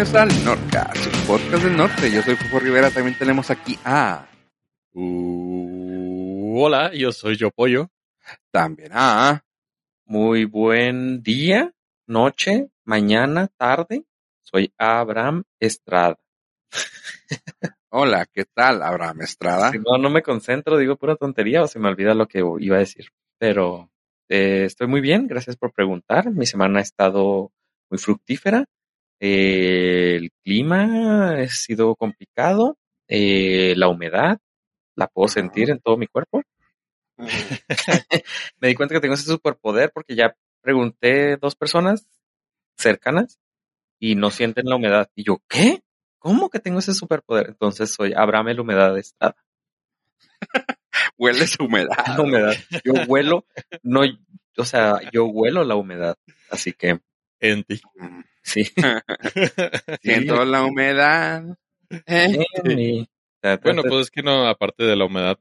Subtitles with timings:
[0.00, 2.10] bienvenidos al podcast del norte.
[2.10, 4.26] Yo soy Fufo Rivera, también tenemos aquí a...
[4.94, 7.90] Uh, hola, yo soy Yo Pollo.
[8.50, 9.44] También a...
[10.06, 11.74] Muy buen día,
[12.06, 14.06] noche, mañana, tarde.
[14.40, 16.18] Soy Abraham Estrada.
[17.90, 19.70] Hola, ¿qué tal, Abraham Estrada?
[19.70, 22.76] Si no, no me concentro, digo pura tontería o se me olvida lo que iba
[22.76, 23.10] a decir.
[23.38, 23.90] Pero
[24.30, 26.30] eh, estoy muy bien, gracias por preguntar.
[26.30, 27.52] Mi semana ha estado
[27.90, 28.64] muy fructífera.
[29.20, 32.76] Eh, el clima ha sido complicado.
[33.08, 34.38] Eh, la humedad
[34.96, 36.42] la puedo sentir en todo mi cuerpo.
[38.60, 42.06] me di cuenta que tengo ese superpoder porque ya pregunté dos personas
[42.76, 43.38] cercanas
[43.98, 45.10] y no sienten la humedad.
[45.14, 45.82] Y yo, ¿qué?
[46.18, 47.48] ¿Cómo que tengo ese superpoder?
[47.48, 49.36] Entonces soy Abraham la humedad Estrada.
[51.16, 51.88] Huele su humedad.
[52.16, 52.54] La humedad.
[52.84, 53.44] Yo huelo,
[53.82, 54.02] no,
[54.56, 56.16] o sea, yo huelo la humedad.
[56.50, 57.00] Así que
[57.40, 57.80] En ti.
[58.42, 58.64] sí.
[60.02, 61.44] Siento la humedad.
[62.06, 63.08] Eh, Sí.
[63.62, 65.38] Bueno, pues es que no, aparte de la humedad,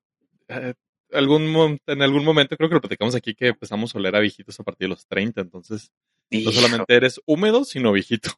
[0.47, 0.73] eh,
[1.11, 4.19] algún mo- en algún momento creo que lo platicamos aquí que empezamos a oler a
[4.19, 5.91] viejitos a partir de los 30, entonces
[6.31, 6.51] no Hijo.
[6.53, 8.31] solamente eres húmedo, sino viejito.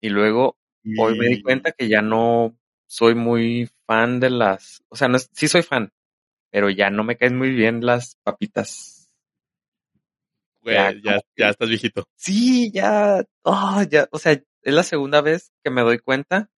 [0.00, 0.56] Y luego
[0.98, 5.16] hoy me di cuenta que ya no soy muy fan de las, o sea, no
[5.16, 5.92] es- sí soy fan,
[6.50, 8.99] pero ya no me caen muy bien las papitas.
[10.62, 12.04] Güey, ya, ya, ya, estás viejito.
[12.16, 16.50] Sí, ya, oh, ya, o sea, es la segunda vez que me doy cuenta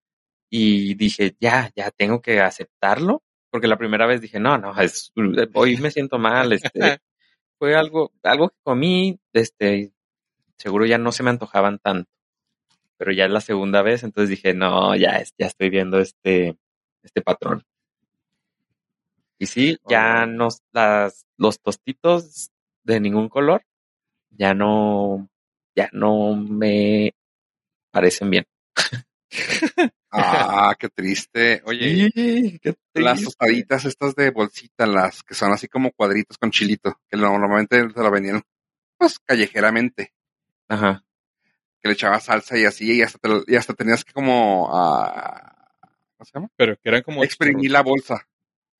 [0.50, 5.12] y dije, ya, ya tengo que aceptarlo, porque la primera vez dije, no, no, es,
[5.54, 6.70] hoy me siento mal, este,
[7.58, 9.92] fue algo, algo que comí, este,
[10.56, 12.10] seguro ya no se me antojaban tanto,
[12.96, 16.56] pero ya es la segunda vez, entonces dije, no, ya, ya estoy viendo este,
[17.02, 17.64] este patrón.
[19.38, 20.26] Y sí, ya Oh.
[20.26, 22.52] no, las, los tostitos
[22.84, 23.64] de ningún color,
[24.36, 25.28] ya no,
[25.74, 27.14] ya no me
[27.90, 28.44] parecen bien.
[30.10, 31.62] Ah, qué triste.
[31.66, 33.24] Oye, Sí, qué las triste.
[33.24, 38.00] tostaditas estas de bolsita, las que son así como cuadritos con chilito, que normalmente se
[38.02, 38.42] lo vendían
[38.98, 40.12] pues callejeramente,
[40.68, 41.02] Ajá.
[41.80, 44.68] que le echabas salsa y así, y hasta, te lo- y hasta tenías que como...
[44.72, 45.48] ah,
[46.16, 46.48] ¿Cómo se llama?
[46.56, 48.28] Pero que eran como Exprimir la bolsa.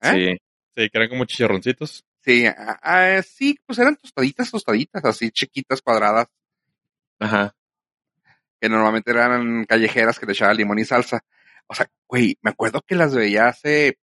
[0.03, 0.11] ¿Eh?
[0.13, 0.39] Sí.
[0.77, 2.05] Sí, que eran como chicharroncitos.
[2.25, 6.29] Sí, ah, sí, pues eran tostaditas, tostaditas, así chiquitas, cuadradas,
[7.19, 7.57] Ajá.
[8.61, 11.25] que normalmente eran callejeras que le echaban limón y salsa.
[11.67, 13.99] O sea, güey, me acuerdo que las veía hace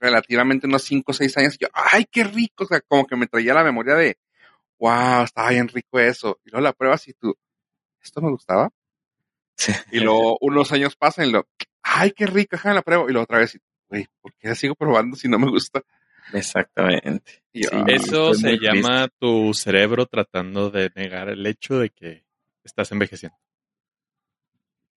[0.00, 1.54] relativamente unos 5 o 6 años.
[1.54, 2.64] Y yo, ay, qué rico.
[2.64, 4.18] O sea, como que me traía la memoria de,
[4.78, 6.40] wow, estaba bien rico eso.
[6.44, 7.36] Y luego la pruebas y tú,
[8.02, 8.70] ¿esto me gustaba?
[9.56, 9.72] Sí.
[9.92, 11.48] Y luego unos años pasan y lo,
[11.82, 13.08] ay, qué rico, ajá, la pruebo.
[13.08, 13.58] Y luego otra vez,
[13.88, 15.82] güey, ¿por qué la sigo probando si no me gusta?
[16.32, 17.42] Exactamente.
[17.52, 17.84] Sí, "Ah".
[17.86, 18.66] Eso se triste.
[18.66, 22.24] llama tu cerebro tratando de negar el hecho de que
[22.64, 23.36] estás envejeciendo.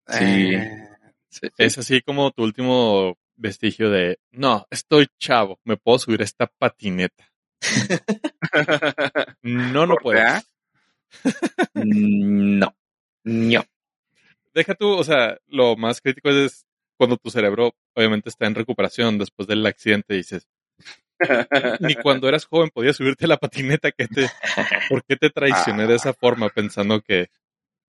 [0.08, 0.56] Sí.
[0.56, 0.84] Eh,
[1.30, 1.50] Sí.
[1.58, 6.48] Es así como tu último vestigio de, no, estoy chavo, me puedo subir a esta
[6.48, 7.30] patineta.
[9.44, 10.20] No, no ¿Por puedo.
[10.20, 10.42] qué?
[11.76, 12.76] No.
[13.26, 13.64] No.
[14.54, 16.66] Deja tú, o sea, lo más crítico es
[16.98, 20.48] cuando tu cerebro obviamente está en recuperación después del accidente y dices,
[21.80, 24.28] ni cuando eras joven podías subirte a la patineta, que te,
[24.90, 27.30] ¿por qué te traicioné de esa forma pensando que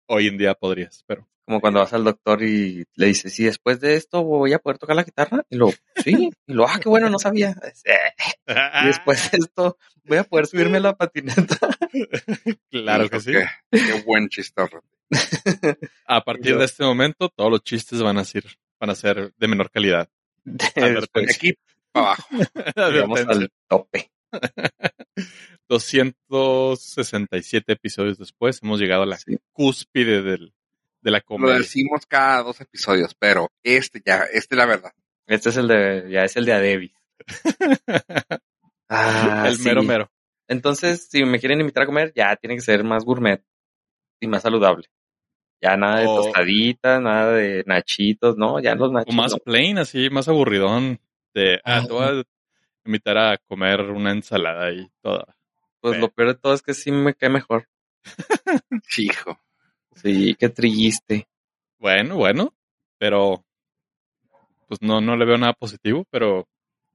[0.08, 1.04] hoy en día podrías?
[1.08, 4.60] Pero Como cuando vas al doctor y le dices, ¿y después de esto voy a
[4.60, 5.46] poder tocar la guitarra?
[5.50, 5.72] Y lo,
[6.04, 6.32] sí.
[6.48, 7.56] Y lo, ah, qué bueno, no sabía.
[8.84, 11.58] Y después de esto voy a poder subirme a la patineta.
[12.72, 13.32] claro que sí.
[13.34, 14.84] Qué, qué buen chistorro.
[16.06, 18.44] A partir de este momento, todos los chistes van a ser,
[18.80, 20.10] van a ser de menor calidad.
[20.44, 20.66] De
[21.30, 21.58] aquí
[21.98, 22.24] abajo.
[22.92, 24.12] Llegamos al tope.
[25.70, 29.38] 267 episodios después, hemos llegado a la Sí.
[29.52, 30.54] cúspide del,
[31.02, 31.58] de la Lo comedia.
[31.58, 34.92] decimos cada dos episodios, pero este ya, este es la verdad.
[35.28, 36.92] Este es el de, ya es el de.
[38.90, 39.64] Ah, el sí.
[39.66, 40.10] mero mero.
[40.48, 43.44] Entonces, si me quieren invitar a comer, ya tiene que ser más gourmet
[44.22, 44.88] y más saludable.
[45.62, 48.62] Ya nada de O- tostaditas, nada de nachitos, ¿no?
[48.62, 49.16] Ya los O nachitos.
[49.16, 49.40] más no.
[49.40, 51.02] plain, así, más aburridón.
[51.38, 51.86] De, ah, Ah.
[51.86, 52.24] te voy a
[52.86, 55.36] invitar a comer una ensalada y toda.
[55.82, 57.68] Pues lo peor de todo es que sí me cae mejor.
[58.98, 59.40] Hijo.
[59.96, 61.28] Sí, qué triste.
[61.78, 62.54] Bueno, bueno,
[62.98, 63.44] pero
[64.68, 66.48] pues no, no le veo nada positivo, pero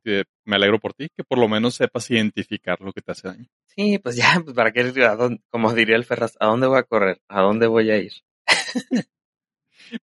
[0.05, 3.29] eh, me alegro por ti, que por lo menos sepas identificar lo que te hace
[3.29, 3.47] daño.
[3.67, 6.79] Sí, pues ya, pues para qué, a dónde- como diría el Ferraz, ¿a dónde voy
[6.79, 7.21] a correr?
[7.29, 8.13] ¿A dónde voy a ir?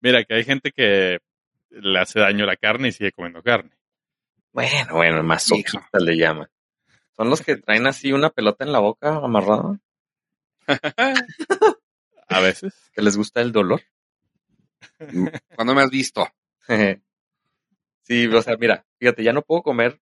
[0.02, 1.20] Mira, que hay gente que
[1.70, 3.72] le hace daño la carne y sigue comiendo carne.
[4.58, 6.50] Bueno, bueno, masoquista le llaman.
[7.16, 9.80] Son los que traen así una pelota en la boca amarrada,
[12.28, 12.74] A veces.
[12.92, 13.84] que les gusta el dolor.
[15.54, 16.28] ¿Cuándo me has visto?
[18.02, 20.02] sí, o sea, mira, fíjate, ya no puedo comer,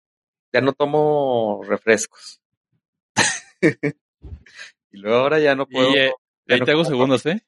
[0.52, 2.40] ya no tomo refrescos.
[3.60, 5.90] y luego ahora ya no puedo.
[5.90, 6.12] Y, eh,
[6.46, 7.42] ya ahí no te hago segundos, ¿eh?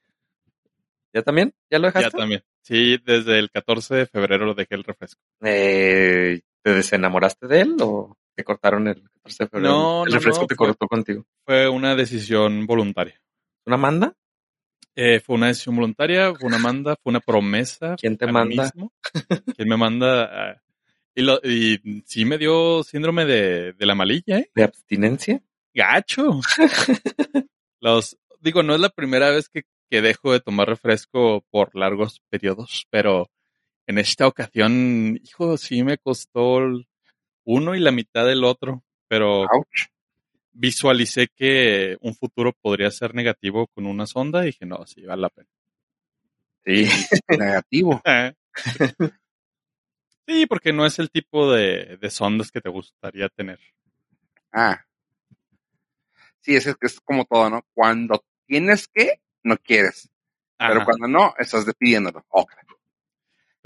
[1.15, 1.55] ¿Ya también?
[1.71, 2.19] ¿Ya lo Ya dejaste?
[2.19, 2.43] también.
[2.63, 5.23] Sí, desde el 14 de febrero lo dejé el refresco.
[5.43, 9.73] Eh, ¿Te desenamoraste de él o te cortaron el 14 de febrero?
[9.73, 11.25] No, el refresco no, te fue- cortó contigo.
[11.45, 13.23] Fue una decisión voluntaria.
[13.67, 14.17] ¿Una manda?
[14.97, 17.95] Eh, fue una decisión voluntaria, fue una manda, fue una promesa.
[17.97, 18.65] ¿Quién te manda?
[18.65, 18.93] mismo.
[19.57, 20.25] ¿Quién me manda?
[20.25, 20.63] a-
[21.15, 24.51] y, lo, y sí me dio síndrome de, de la malilla, ¿eh?
[24.53, 25.41] ¿De abstinencia?
[25.73, 26.41] Gacho.
[27.81, 32.21] Los, digo, no es la primera vez que, que dejo de tomar refresco por largos
[32.29, 33.31] periodos, pero
[33.87, 36.61] en esta ocasión, hijo, sí me costó
[37.45, 39.89] uno y la mitad del otro, pero Ouch.
[40.53, 45.23] visualicé que un futuro podría ser negativo con una sonda y dije, no, sí, vale
[45.23, 45.49] la pena.
[46.65, 46.87] Sí.
[47.29, 48.03] Negativo.
[50.29, 53.61] Sí, porque no es el tipo de, de sondas que te gustaría tener.
[54.53, 54.85] Ah.
[56.41, 57.65] Sí, es, es que es como todo, ¿no?
[57.73, 60.11] Cuando tienes que, no quieres.
[60.59, 62.25] Pero cuando no, estás pidiéndolo.
[62.31, 62.51] Ok.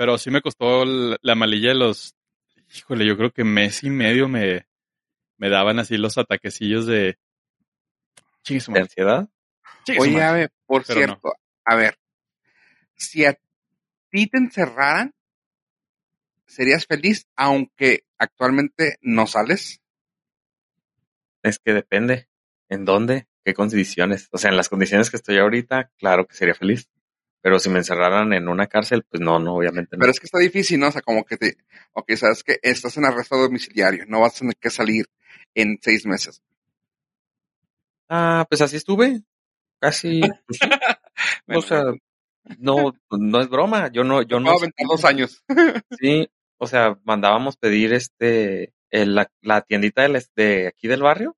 [0.00, 2.17] Pero sí me costó la malilla de los,
[2.75, 4.67] híjole, yo creo que mes y medio me,
[5.37, 7.19] me daban así los ataquecillos de...
[8.43, 9.29] Su ¿De ansiedad?
[9.99, 11.35] Oye, a ver, por Pero cierto,
[11.67, 11.99] a ver,
[12.94, 13.38] si a
[14.08, 15.12] ti te encerraran,
[16.47, 19.82] ¿serías feliz aunque actualmente no sales?
[21.43, 22.26] Es que depende.
[22.70, 23.29] ¿En dónde?
[23.44, 24.31] ¿Qué condiciones?
[24.32, 26.88] O sea, en las condiciones que estoy ahorita, claro que sería feliz.
[27.43, 30.01] Pero si me encerraran en una cárcel, pues no, no, obviamente no.
[30.01, 30.89] Pero es que está difícil, ¿no?
[30.89, 31.57] O sea, como que te,
[31.93, 35.07] ok, sabes que estás en arresto domiciliario, no vas a tener que salir
[35.55, 36.43] en seis meses.
[38.09, 39.23] Ah, pues así estuve.
[39.81, 40.21] Casi.
[40.47, 40.59] pues.
[41.47, 41.83] Bueno, o sea,
[42.59, 43.91] no, no es broma.
[43.93, 44.53] Yo no, yo no.
[44.89, 45.45] dos años.
[45.99, 46.29] Sí,
[46.59, 51.37] o sea, mandábamos pedir este, el- la, la tiendita del, de aquí del barrio.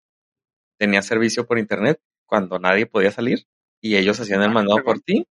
[0.78, 3.46] Tenía servicio por internet cuando nadie podía salir
[3.80, 5.26] y ellos hacían el Ah, mandado por ti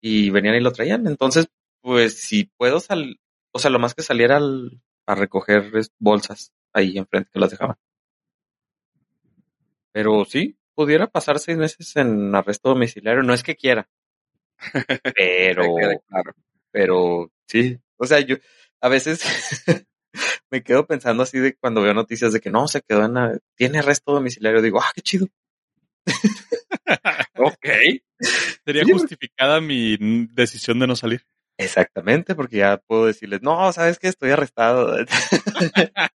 [0.00, 1.06] y venían y lo traían.
[1.06, 1.46] Entonces,
[1.80, 3.16] pues si puedo salir,
[3.52, 7.76] o sea, lo más que saliera al- a recoger bolsas ahí enfrente que las dejaban.
[9.92, 13.22] Pero sí, pudiera pasar seis meses en arresto domiciliario.
[13.22, 13.88] No es que quiera,
[15.16, 15.74] pero
[16.08, 16.32] claro.
[16.70, 18.36] pero sí, o sea, yo
[18.80, 19.22] a veces
[20.50, 23.78] me quedo pensando así de cuando veo noticias de que no, se quedó en, tiene
[23.78, 25.28] arresto domiciliario, digo, ah, qué chido.
[27.38, 27.66] Ok.
[28.64, 29.96] Sería Sí, justificada mi
[30.32, 31.22] decisión de no salir.
[31.58, 34.96] Exactamente, porque ya puedo decirles, no, sabes que estoy arrestado.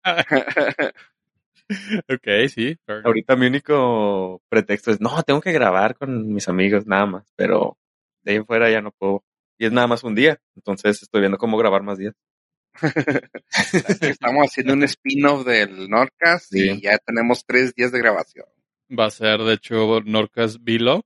[2.09, 2.77] ok, sí.
[2.87, 3.03] fair.
[3.05, 7.79] Ahorita mi único pretexto es, no, tengo que grabar con mis amigos nada más, pero
[8.23, 9.25] de ahí en fuera ya no puedo.
[9.59, 12.15] Y es nada más un día, entonces estoy viendo cómo grabar más días.
[14.03, 16.71] Estamos haciendo un spin-off del Nordcast Sí.
[16.71, 18.47] y ya tenemos tres días de grabación.
[18.97, 21.05] Va a ser, de hecho, Norcas Vlog,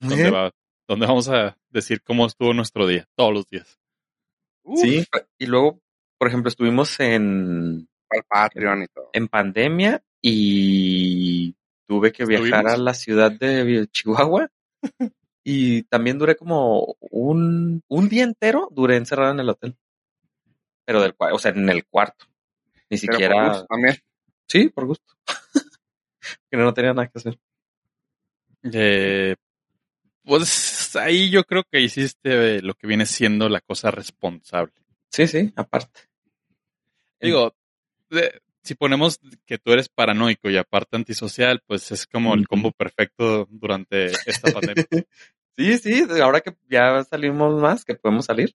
[0.00, 0.52] donde, va,
[0.86, 3.78] donde vamos a decir cómo estuvo nuestro día, todos los días.
[4.62, 5.04] Uf, Sí,
[5.38, 5.80] y luego,
[6.18, 9.10] por ejemplo, estuvimos en, Al Patreon y todo.
[9.12, 11.54] en pandemia y
[11.86, 14.48] tuve que viajar a la ciudad de Chihuahua
[15.44, 19.76] y también duré como un, un día entero, duré encerrada en el hotel.
[20.84, 22.26] Pero del cuarto, o sea, en el cuarto.
[22.90, 23.48] Ni Pero por siquiera...
[23.48, 23.96] gusto también.
[24.46, 25.14] Sí, por gusto.
[26.50, 27.38] que no tenía nada que hacer.
[28.72, 29.36] Eh,
[30.22, 34.72] pues ahí yo creo que hiciste lo que viene siendo la cosa responsable.
[35.08, 36.00] Sí, sí, aparte.
[37.20, 37.54] Digo,
[38.10, 42.72] de- si ponemos que tú eres paranoico y aparte antisocial, pues es como el combo
[42.72, 44.86] perfecto durante esta pandemia.
[45.56, 48.54] Sí, sí, ahora que ya salimos más, que podemos salir.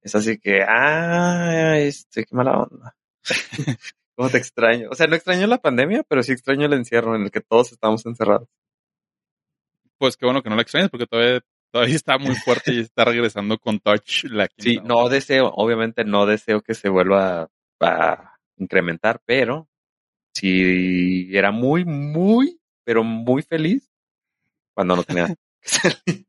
[0.00, 2.96] Es así que, ah, este, qué mala onda.
[4.22, 4.88] ¿Cómo te extraño?
[4.88, 7.72] O sea, no extraño la pandemia, pero sí extraño el encierro en el que todos
[7.72, 8.48] estamos encerrados.
[9.98, 11.40] Pues qué bueno que no la extrañes porque todavía,
[11.72, 16.24] todavía está muy fuerte y está regresando con Touch la Sí, no deseo, obviamente no
[16.24, 17.50] deseo que se vuelva
[17.80, 19.68] a incrementar, pero
[20.32, 23.90] sí era muy, muy, pero muy feliz
[24.72, 25.26] cuando no tenía
[25.60, 26.26] que salir.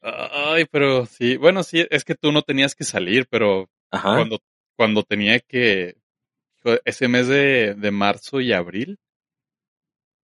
[0.00, 4.14] Ay, pero sí, bueno, sí, es que tú no tenías que salir, pero Ajá.
[4.14, 4.38] cuando,
[4.74, 5.97] cuando tenía que,
[6.84, 8.98] ese mes de, de marzo y abril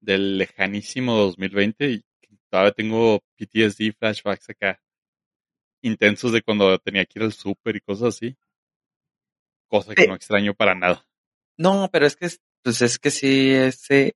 [0.01, 2.05] del lejanísimo 2020, y
[2.51, 4.81] todavía tengo PTSD, flashbacks acá,
[5.83, 8.37] intensos de cuando tenía que ir al súper y cosas así.
[9.69, 10.09] Cosa que Sí.
[10.09, 11.07] no extraño para nada.
[11.57, 14.15] No, pero es que, es- pues es que sí, ese,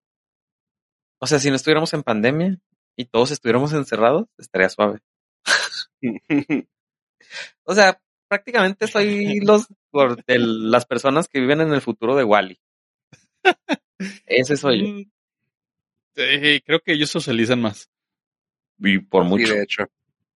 [1.20, 2.58] o sea, si no estuviéramos en pandemia
[2.96, 5.00] y todos estuviéramos encerrados, estaría suave.
[7.64, 12.24] O sea, prácticamente soy los por el- las personas que viven en el futuro de
[12.24, 12.60] Wally.
[14.26, 15.10] Ese soy yo.
[16.16, 17.90] Sí, creo que ellos socializan más.
[18.78, 19.54] Y por Sí, mucho.
[19.54, 19.84] de hecho.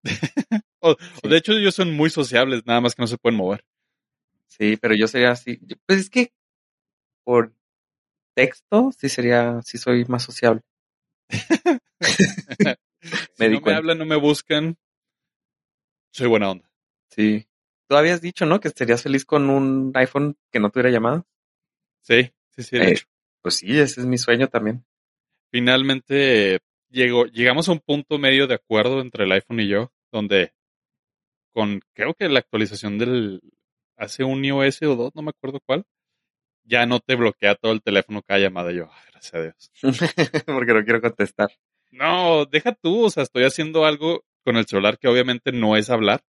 [0.83, 3.63] O- o de hecho, ellos son muy sociables, nada más que no se pueden mover.
[4.47, 5.59] Sí, pero yo sería así.
[5.85, 6.33] Pues es que
[7.23, 7.53] por
[8.33, 10.61] texto sí sería, sí soy más sociable.
[12.53, 12.65] Si
[13.39, 14.77] Me no me hablan, no me buscan,
[16.11, 16.69] soy buena onda.
[17.09, 17.47] Sí.
[17.91, 18.61] Tú habías dicho, ¿no?
[18.61, 21.23] Que estarías feliz con un iPhone que no tuviera llamadas.
[21.99, 22.77] Sí, sí, sí.
[22.77, 23.05] de Eh, hecho.
[23.41, 24.85] Pues sí, ese es mi sueño también.
[25.51, 30.53] Finalmente llegó, llegamos a un punto medio de acuerdo entre el iPhone y yo, donde
[31.53, 33.41] con creo que la actualización del
[33.97, 35.83] hace un iOS o dos, no me acuerdo cuál,
[36.63, 38.71] ya no te bloquea todo el teléfono cada llamada.
[38.71, 39.71] Yo, "Ah, gracias a Dios.
[40.45, 41.49] Porque no quiero contestar.
[41.91, 45.89] No, deja tú, o sea, estoy haciendo algo con el celular que obviamente no es
[45.89, 46.21] hablar.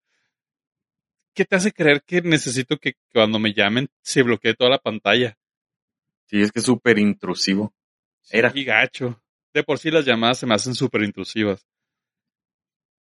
[1.35, 5.39] ¿Qué te hace creer que necesito que cuando me llamen se bloquee toda la pantalla?
[6.27, 7.75] Sí, es que es súper intrusivo.
[8.31, 8.53] Era.
[8.55, 9.23] Y gacho.
[9.55, 11.67] De por sí las llamadas se me hacen súper intrusivas.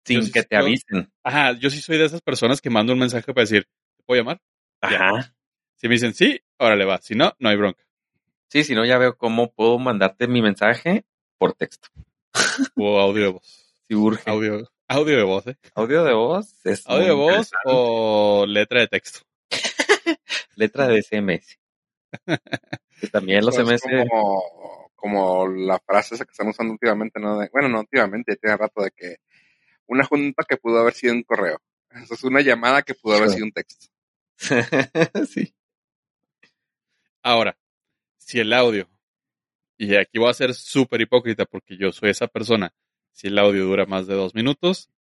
[0.04, 1.12] Sin Yo sí que te avisen.
[1.22, 4.20] Ajá, yo sí soy de esas personas que mando un mensaje para decir, ¿te puedo
[4.20, 4.40] llamar?
[4.82, 5.08] Ya.
[5.08, 5.34] Ajá.
[5.76, 7.00] Si me dicen sí, órale va.
[7.00, 7.84] Si no, no hay bronca.
[8.48, 11.04] Sí, si no, ya veo cómo puedo mandarte mi mensaje
[11.38, 11.88] por texto.
[12.76, 13.74] O audio de voz.
[13.88, 14.30] Si urge.
[14.30, 15.56] Audio, Audio, audio de voz, ¿eh?
[15.74, 19.20] de voz es Audio de voz o letra de texto.
[20.56, 21.58] letra de SMS.
[23.00, 24.06] que también los Eso es SMS.
[24.10, 27.38] como, como la frase esa que están usando últimamente, ¿no?
[27.38, 29.16] De- bueno, no últimamente, ya tiene rato de que
[29.86, 31.58] una junta que pudo haber sido un correo.
[31.90, 33.86] Eso es una llamada que pudo haber sido un texto.
[35.26, 35.54] sí.
[37.22, 37.56] Ahora,
[38.18, 38.90] si el audio,
[39.78, 42.74] y aquí voy a ser súper hipócrita porque yo soy esa persona,
[43.12, 44.90] si el audio dura más de dos minutos,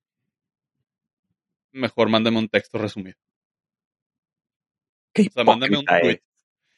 [1.72, 3.16] mejor mándame un texto resumido.
[5.18, 6.10] O sea, mándame un tweet.
[6.12, 6.20] es.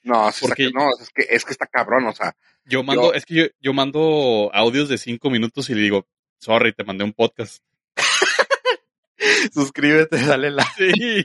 [0.02, 3.04] No, sí Porque- está- no, es que, es que está cabrón, o sea, Yo mando,
[3.04, 6.06] Yo- es que yo, yo mando audios de cinco minutos y le digo,
[6.38, 7.62] sorry, te mandé un podcast.
[9.52, 10.72] Suscríbete, dale like.
[10.76, 11.24] Sí,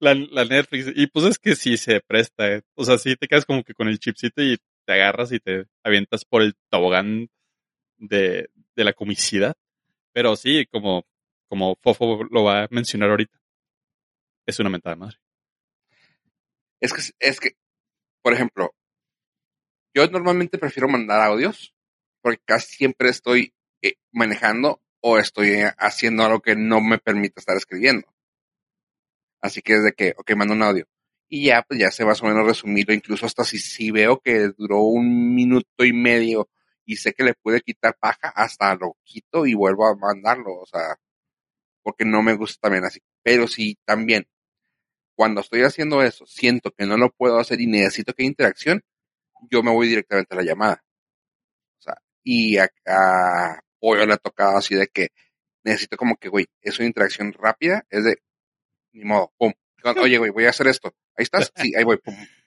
[0.00, 0.92] la, la Netflix.
[0.94, 2.52] Y pues es que sí se presta.
[2.52, 2.62] eh.
[2.74, 5.66] O sea, sí te quedas como que con el chipcito y te agarras y te
[5.82, 7.28] avientas por el tobogán
[7.98, 9.54] de, de la comicidad.
[10.12, 11.04] Pero sí, como,
[11.48, 13.38] como Fofo lo va a mencionar ahorita,
[14.46, 15.18] es una mentada madre.
[16.80, 17.56] es que, es que,
[18.22, 18.74] por ejemplo,
[19.94, 21.74] yo normalmente prefiero mandar audios
[22.22, 23.52] porque casi siempre estoy
[23.82, 28.06] eh, manejando o estoy eh, haciendo algo que no me permite estar escribiendo.
[29.40, 30.86] Así que es de que, ok, mando un audio.
[31.28, 34.50] Y ya, pues ya se más o menos resumirlo, incluso hasta si, si veo que
[34.56, 36.48] duró un minuto y medio
[36.84, 40.66] y sé que le pude quitar paja, hasta lo quito y vuelvo a mandarlo, o
[40.66, 40.96] sea,
[41.82, 43.00] porque no me gusta también así.
[43.22, 44.26] Pero si también,
[45.16, 48.82] cuando estoy haciendo eso, siento que no lo puedo hacer y necesito que haya interacción,
[49.50, 50.84] yo me voy directamente a la llamada.
[51.78, 55.08] O sea, y a, a Pollo le ha tocado así de que
[55.64, 58.18] necesito como que, güey, es una interacción rápida, es de,
[58.92, 59.52] ni modo, pum.
[60.00, 60.94] Oye, güey, voy a hacer esto.
[61.16, 62.14] Ahí estás, sí, ahí voy, pum.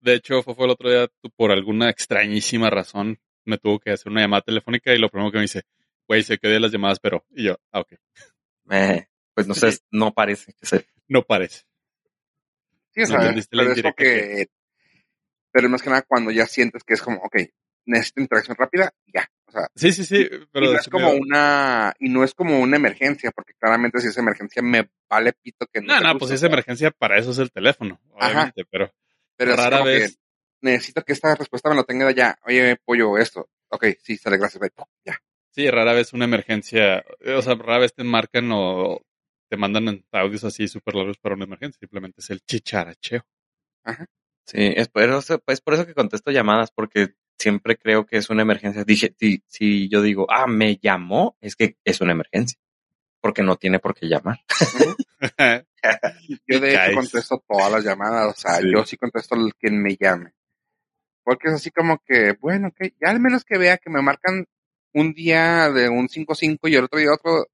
[0.00, 4.10] De hecho, Fofo el otro día, tú, por alguna extrañísima razón, me tuvo que hacer
[4.10, 5.62] una llamada telefónica y lo primero que me dice,
[6.06, 7.92] güey, se quedé las llamadas, pero, y yo, ah, ok,
[8.70, 11.64] Eh, pues no sé, no parece que no parece.
[12.92, 14.46] Sí, o No sea, entendiste la pero es porque,
[15.52, 17.36] pero más que nada cuando ya sientes que es como, ok,
[17.86, 19.28] necesito interacción rápida, ya.
[19.46, 22.60] O sea, Sí, sí, sí, pero y no es como una, y no es como
[22.60, 25.94] una emergencia, porque claramente si es emergencia me vale pito que no.
[26.00, 28.28] No, no, pues o es emergencia, para eso es el teléfono, Ajá.
[28.32, 28.92] obviamente, pero
[29.36, 30.18] pero es rara que vez,
[30.62, 32.36] necesito que esta respuesta me lo tenga ya.
[32.44, 33.48] Oye, pollo, esto.
[33.68, 34.70] Ok, sí, sale, gracias, bye,
[35.04, 35.20] ya.
[35.50, 39.00] sí, rara vez una emergencia, eh, o sea, rara vez te marcan o
[39.48, 43.22] te mandan audios así súper largos para una emergencia, simplemente es el chicharacheo.
[44.46, 48.30] Sí, es por, eso, es por eso que contesto llamadas, porque siempre creo que es
[48.30, 48.84] una emergencia.
[48.84, 52.58] Dije, si, si yo digo, ah, me llamó, es que es una emergencia.
[53.20, 54.40] Porque no tiene por qué llamar.
[56.46, 58.70] Yo de hecho contesto todas las llamadas, o sea, Sí.
[58.72, 60.32] yo sí contesto al quien me llame.
[61.24, 64.46] Porque es así como que, bueno, ok, ya al menos que vea que me marcan
[64.94, 67.46] un día de un 5-5 y el otro día otro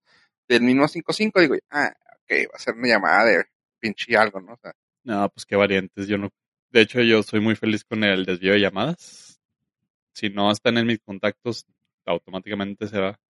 [0.48, 1.92] del mismo 5-5, digo, ah,
[2.22, 3.44] ok, va a ser una llamada de
[3.80, 4.54] pinche algo, ¿no?
[4.54, 4.72] O sea,
[5.04, 6.30] No, pues qué variantes, yo no,
[6.70, 9.40] de hecho yo soy muy feliz con el desvío de llamadas.
[10.14, 11.66] Si no están en mis contactos,
[12.06, 13.20] automáticamente se va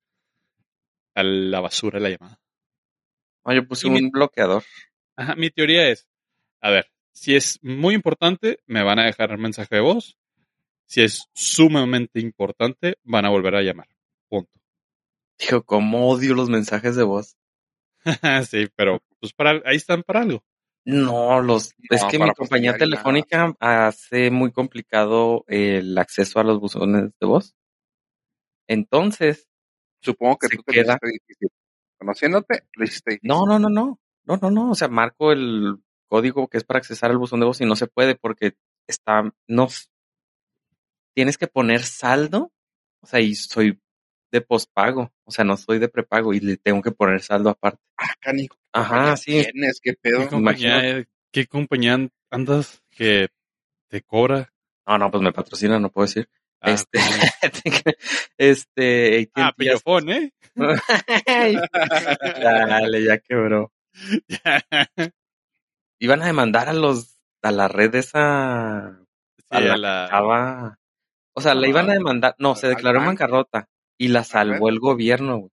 [1.14, 2.38] a la basura la llamada.
[3.44, 4.62] No, yo puse Y mi- un bloqueador.
[5.16, 6.06] Ajá, mi teoría es,
[6.60, 10.18] a ver, si es muy importante, me van a dejar un mensaje de voz.
[10.86, 13.88] Si es sumamente importante, van a volver a llamar.
[14.28, 14.50] Punto.
[15.38, 17.36] Digo, cómo odio los mensajes de voz.
[18.48, 20.42] sí, pero pues para, ahí están para algo.
[20.84, 22.78] No, los, es que mi compañía nada.
[22.78, 27.56] telefónica hace muy complicado el acceso a los buzones de voz.
[28.68, 29.48] Entonces,
[30.00, 30.96] Supongo que tú te queda.
[31.02, 31.48] difícil.
[31.98, 33.28] Conociéndote, lo hiciste difícil.
[33.28, 35.78] no, no, no, no, no, no, no, o sea, marco el
[36.08, 38.54] código que es para accesar al buzón de voz y no se puede porque
[38.86, 39.66] está, no,
[41.16, 42.52] tienes que poner saldo,
[43.00, 43.80] o sea, y soy
[44.30, 47.82] de pospago, o sea, no soy de prepago y le tengo que poner saldo aparte.
[47.96, 48.54] Ah, canijo.
[48.72, 49.50] Ajá, ¿qué sí.
[49.50, 50.20] Tienes, qué pedo.
[50.20, 51.98] ¿Qué compañía, ¿Qué compañía
[52.30, 53.28] andas que
[53.88, 54.52] te cobra?
[54.86, 56.28] No, no, pues me patrocina, no puedo decir.
[56.60, 56.98] Ah, este,
[58.36, 60.34] este, ah, pillofón, ¿eh?
[62.42, 63.72] Dale, ya quebró.
[65.98, 69.00] Iban a demandar a los, a la red esa,
[69.38, 70.78] Sí, a la, a la-
[71.36, 74.78] o sea, la iban a demandar, no, se declaró en bancarrota y la salvó el
[74.80, 75.50] gobierno, güey.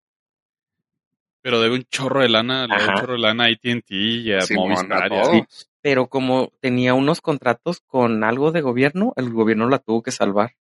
[1.41, 4.31] pero debe un chorro de lana, le debe un chorro de lana a AT&T y
[4.33, 5.13] a a Movistar.
[5.13, 5.48] a-.
[5.81, 10.55] Pero como tenía unos contratos con algo de gobierno, el gobierno la tuvo que salvar.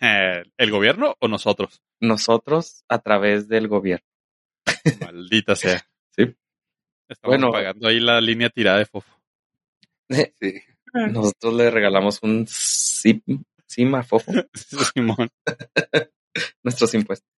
[0.00, 1.82] Eh, ¿El gobierno o nosotros?
[2.00, 4.06] Nosotros a través del gobierno.
[5.00, 5.82] Maldita sea.
[6.16, 6.24] Sí.
[7.08, 7.50] Estamos Bueno.
[7.52, 9.10] pagando ahí la línea tirada de fofo.
[10.40, 10.54] Sí.
[10.92, 13.20] Nosotros le regalamos un sim,
[13.68, 15.30] sim a Fofo, Simón.
[16.62, 17.28] nuestros impuestos.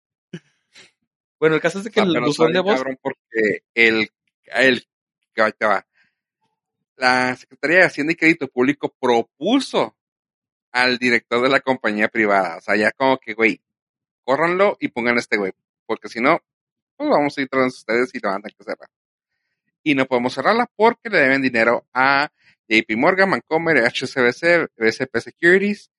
[1.39, 4.11] Bueno, el caso es de que Ah, el buzón de voz cabrón porque el,
[4.47, 4.87] el.
[6.97, 9.97] La Secretaría de Hacienda y Crédito Público propuso
[10.71, 12.59] al director de la compañía privada.
[12.59, 13.63] O sea, ya como que, güey,
[14.23, 15.53] córranlo y pongan a este güey.
[15.87, 16.43] Porque si no,
[16.97, 18.91] pues vamos a ir tras ustedes y lo van a tener que cerrar.
[19.83, 22.31] Y no podemos cerrarla porque le deben dinero a
[22.69, 25.91] JP Morgan, Mancomer, HSBC, BCP Securities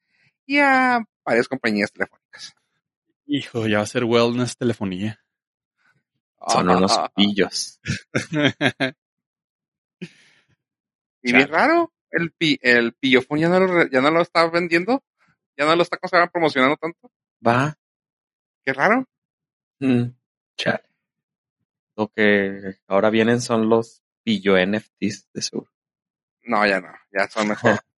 [0.52, 2.54] y a varias compañías telefónicas.
[3.26, 5.24] Hijo, ya va a ser wellness telefonía.
[6.46, 7.80] son unos pillos.
[11.24, 15.02] Y bien raro, el, pi, el pillofón ya no, lo, ya no lo está vendiendo,
[15.56, 17.10] ya no lo está considerando promocionando tanto.
[17.46, 17.78] Va.
[18.66, 19.06] Qué raro.
[19.80, 20.08] Mm,
[20.58, 20.84] chale.
[21.96, 25.72] Lo que ahora vienen son los pillo NFTs de seguro.
[26.44, 27.80] No, ya no, ya son mejor.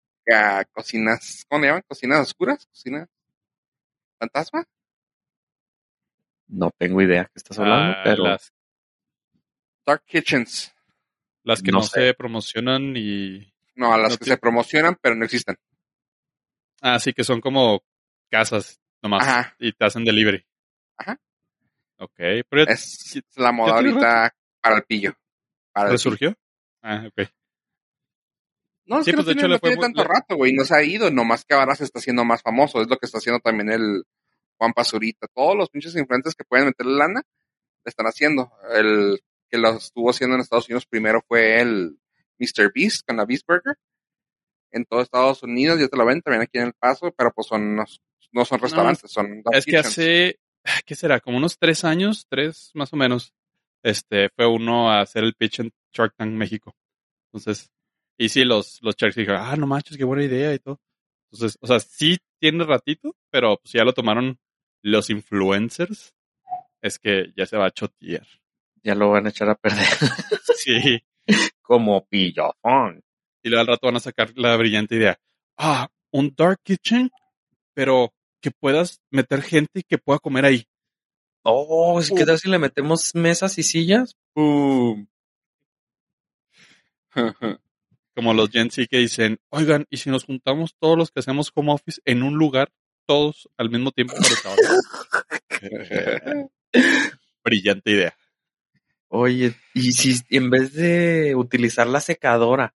[0.73, 1.83] cocinas, ¿cómo le llaman?
[1.87, 2.67] ¿Cocinas oscuras?
[2.67, 3.09] ¿Cocinas
[4.19, 4.65] fantasma?
[6.49, 8.53] No tengo idea qué estás hablando, Ah, pero las,
[9.87, 10.73] Dark Kitchens.
[11.45, 12.09] las que No no, sé.
[12.09, 13.53] se promocionan y...
[13.75, 15.57] No, a las No que te- se promocionan, pero no existen.
[16.83, 17.83] Ah, sí, que son como
[18.31, 19.57] casas nomás Ajá.
[19.59, 20.45] y te hacen delivery.
[20.99, 21.19] Ajá.
[21.99, 22.15] Ok,
[22.49, 25.15] pero Es la moda ahorita para el pillo.
[25.73, 25.93] Para el pillo.
[25.93, 26.35] resurgió.
[26.83, 27.29] Ah, ok.
[28.87, 30.03] No, es Sí, que pues, no de tiene, hecho, le no fue tiene muy- tanto
[30.03, 30.53] le- rato, güey.
[30.53, 32.81] No se ha ido, nomás que ahora se está haciendo más famoso.
[32.83, 34.05] Es lo que está haciendo también el
[34.59, 35.27] Juan Pazurita.
[35.35, 37.23] Todos los pinches influencers que pueden meterle lana,
[37.85, 38.51] le están haciendo.
[38.75, 41.99] El que lo estuvo haciendo en Estados Unidos primero fue el
[42.38, 42.73] Mr.
[42.75, 43.77] Beast con la Beast Burger.
[44.71, 47.47] En todo Estados Unidos ya te lo ven también aquí en El Paso, pero pues
[47.47, 47.85] son no,
[48.33, 50.38] no son restaurantes, son dark Es que hace,
[50.87, 51.21] ¿qué será?
[51.21, 53.35] Como unos tres años, tres más o menos,
[53.83, 56.75] este, fue uno a hacer el pitch en Shark Tank México.
[57.33, 57.71] Entonces,
[58.23, 60.81] y sí, los, los Sharks dijeron, ah, no manches, qué buena idea y todo.
[61.33, 64.39] Entonces, o sea, sí tiene ratito, pero pues ya lo tomaron
[64.81, 66.15] los influencers.
[66.81, 68.25] Es que ya se va a chotear.
[68.85, 69.87] ya lo van a echar a perder.
[70.55, 71.03] Sí.
[71.63, 73.03] Como pillofón.
[73.43, 75.19] Y luego al rato van a sacar la brillante idea.
[75.59, 77.11] Ah, un dark kitchen,
[77.75, 80.65] pero que puedas meter gente y que pueda comer ahí.
[81.43, 84.17] Oh, ¿qué tal si le metemos mesas y sillas?
[84.33, 85.09] ¡Pum!
[88.14, 91.51] como los Gen Z que dicen, oigan, ¿y si nos juntamos todos los que hacemos
[91.55, 92.70] home office en un lugar,
[93.07, 96.51] todos al mismo tiempo para trabajar?
[97.44, 98.16] Brillante idea.
[99.09, 102.75] Oye, y si en vez de utilizar la secadora,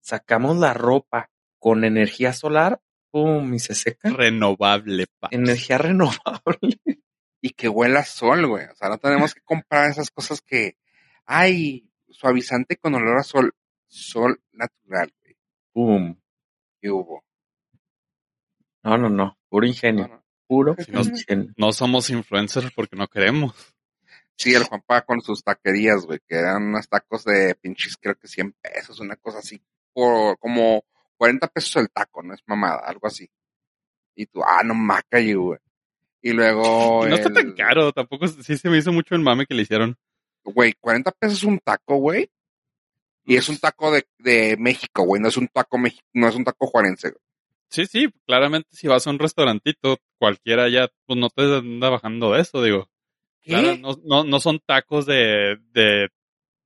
[0.00, 3.52] sacamos la ropa con energía solar, ¡pum!
[3.52, 4.10] y se seca.
[4.10, 5.28] Renovable, pa.
[5.30, 6.80] Energía renovable.
[7.40, 8.66] y que huela a sol, güey.
[8.66, 10.76] O sea, no tenemos que comprar esas cosas que,
[11.26, 13.52] ay, suavizante con olor a sol.
[13.88, 15.36] Sol natural, güey.
[15.72, 16.16] ¡Pum!
[16.80, 17.24] ¿Qué hubo?
[18.82, 19.38] No, no, no.
[19.48, 20.08] Puro ingenio.
[20.08, 20.24] No, no.
[20.46, 21.52] Puro Si nos- ingenio.
[21.56, 23.54] No somos influencers porque no queremos.
[24.36, 28.28] Sí, el Juanpa con sus taquerías, güey, que eran unos tacos de pinches, creo que
[28.28, 29.60] 100 pesos, una cosa así.
[29.92, 30.84] Por como
[31.16, 33.28] 40 pesos el taco, no es mamada, algo así.
[34.14, 35.58] Y tú, ah, no maca, güey.
[36.22, 37.04] Y luego.
[37.06, 39.62] Y no está tan caro, tampoco sí se me hizo mucho el mame que le
[39.62, 39.96] hicieron.
[40.44, 42.30] Güey, 40 pesos un taco, güey.
[43.28, 45.78] Y es un taco de, de México, güey, no es un taco
[46.14, 47.10] no es un taco juarense.
[47.10, 47.20] güey.
[47.68, 52.32] Sí, sí, claramente si vas a un restaurantito, cualquiera ya, pues no te anda bajando
[52.32, 52.88] de eso, digo.
[53.42, 53.50] ¿Qué?
[53.50, 56.08] Claro, no, no, no son tacos de, de,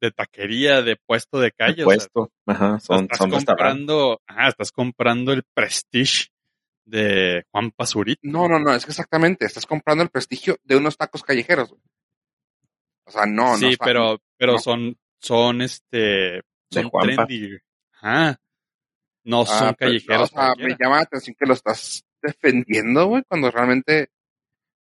[0.01, 1.81] de taquería, de puesto de calle.
[1.81, 6.29] El puesto, ajá, son, estás son comprando, ajá, estás comprando el prestige
[6.85, 8.21] de Juan Pazurita.
[8.23, 11.71] No, no, no, es que exactamente, estás comprando el prestigio de unos tacos callejeros.
[11.71, 11.83] güey.
[13.07, 13.59] O sea, no, no.
[13.59, 14.59] sí, pero, pero no.
[14.61, 17.59] son, son este, son trendy.
[18.01, 18.37] Ajá.
[19.25, 20.33] No Ah, son pero, callejeros.
[20.33, 24.11] o sea, me llama la atención que lo estás defendiendo, güey, cuando realmente,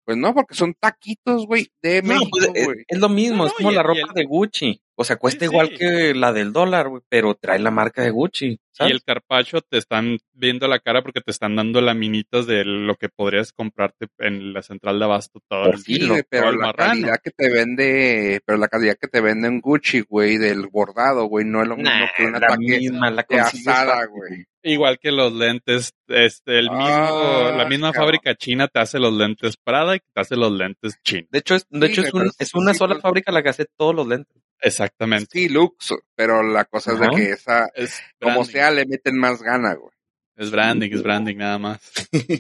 [0.04, 2.84] pues no, porque son taquitos, güey, de No, México, pues, es, güey.
[2.88, 4.80] es lo mismo, No, es como la ropa el- de Gucci.
[4.94, 5.76] O sea, cuesta Sí, igual sí.
[5.78, 8.58] que la del dólar, güey, pero trae la marca de Gucci.
[8.80, 12.94] Y el carpacho te están viendo la cara porque te están dando laminitas de lo
[12.96, 16.66] que podrías comprarte en la central de abasto todo el Sí, pero todo el la
[16.66, 16.90] marrano.
[16.92, 21.24] calidad que te vende, pero la calidad que te vende en Gucci, güey, del bordado,
[21.24, 24.44] güey, no es lo mismo Nah, que un la misma, la asada, güey.
[24.64, 28.07] Igual que los lentes, este, el mismo, Ah, la misma cabrón.
[28.07, 31.29] fábrica china te hace los lentes Prada y te hace los lentes chinos.
[31.31, 33.42] De hecho, es, de Sí, hecho es, un- es una sí, sola pero- fábrica la
[33.42, 34.37] que hace todos los lentes.
[34.61, 35.27] Exactamente.
[35.33, 39.42] Sí, Lux, pero la cosa es de que esa, Es como sea, le meten más
[39.42, 39.90] gana, güey.
[40.37, 41.81] Es branding, es branding nada más.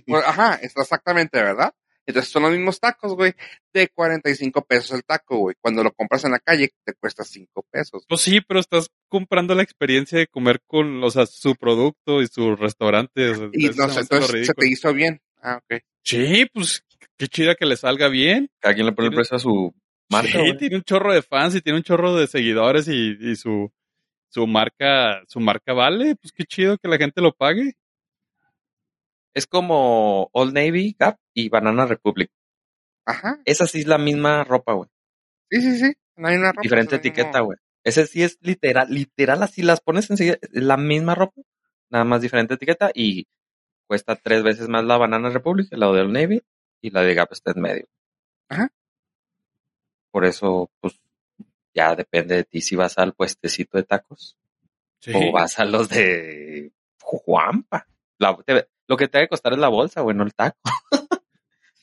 [0.06, 1.74] Pues, ajá, está exactamente, ¿verdad?
[2.06, 3.32] Entonces son los mismos tacos, güey,
[3.72, 5.56] de 45 pesos el taco, güey.
[5.60, 8.04] Cuando lo compras en la calle, te cuesta 5 pesos.
[8.08, 12.26] Pues sí, pero estás comprando la experiencia de comer con, o sea, su producto y
[12.26, 13.30] su restaurante.
[13.30, 15.20] o sea, Y no se entonces se te hizo bien.
[15.40, 15.80] Ah, ok.
[16.04, 16.84] Sí, pues
[17.16, 18.50] qué chida que le salga bien.
[18.60, 19.72] Cada quien le pone el precio a su
[20.10, 20.30] marca.
[20.32, 20.56] sí, güey.
[20.56, 23.72] tiene un chorro de fans y tiene un chorro de seguidores y, y su,
[24.28, 26.16] su marca, su marca vale.
[26.16, 27.74] Pues qué chido que la gente lo pague.
[29.34, 32.30] Es como Old Navy, Gap y Banana Republic.
[33.06, 33.40] Ajá.
[33.44, 34.88] Esa sí es la misma ropa, güey.
[35.50, 35.92] Sí, sí, sí.
[36.16, 36.62] No hay una ropa.
[36.62, 37.58] Diferente etiqueta, mismo- güey.
[37.84, 41.42] Ese sí es literal, literal así las pones enseguida, es la misma ropa,
[41.90, 43.26] nada más diferente etiqueta y
[43.88, 46.42] cuesta tres veces más la Banana Republic, la de Old Navy
[46.80, 47.86] y la de Gap está en medio.
[48.48, 48.70] Ajá.
[50.12, 51.00] Por eso, pues,
[51.74, 54.36] ya depende de ti si vas al puestecito de tacos
[55.00, 55.12] Sí.
[55.14, 57.88] o vas a los de Juanpa.
[58.18, 60.58] La- te- lo que te debe costar es la bolsa, güey, no el taco.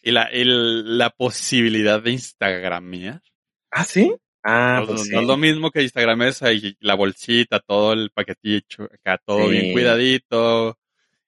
[0.02, 3.22] Y la, la posibilidad de Instagramear.
[3.70, 4.16] ¿Ah, sí?
[4.44, 5.12] Ah, no, pues no- sí.
[5.14, 9.44] no es lo mismo que Instagram es ahí la bolsita, todo el paquetito, acá todo
[9.48, 9.50] Sí.
[9.52, 10.80] bien cuidadito,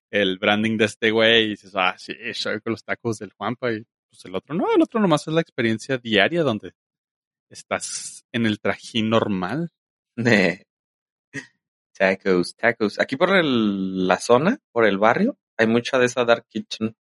[0.10, 3.74] el branding de este güey, y dices, ah, sí, soy con los tacos del Juanpa,
[3.74, 6.72] y pues el otro no, el otro nomás es la experiencia diaria donde
[7.50, 9.70] estás en el trajín normal.
[11.98, 13.00] Tacos, tacos.
[13.00, 16.95] Aquí por el- la zona, por el barrio, hay mucha de esa dark kitchen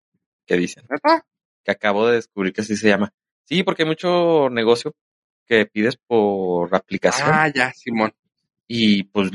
[0.45, 1.25] que dicen, ¿Neta?
[1.63, 3.13] que acabo de descubrir que así se llama.
[3.45, 4.95] Sí, porque hay mucho negocio
[5.45, 8.13] que pides por aplicación Ah, ya, Simón.
[8.67, 9.31] y pues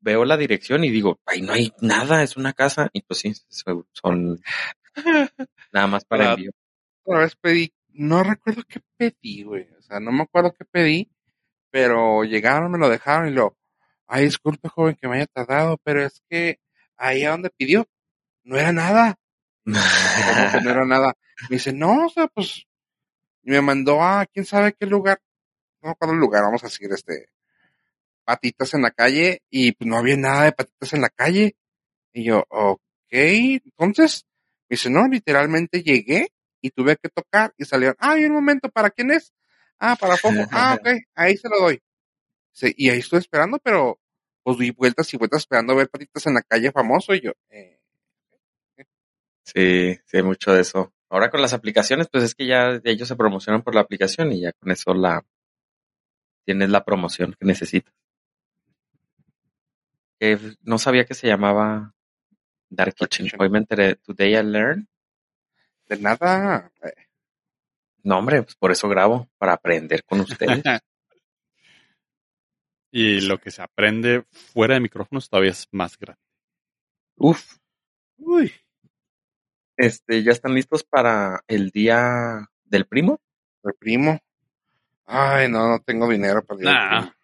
[0.00, 3.32] veo la dirección y digo, ay, no hay nada, es una casa y pues sí,
[3.48, 4.40] son- son
[5.72, 6.50] nada más para Ah, envío.
[7.04, 9.68] Una vez pedí, no recuerdo qué pedí, güey.
[9.78, 11.10] O sea, no me acuerdo qué pedí,
[11.70, 13.56] pero llegaron, me lo dejaron y lo,
[14.06, 16.60] ay, disculpe, joven, que me haya tardado, pero es que
[16.96, 17.86] ahí a donde pidió,
[18.44, 19.18] no era nada.
[19.64, 21.14] ¿Cómo que no era nada?
[21.48, 22.66] Me dice, no, o sea, pues,
[23.42, 25.20] y me mandó a quién sabe qué lugar,
[25.82, 27.28] no me acuerdo el lugar, vamos a decir, este,
[28.24, 31.56] patitas en la calle, y pues no había nada de patitas en la calle.
[32.12, 32.78] Y yo, ok,
[33.10, 34.26] entonces,
[34.68, 36.28] me dice, no, literalmente llegué
[36.60, 39.32] y tuve que tocar y salieron, ah, y un momento, ¿para quién es?
[39.78, 41.82] Ah, para Fofo, ah, ok, ahí se lo doy.
[42.52, 43.98] Sí, y ahí estuve esperando, pero
[44.42, 47.32] pues di vueltas y vueltas esperando a ver patitas en la calle famoso y yo,
[47.50, 47.73] eh,
[49.44, 50.92] Sí, sí, mucho de eso.
[51.08, 54.40] Ahora con las aplicaciones, pues es que ya ellos se promocionan por la aplicación y
[54.40, 55.24] ya con eso la
[56.44, 57.94] tienes la promoción que necesitas.
[60.62, 61.94] No sabía que se llamaba
[62.70, 63.28] Dark Kitchen.
[63.38, 63.96] Hoy me enteré.
[63.96, 64.86] Today I learned.
[65.88, 66.72] de nada,
[68.02, 70.62] No, hombre, pues por eso grabo, para aprender con ustedes.
[72.90, 76.22] y lo que se aprende fuera de micrófonos todavía es más grande.
[77.16, 77.58] Uf,
[78.16, 78.52] uy,
[79.76, 83.20] este, ¿ya están listos para el día del primo?
[83.64, 84.20] el primo.
[85.06, 87.00] Ay, no, no tengo dinero para el día del Nah.
[87.00, 87.14] primo.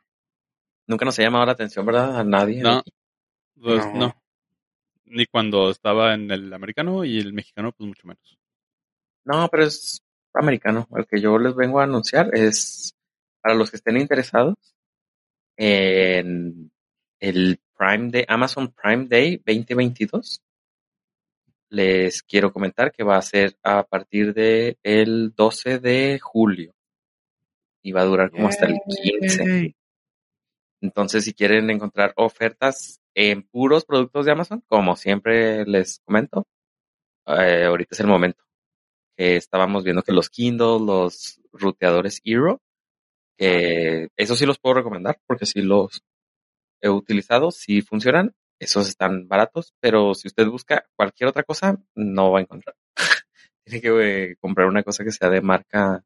[0.87, 2.19] Nunca nos ha llamado la atención, ¿verdad?
[2.19, 2.63] A nadie.
[2.63, 2.83] No.
[3.61, 3.95] Pues, No.
[3.95, 4.23] no.
[5.05, 8.39] Ni cuando estaba en el americano y el mexicano, pues mucho menos.
[9.25, 10.89] No, pero es americano.
[10.97, 12.95] El que yo les vengo a anunciar es
[13.43, 14.55] para los que estén interesados
[15.57, 16.71] en
[17.19, 20.41] el Prime Day, Amazon Prime Day 2022.
[21.70, 26.74] Les quiero comentar que va a ser a partir de el 12 de julio
[27.83, 28.74] y va a durar como hasta el
[29.20, 29.44] 15.
[29.44, 29.76] Yay.
[30.80, 36.46] Entonces, si quieren encontrar ofertas en puros productos de Amazon, como siempre les comento,
[37.26, 38.42] eh, ahorita es el momento.
[39.16, 42.61] Que estábamos viendo que los Kindle, los ruteadores Hero,
[43.37, 46.02] que eso sí los puedo recomendar porque sí los
[46.80, 52.31] he utilizado, sí funcionan, esos están baratos, pero si usted busca cualquier otra cosa, no
[52.33, 52.77] va a encontrar.
[53.64, 56.05] Tiene que eh, comprar una cosa que sea de marca,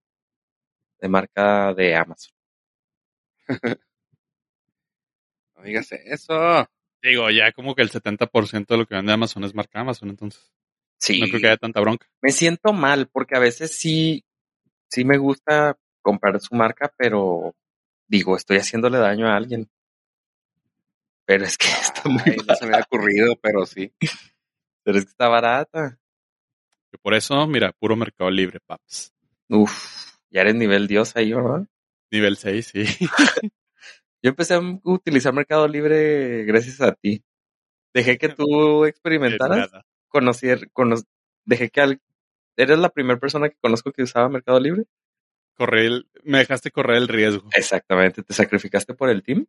[1.01, 2.33] de marca de Amazon.
[5.57, 6.69] No digas eso.
[7.03, 10.53] Digo, ya como que el 70% de lo que vende Amazon es marca Amazon, entonces
[10.99, 12.07] Sí, no creo que haya tanta bronca.
[12.23, 14.25] me siento mal porque a veces sí,
[14.89, 17.55] sí me gusta comprar su marca, pero
[18.09, 19.69] digo, estoy haciéndole daño a alguien.
[21.27, 23.93] Pero es que está muy Ay, no se me había ocurrido, pero sí.
[24.83, 25.99] pero es que está barata.
[26.93, 29.13] Y por eso, mira, puro Mercado Libre, paps.
[29.49, 31.67] Uf, ya eres nivel Dios ahí, ¿verdad?
[32.11, 32.85] Nivel 6, sí.
[34.23, 37.23] Yo empecé a utilizar Mercado Libre gracias a ti.
[37.93, 39.71] Dejé que tú experimentaras,
[40.09, 40.97] conocer, cono-
[41.45, 42.01] dejé que al-
[42.57, 44.85] eres la primera persona que conozco que usaba Mercado Libre.
[45.57, 47.49] Correr el- me dejaste correr el riesgo.
[47.55, 49.47] Exactamente, te sacrificaste por el team.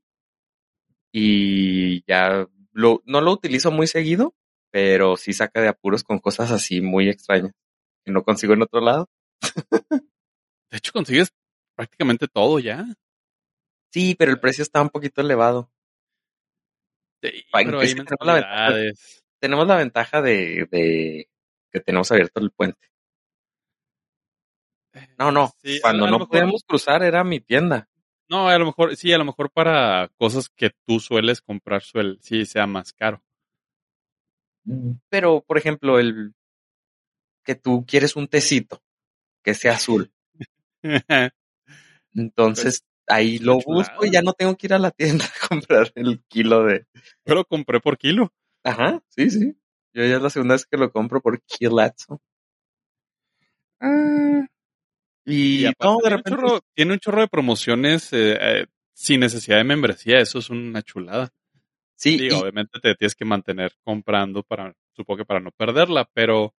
[1.18, 4.36] Y ya lo, no lo utilizo muy seguido,
[4.70, 7.54] pero sí saca de apuros con cosas así muy extrañas
[8.04, 9.10] que no consigo en otro lado.
[10.70, 11.30] De hecho, consigues
[11.74, 12.86] prácticamente todo ya.
[13.94, 15.72] Sí, pero el precio está un poquito elevado.
[17.24, 18.56] Sí, pero hay tenemos la ventaja.
[18.66, 19.24] mensualidades.
[19.40, 21.30] Tenemos la ventaja de, de
[21.72, 22.90] que tenemos abierto el puente.
[25.18, 25.54] No, no.
[25.64, 27.88] Sí, a- Cuando no mejor- podíamos cruzar era mi tienda.
[28.30, 32.18] No, a lo mejor, sí, a lo mejor para cosas que tú sueles comprar, suel,
[32.22, 33.22] sí sea más caro.
[35.10, 36.34] Pero, por ejemplo, el
[37.44, 38.82] que tú quieres un tecito
[39.44, 40.12] que sea azul.
[42.16, 45.92] Entonces, ahí lo busco y ya no tengo que ir a la tienda a comprar
[45.96, 46.86] el kilo de.
[47.26, 48.34] Yo lo compré por kilo.
[48.64, 49.58] Ajá, sí, sí.
[49.94, 52.22] Yo ya es la segunda vez que lo compro por kilazo.
[53.80, 54.46] Ah,
[55.26, 58.66] Y, Y aparte no, de tiene, un chorro, tiene un chorro de promociones eh, eh,
[58.94, 60.20] sin necesidad de membresía.
[60.20, 61.32] Eso es una chulada.
[61.96, 66.08] Sí, Digo, y- obviamente te tienes que mantener comprando para, supongo que para no perderla,
[66.14, 66.54] pero,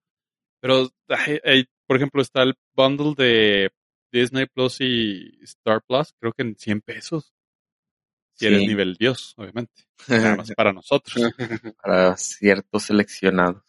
[0.60, 3.70] pero, ay, ay, por ejemplo, está el bundle de
[4.10, 7.32] Disney Plus y Star Plus, creo que en 100 pesos.
[8.34, 9.84] Si eres sí, nivel Dios, obviamente.
[10.08, 11.16] Nada más para nosotros.
[11.82, 13.62] para ciertos seleccionados.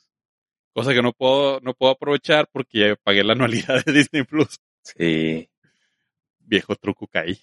[0.73, 4.57] Cosa que no puedo, no puedo aprovechar porque ya pagué la anualidad de Disney Plus.
[4.97, 5.49] Sí.
[6.39, 7.39] Viejo truco caí.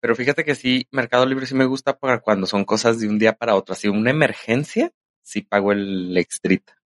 [0.00, 3.18] Pero fíjate que sí, Mercado Libre sí me gusta para cuando son cosas de un
[3.18, 3.72] día para otro.
[3.72, 6.76] Así, una emergencia, sí pago el extrita.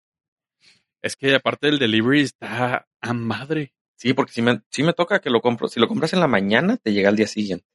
[1.02, 3.74] Es que aparte del delivery está a madre.
[3.96, 5.68] Sí, porque si me, sí me toca que lo compro.
[5.68, 7.66] Si lo compras en la mañana, te llega al día siguiente.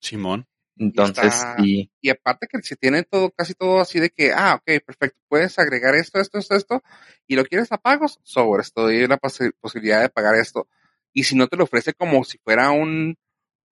[0.00, 0.46] Simón.
[0.76, 1.90] Entonces, está- sí.
[2.00, 5.58] y aparte que si tiene todo, casi todo así de que, ah, ok, perfecto, puedes
[5.58, 6.82] agregar esto, esto, esto, esto,
[7.26, 10.68] y lo quieres a pagos, sobre esto, doy la posi- posibilidad de pagar esto.
[11.12, 13.16] Y si no te lo ofrece como si fuera un,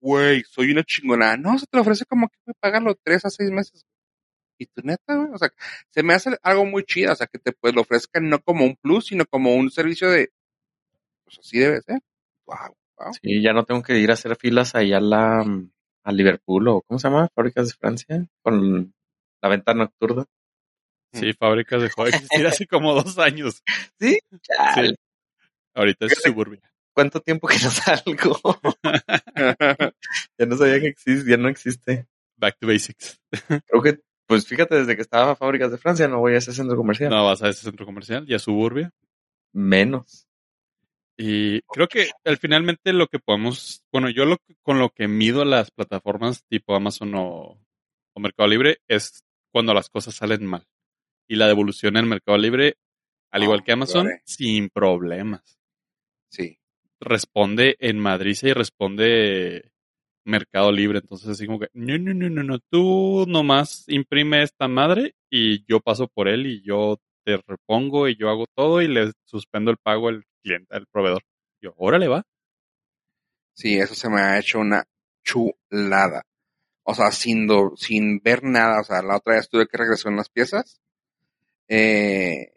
[0.01, 3.51] güey, soy una chingona, no, se te lo ofrece como que pagarlo tres a seis
[3.51, 3.87] meses.
[4.59, 5.51] Y tu neta, güey, o sea,
[5.91, 8.65] se me hace algo muy chido, o sea, que te pues lo ofrezcan no como
[8.65, 10.31] un plus, sino como un servicio de,
[11.25, 12.01] pues así debe ser.
[12.47, 13.13] Wow, wow.
[13.23, 15.45] Sí, ya no tengo que ir a hacer filas ahí a la
[16.07, 17.29] a Liverpool o ¿cómo se llama?
[17.35, 18.95] Fábricas de Francia con
[19.43, 20.25] la venta nocturna.
[21.13, 23.63] Sí, fábricas dejó de existir hace como dos años.
[23.99, 24.95] Sí, Sí.
[25.75, 26.63] Ahorita es suburbia.
[26.97, 28.41] ¿Cuánto tiempo que no salgo?
[30.39, 32.07] ya no sabía que existe, ya no existe.
[32.39, 33.21] Back to basics.
[33.67, 36.55] Creo que, pues fíjate, desde que estaba a Fábricas de Francia no voy a ese
[36.55, 37.11] centro comercial.
[37.11, 38.95] No vas a ese centro comercial, ya suburbia.
[39.53, 40.27] Menos.
[41.19, 45.45] Y creo que al finalmente lo que podemos, bueno, yo lo con lo que mido
[45.45, 47.59] las plataformas tipo Amazon o,
[48.15, 50.67] o Mercado Libre es cuando las cosas salen mal.
[51.29, 52.79] Y la devolución en Mercado Libre,
[53.31, 54.23] al Ah, igual que Amazon, vale.
[54.25, 55.59] sin problemas.
[56.31, 56.59] Sí.
[57.01, 59.71] Responde en Madrid y responde
[60.25, 60.99] Mercado Libre.
[61.01, 65.65] Entonces, así como que, no, no, no, no, no, tú nomás imprime esta madre y
[65.67, 69.71] yo paso por él y yo te repongo y yo hago todo y le suspendo
[69.71, 71.23] el pago al cliente, al proveedor.
[71.63, 72.23] Yo, órale, va.
[73.55, 74.85] Sí, eso se me ha hecho una
[75.25, 76.23] chulada.
[76.85, 78.81] O sea, sin, do- sin ver nada.
[78.81, 80.81] O sea, la otra vez tuve que regresar unas piezas.
[81.69, 82.53] Eh,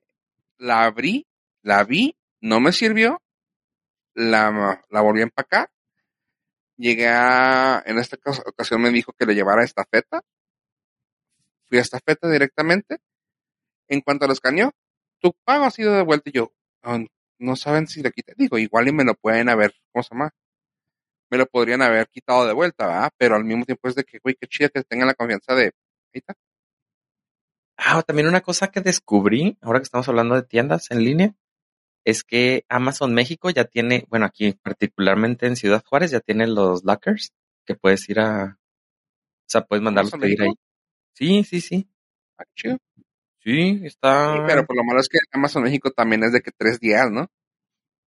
[0.60, 1.26] la abrí,
[1.64, 3.22] la vi, no me sirvió.
[4.16, 5.70] La, la volví a empacar.
[6.78, 10.22] Llegué a, en esta ocas- ocasión me dijo que le llevara estafeta.
[11.68, 12.98] Fui a estafeta directamente.
[13.88, 14.72] En cuanto lo escaneó,
[15.20, 16.30] tu pago ha sido devuelto.
[16.30, 17.00] Y yo, "Ah,
[17.40, 18.34] no saben si lo quité.
[18.38, 20.32] Digo, igual y me lo pueden haber, ¿cómo se llama?
[21.32, 23.12] me lo podrían haber quitado de vuelta, ¿verdad?
[23.18, 25.66] Pero al mismo tiempo es de que, güey, qué chido que tengan la confianza de,
[25.66, 25.72] ahí
[26.14, 26.34] está.
[27.78, 31.36] Ah, también una cosa que descubrí, ahora que estamos hablando de tiendas en línea,
[32.10, 36.84] es que Amazon México ya tiene, bueno, aquí particularmente en Ciudad Juárez ya tiene los
[36.84, 37.34] lockers
[37.66, 40.54] que puedes ir a, o sea, puedes mandarlos ¿Amazon pedir ahí.
[41.14, 41.90] Sí, sí, sí.
[42.38, 42.78] Ah, chido.
[43.40, 44.34] Sí, está.
[44.34, 47.10] Sí, pero por lo malo es que Amazon México también es de que tres días,
[47.12, 47.28] ¿no?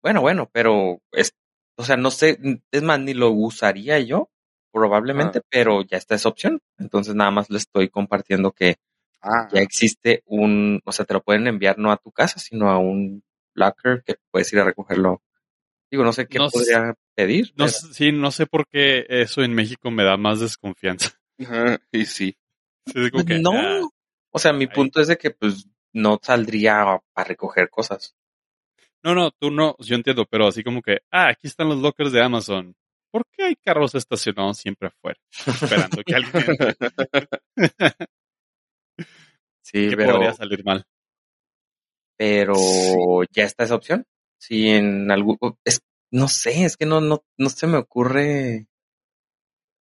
[0.02, 1.32] Bueno, bueno, pero es,
[1.76, 2.38] o sea, no sé,
[2.70, 4.30] es más, ni lo usaría yo,
[4.72, 6.60] probablemente, pero ya está esa opción.
[6.78, 8.76] Entonces nada más le estoy compartiendo que
[9.28, 12.70] Ah, ya existe un, o sea, te lo pueden enviar no a tu casa, sino
[12.70, 13.24] a un
[13.56, 15.22] locker que puedes ir a recogerlo.
[15.90, 17.46] Digo, no sé qué No sé- podría pedir.
[17.56, 21.10] No, pero- sé- sí, no sé por qué eso en México me da más desconfianza.
[21.92, 22.36] y sí.
[22.92, 23.50] Pues que, no.
[23.52, 23.80] ah,
[24.30, 24.70] O sea, mi ahí.
[24.72, 28.14] punto es de que pues no saldría a, a recoger cosas.
[29.02, 32.12] no, no, tú no, yo entiendo, pero así como que, ah, aquí están los lockers
[32.12, 32.74] de Amazon.
[33.12, 35.18] ¿Por qué hay carros estacionados siempre afuera?
[35.46, 36.32] Esperando que alguien?
[39.62, 40.84] Sí, ¿Qué pero, podría salir mal?
[42.16, 42.96] Pero Sí.
[43.32, 44.04] ya está esa opción.
[44.38, 45.80] Si en algún, es,
[46.12, 48.66] no sé, es que no, no, no se me ocurre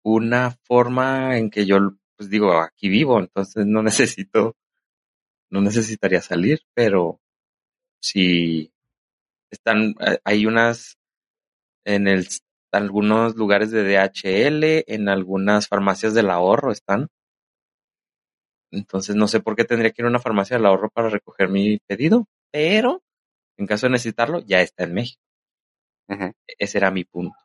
[0.04, 1.78] una forma en que yo,
[2.18, 4.56] pues digo, aquí vivo, entonces no necesito,
[5.52, 7.20] no necesitaría salir, pero
[8.02, 8.72] si
[9.52, 10.98] están, eh, hay unas
[11.86, 12.28] en el,
[12.72, 17.10] algunos lugares de DHL, en algunas farmacias del ahorro están.
[18.76, 21.50] Entonces no sé por qué tendría que ir a una farmacia del ahorro para recoger
[21.50, 23.02] mi pedido, pero
[23.58, 25.22] en caso de necesitarlo, ya está en México.
[26.10, 26.32] Ujú.
[26.60, 27.36] Ese era mi punto.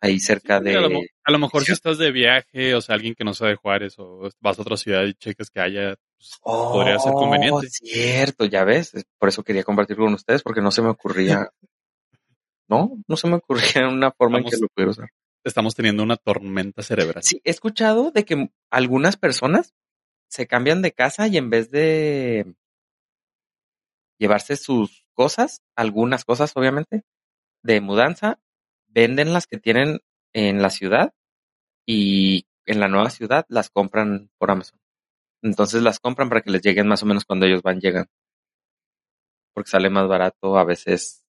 [0.00, 1.08] Ahí cerca Sí, a, lo, de...
[1.24, 3.98] a lo mejor si estás de viaje, o sea, alguien que no sea de Juárez,
[3.98, 7.68] o vas a otra ciudad y cheques que haya, pues, podría ser Oh, conveniente.
[7.68, 8.94] cierto, ya ves.
[8.94, 11.50] Es Por eso quería compartir con ustedes, porque no se me ocurría.
[12.68, 15.08] no, no se me ocurría una forma en que lo pudiera usar.
[15.48, 17.22] Estamos teniendo una tormenta cerebral.
[17.22, 19.74] Sí, he escuchado de que algunas personas
[20.28, 22.54] se cambian de casa y en vez de
[24.18, 27.04] llevarse sus cosas, algunas cosas obviamente,
[27.62, 28.38] de mudanza,
[28.88, 30.00] venden las que tienen
[30.32, 31.14] en la ciudad
[31.86, 34.80] y en la nueva ciudad las compran por Amazon.
[35.42, 38.06] Entonces las compran para que les lleguen más o menos cuando ellos van, llegan.
[39.52, 41.24] Porque sale más barato a veces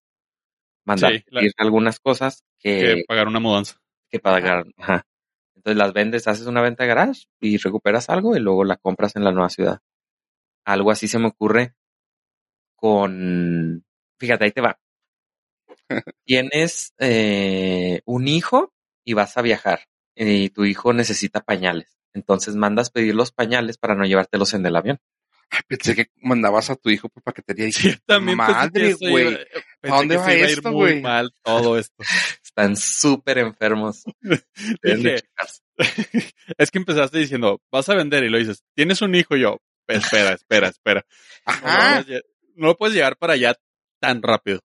[0.85, 3.79] mandar Sí, la- pedir algunas cosas Que que, pagar una mudanza.
[4.09, 4.65] Que pagar.
[4.77, 5.05] Ajá.
[5.55, 9.23] Entonces las vendes, haces una venta garage y recuperas algo y luego la compras en
[9.23, 9.79] la nueva ciudad.
[10.65, 11.73] Algo así se me ocurre
[12.75, 13.83] con...
[14.19, 14.79] Fíjate, ahí te va.
[16.25, 19.81] Tienes eh, un hijo y vas a viajar
[20.15, 21.97] y tu hijo necesita pañales.
[22.13, 24.99] Entonces mandas pedir los pañales para no llevártelos en el avión.
[25.49, 29.37] Ay, pensé que mandabas a tu hijo por paquetería y Sí, también madre, güey.
[29.81, 31.01] pensé dónde que va se iba a esto, muy güey?
[31.01, 31.95] mal todo esto.
[32.57, 34.03] Están súper enfermos.
[34.81, 35.23] Dije,
[36.57, 39.57] es que empezaste diciendo, vas a vender y lo dices, tienes un hijo y yo,
[39.87, 41.05] espera, espera, espera.
[41.45, 42.23] No lo, puedes, lle-
[42.55, 43.55] no lo puedes llevar para allá
[43.99, 44.61] tan rápido.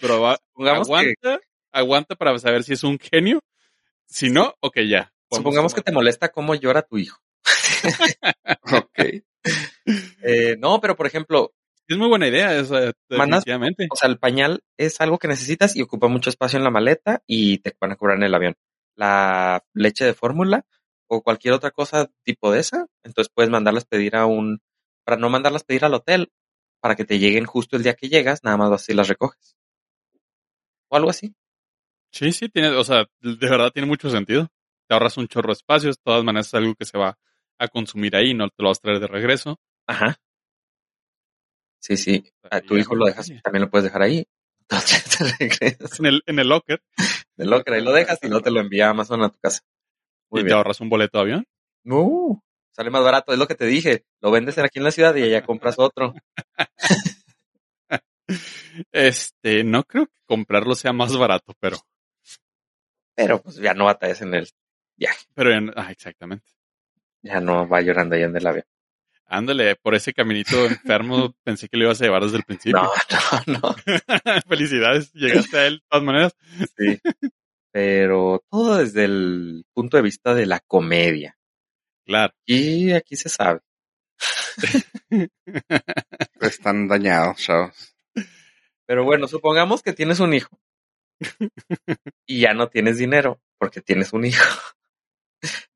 [0.00, 1.40] Pero va- que, aguanta,
[1.72, 3.40] aguanta para saber si es un genio.
[4.06, 5.12] Si no, ok, ya.
[5.30, 7.18] Supongamos que te molesta cómo llora tu hijo.
[8.72, 9.22] Ok.
[10.22, 11.54] Eh, no, pero por ejemplo,
[11.88, 13.88] Es muy buena idea, Mandas- definitivamente.
[13.90, 17.22] o sea, el pañal es algo que necesitas y ocupa mucho espacio en la maleta
[17.26, 18.54] y te van a cobrar en el avión.
[18.94, 20.66] La leche de fórmula
[21.08, 24.60] o cualquier otra cosa tipo de esa, entonces puedes mandarlas pedir a un,
[25.04, 26.30] para no mandarlas pedir al hotel,
[26.80, 29.56] para que te lleguen justo el día que llegas, nada más así las recoges.
[30.90, 31.34] O algo así.
[32.12, 34.48] Sí, sí, tiene, o sea, de verdad tiene mucho sentido.
[34.88, 37.18] Te ahorras un chorro de espacio, de todas maneras es algo que se va
[37.58, 39.58] a consumir ahí, no te lo vas a traer de regreso.
[39.86, 40.16] Ajá.
[41.80, 42.24] Sí, sí.
[42.50, 44.26] A tu Ya, hijo lo dejas, también lo puedes dejar ahí.
[44.70, 46.82] Entonces te regresas En el, en el locker
[47.36, 49.60] del locker, ahí lo dejas y no te lo envía Amazon a tu casa.
[50.30, 51.46] Muy y te ahorras un boleto de avión.
[51.84, 54.04] No, sale más barato, es lo que te dije.
[54.20, 56.14] Lo vendes aquí en la ciudad y allá compras otro.
[58.92, 61.78] Este, no creo que comprarlo sea más barato, pero,
[63.14, 64.48] Pero pues ya no batallas en el,
[65.34, 66.46] pero en- ah, exactamente.
[67.22, 68.64] ya no va llorando ahí en el avión.
[69.28, 72.82] Ándale, por ese caminito enfermo pensé que lo ibas a llevar desde el principio.
[72.82, 72.90] No,
[73.46, 73.76] no, no.
[74.48, 76.36] Felicidades, llegaste a él de todas maneras.
[76.76, 76.98] Sí.
[77.70, 81.36] Pero todo desde el punto de vista de la comedia.
[82.06, 82.32] Claro.
[82.46, 83.60] Y aquí se sabe.
[86.40, 87.94] Están dañados, chavos.
[88.86, 90.58] Pero bueno, supongamos que tienes un hijo.
[92.26, 94.58] Y ya no tienes dinero porque tienes un hijo.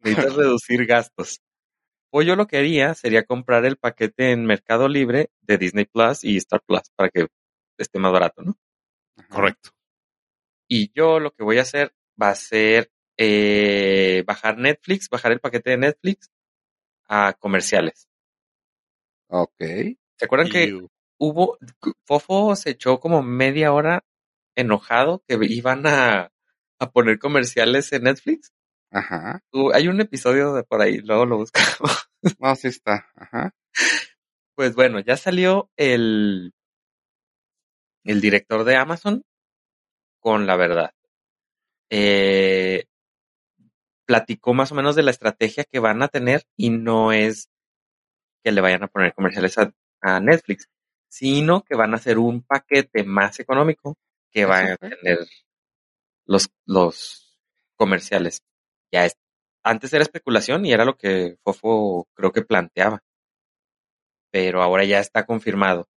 [0.01, 1.41] Necesitas reducir gastos.
[2.15, 6.25] O yo lo que haría sería comprar el paquete en Mercado Libre de Disney Plus
[6.25, 7.29] y Star Plus para que
[7.79, 8.59] esté más barato, ¿no?
[9.31, 9.71] Correcto.
[10.69, 15.41] Y yo lo que voy a hacer va a ser eh, bajar Netflix, bajar el
[15.41, 16.31] paquete de Netflix
[17.09, 18.09] a comerciales.
[19.29, 19.63] Ok.
[20.17, 20.79] ¿Se acuerdan que
[21.19, 21.57] hubo,
[22.05, 24.05] Fofo se echó como media hora
[24.55, 26.31] enojado que iban a,
[26.79, 28.53] a poner comerciales en Netflix.
[28.93, 29.41] Ajá.
[29.53, 32.09] Uh, hay un episodio de por ahí, luego lo buscamos.
[32.39, 33.07] No, sí está.
[33.17, 33.55] Ajá.
[34.55, 36.53] Pues bueno, ya salió el,
[38.05, 39.25] el director de Amazon
[40.21, 40.93] con la verdad.
[41.91, 42.85] Eh,
[44.07, 47.49] platicó más o menos de la estrategia que van a tener y no es
[48.45, 49.73] que le vayan a poner comerciales a,
[50.03, 50.69] a Netflix,
[51.09, 53.97] sino que van a hacer un paquete más económico
[54.31, 55.27] que ¿Eso va a tener
[56.27, 57.39] los, los
[57.77, 58.43] comerciales.
[58.93, 59.17] Ya es,
[59.65, 63.03] antes era especulación y era lo que Fofo creo que planteaba.
[64.31, 65.89] Pero ahora ya está confirmado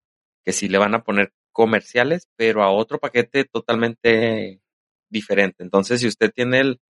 [0.44, 4.60] que sí le van a poner comerciales, pero a otro paquete totalmente
[5.10, 5.62] diferente.
[5.64, 6.80] Entonces, si usted tiene el,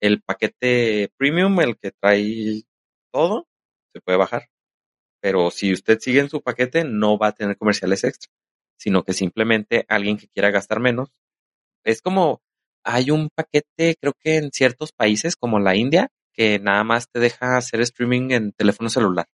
[0.00, 2.62] el paquete premium, el que trae
[3.12, 3.48] todo,
[3.94, 4.48] se puede bajar.
[5.20, 8.32] Pero si usted sigue en su paquete, no va a tener comerciales extra,
[8.78, 11.10] sino que simplemente alguien que quiera gastar menos.
[11.84, 12.42] Es como,
[12.84, 17.20] hay un paquete, creo que en ciertos países como la India, que nada más te
[17.20, 19.26] deja hacer streaming en teléfono celular,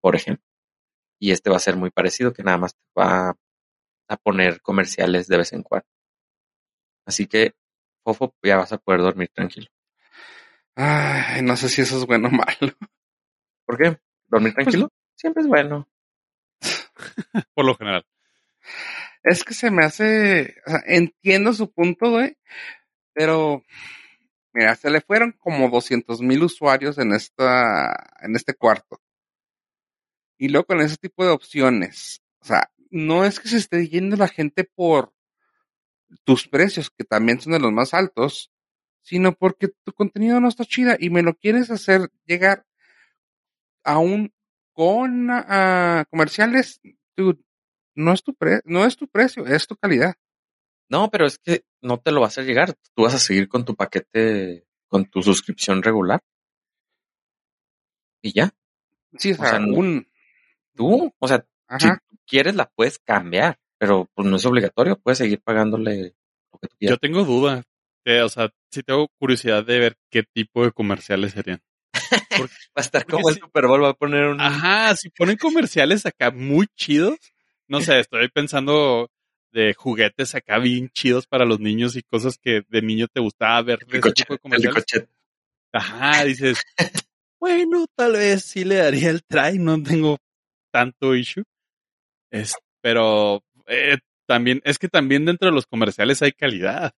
[0.00, 0.44] por ejemplo.
[1.20, 3.36] Y este va a ser muy parecido, que nada más te va
[4.08, 5.86] a poner comerciales de vez en cuando.
[7.06, 7.54] Así que,
[8.04, 9.68] Fofo, ya vas a poder dormir tranquilo.
[10.74, 12.74] Ay, no sé si eso es bueno o malo.
[13.66, 13.98] ¿Por qué?
[14.28, 14.88] ¿Dormir tranquilo?
[15.16, 15.88] Siempre es bueno.
[17.54, 18.06] Por lo general.
[19.22, 22.36] Es que se me hace, o sea, entiendo su punto, güey,
[23.18, 23.64] pero
[24.52, 29.02] mira, se le fueron como 200 mil usuarios en esta, en este cuarto.
[30.38, 34.14] Y luego con ese tipo de opciones, o sea, no es que se esté yendo
[34.16, 35.12] la gente por
[36.22, 38.52] tus precios, que también son de los más altos,
[39.02, 42.66] sino porque tu contenido no está chida y me lo quieres hacer llegar
[43.82, 44.32] aún
[44.72, 46.80] con ah, comerciales,
[47.16, 47.42] dude,
[47.96, 50.14] no es tu pre no es tu precio, es tu calidad.
[50.88, 52.74] No, pero es que no te lo vas a llegar.
[52.94, 56.20] Tú vas a seguir con tu paquete, con tu suscripción regular.
[58.22, 58.50] Y ya.
[59.16, 60.06] Sí, o sea, un
[60.74, 61.44] Tú, o sea,
[61.78, 64.96] si ajá, tú quieres la puedes cambiar, pero pues no es obligatorio.
[64.98, 66.14] Puedes seguir pagándole
[66.52, 66.98] lo que tú Yo quieras.
[67.00, 67.64] tengo duda.
[68.04, 71.60] Eh, o sea, sí tengo curiosidad de ver qué tipo de comerciales serían.
[72.40, 73.34] Va a estar porque como el.
[73.36, 74.40] Super Bowl, va a poner un...
[74.40, 77.18] Ajá, si ponen comerciales acá muy chidos.
[77.66, 79.10] No sé, estoy pensando
[79.52, 83.60] de juguetes acá bien chidos para los niños y cosas que de niño te gustaba
[83.62, 85.08] ver de ese tipo de el.
[85.72, 86.62] Ajá, dices,
[87.40, 90.18] bueno, tal vez sí le daría el try, no tengo
[90.72, 91.44] tanto issue.
[92.30, 96.92] Es, pero eh, también, es que también dentro de los comerciales hay calidad.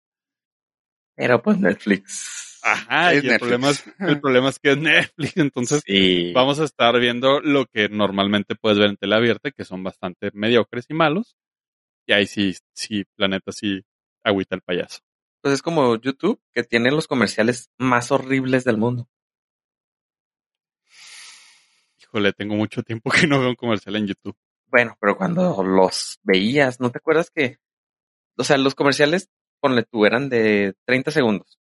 [1.15, 2.59] Pero pues Netflix.
[2.63, 6.31] Ajá, Es y el problema, es, el problema es que es Netflix, entonces Sí.
[6.33, 10.29] vamos a estar viendo lo que normalmente puedes ver en tele abierta, que son bastante
[10.33, 11.35] mediocres y malos.
[12.11, 13.85] Y ahí sí, sí, planeta sí
[14.21, 14.99] agüita el payaso.
[15.39, 19.07] Pues es como YouTube, que tiene los comerciales más horribles del mundo.
[22.01, 24.35] Híjole, tengo mucho tiempo que no veo un comercial en YouTube.
[24.65, 27.59] Bueno, pero cuando los veías, ¿no te acuerdas que,
[28.35, 29.29] o sea, los comerciales,
[29.61, 31.61] ponle tú, eran de 30 segundos.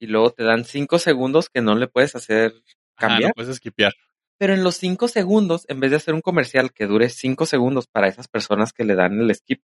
[0.00, 2.52] Y luego te dan 5 segundos que no le puedes hacer
[2.96, 3.28] cambiar.
[3.28, 3.94] no puedes esquipear.
[4.38, 7.86] Pero en los 5 segundos, en vez de hacer un comercial que dure 5 segundos
[7.86, 9.62] para esas personas que le dan el skip,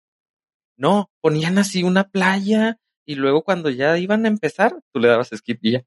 [0.76, 5.30] no, ponían así una playa y luego cuando ya iban a empezar, tú le dabas
[5.34, 5.84] skip y ya.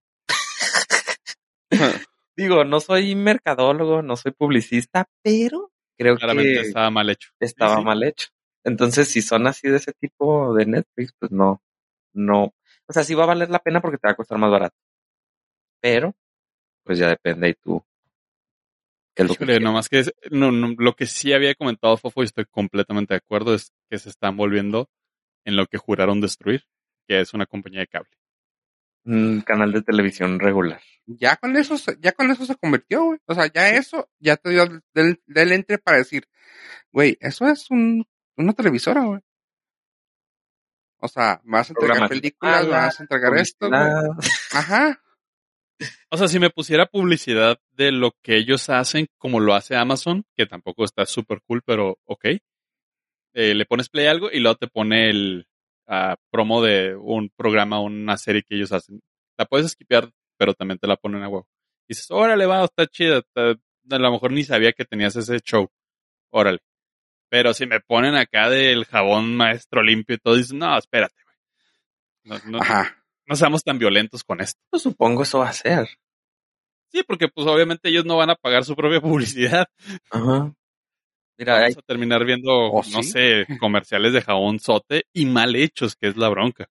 [2.36, 7.32] Digo, no soy mercadólogo, no soy publicista, pero creo Claramente que estaba mal hecho.
[7.40, 7.84] estaba sí.
[7.84, 8.28] mal hecho.
[8.64, 11.62] Entonces, si son así de ese tipo de Netflix, pues no,
[12.14, 12.54] no.
[12.88, 14.76] O sea, sí va a valer la pena porque te va a costar más barato.
[15.82, 16.14] Pero,
[16.84, 17.84] pues ya depende y tú.
[19.18, 21.97] ¿Qué es lo que Híjole, nomás que es- no, no, lo que sí había comentado
[21.97, 24.89] Fofo y estoy completamente de acuerdo es que se están volviendo
[25.43, 26.63] en lo que juraron destruir,
[27.07, 28.11] que es una compañía de cable.
[29.05, 30.82] Un canal de televisión regular.
[31.07, 33.20] ya con eso, se- ya con eso se convirtió, güey.
[33.26, 36.28] O sea, ya eso, ya te dio del, del entre para decir,
[36.91, 38.05] güey, eso es un,
[38.36, 39.22] una televisora, güey.
[40.99, 43.70] O sea, vas a entregar películas, vas a entregar esto.
[44.53, 45.01] Ajá.
[46.09, 50.25] O sea, si me pusiera publicidad de lo que ellos hacen, como lo hace Amazon,
[50.36, 52.25] que tampoco está súper cool, pero ok.
[53.34, 55.47] Eh, le pones play algo y luego te pone el
[55.88, 59.01] ah, promo de un programa, una serie que ellos hacen.
[59.38, 61.47] La puedes skipear, pero también te la ponen a huevo.
[61.88, 63.21] Dices, órale, va, está chida.
[63.36, 65.69] a lo mejor ni sabía que tenías ese show.
[66.32, 66.59] Órale.
[67.30, 71.38] Pero si me ponen acá del jabón maestro limpio y todo, dices, no, espérate, güey.
[72.23, 72.97] No, no, Ajá.
[73.28, 74.59] No seamos tan violentos con esto.
[74.69, 75.88] Pues supongo eso va a ser.
[76.91, 79.65] Sí, porque pues obviamente ellos no van a pagar su propia publicidad.
[80.09, 80.53] Ajá.
[81.39, 83.11] Mira, hay, Vamos a terminar viendo, ¿O no sí?
[83.11, 86.67] sé, comerciales de jabón sote y mal hechos, que es la bronca.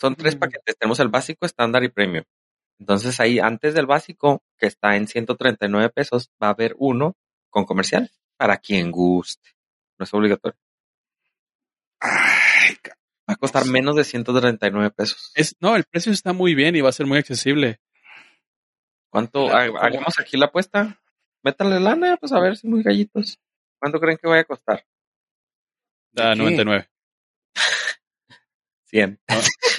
[0.00, 0.38] Son tres Mm.
[0.38, 0.76] paquetes.
[0.78, 2.24] Tenemos el básico, estándar y premium.
[2.78, 7.14] Entonces ahí, antes del básico, que está en 139 pesos, va a haber uno
[7.50, 9.50] con comercial para quien guste.
[9.98, 10.58] No es obligatorio.
[12.00, 12.76] Ay,
[13.28, 15.32] Va a costar menos de 139 pesos.
[15.34, 17.80] Es, no, el precio está muy bien y va a ser muy accesible.
[19.10, 19.48] ¿Cuánto?
[19.50, 21.00] Ha- Hagamos aquí la apuesta.
[21.42, 23.38] Métanle lana, pues a ver si muy gallitos.
[23.80, 24.84] ¿Cuánto creen que vaya a costar?
[26.12, 26.42] Da ¿De qué?
[26.42, 26.88] 99.
[28.84, 29.20] 100.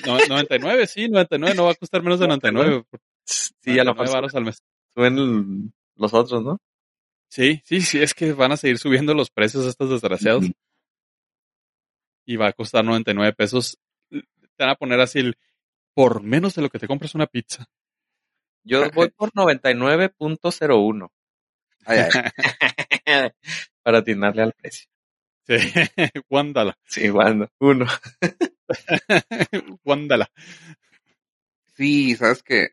[0.05, 2.83] No, 99, sí, 99 no va a costar menos de 99.
[3.25, 4.63] Sí, a lo 99 mejor varos al mes.
[4.93, 6.59] suben el- los otros, ¿no?
[7.29, 10.43] Sí, sí, sí, es que van a seguir subiendo los precios estos desgraciados.
[12.27, 13.79] y va a costar 99 pesos.
[14.11, 14.19] Te
[14.59, 15.37] van a poner así el,
[15.95, 17.65] por menos de lo que te compras una pizza.
[18.63, 21.09] Yo voy por 99.01
[21.85, 21.99] ay,
[23.05, 23.29] ay.
[23.81, 24.87] para atinarle al precio.
[25.47, 25.55] Sí,
[26.29, 27.85] guándala, Sí, bueno, uno.
[29.85, 30.29] guándala.
[31.75, 32.71] Sí, sabes que.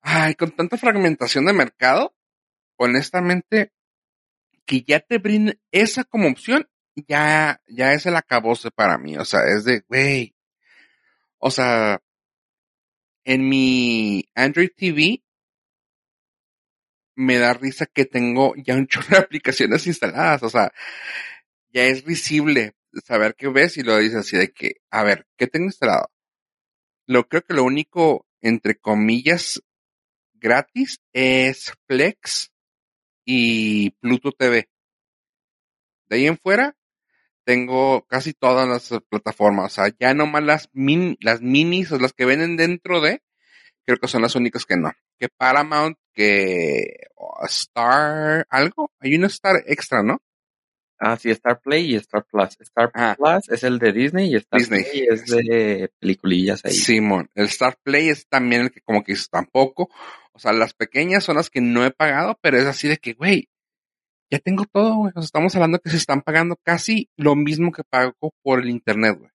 [0.00, 2.14] Ay, con tanta fragmentación de mercado,
[2.76, 3.72] honestamente,
[4.64, 6.66] que ya te brinden esa como opción,
[6.96, 9.16] ya, ya es el acabose para mí.
[9.16, 10.34] O sea, es de, güey.
[11.38, 12.00] O sea,
[13.24, 15.22] en mi Android TV
[17.16, 20.42] me da risa que tengo ya un chorro de aplicaciones instaladas.
[20.42, 20.72] O sea,
[21.72, 22.74] ya es visible
[23.04, 26.10] saber qué ves y lo dices así de que, a ver, ¿qué tengo instalado?
[27.06, 29.62] Lo creo que lo único, entre comillas,
[30.34, 32.52] gratis es Flex
[33.24, 34.68] y Pluto TV.
[36.06, 36.76] De ahí en fuera,
[37.44, 39.72] tengo casi todas las plataformas.
[39.72, 43.22] O sea, ya nomás las, min, las minis o las que venden dentro de,
[43.86, 44.92] creo que son las únicas que no.
[45.18, 48.90] Que Paramount, que oh, Star, algo.
[49.00, 50.18] Hay una Star extra, ¿no?
[50.98, 52.56] Ah, sí, Star Play y Star Plus.
[52.60, 53.14] Star Ah.
[53.18, 54.84] Plus es el de Disney y Star Disney.
[54.84, 56.72] Play es de peliculillas ahí.
[56.72, 59.90] Simón, el Star Play es también el que como que dices, tampoco.
[60.32, 63.12] O sea, las pequeñas son las que no he pagado, pero es así de que,
[63.12, 63.48] güey,
[64.34, 65.12] ya tengo todo, güey.
[65.14, 68.68] O sea, estamos hablando que se están pagando casi lo mismo que pago por el
[68.68, 69.30] internet, güey.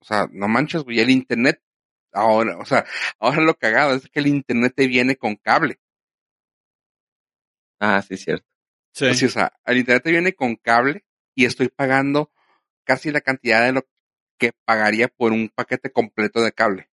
[0.00, 1.62] O sea, no manches, güey, el internet,
[2.12, 2.84] ahora, o sea,
[3.20, 5.78] ahora lo cagado es que el internet te viene con cable.
[7.78, 8.46] Ah, sí, cierto.
[8.92, 9.06] Sí.
[9.06, 11.04] Así, o sea, el internet te viene con cable
[11.36, 12.32] y estoy pagando
[12.84, 13.82] casi la cantidad de lo
[14.38, 16.90] que pagaría por un paquete completo de cable.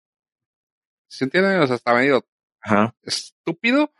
[1.09, 1.57] ¿Se entiende?
[1.57, 2.27] O sea, está medio
[2.61, 2.93] Ajá.
[3.01, 3.93] estúpido,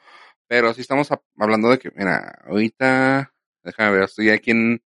[0.48, 3.34] pero sí estamos a- hablando de que, mira, ahorita,
[3.64, 4.82] déjame ver, estoy aquí en,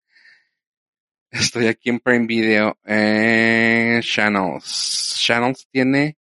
[1.32, 5.16] estoy aquí en Prime Video, en Channels.
[5.24, 6.18] Channels tiene,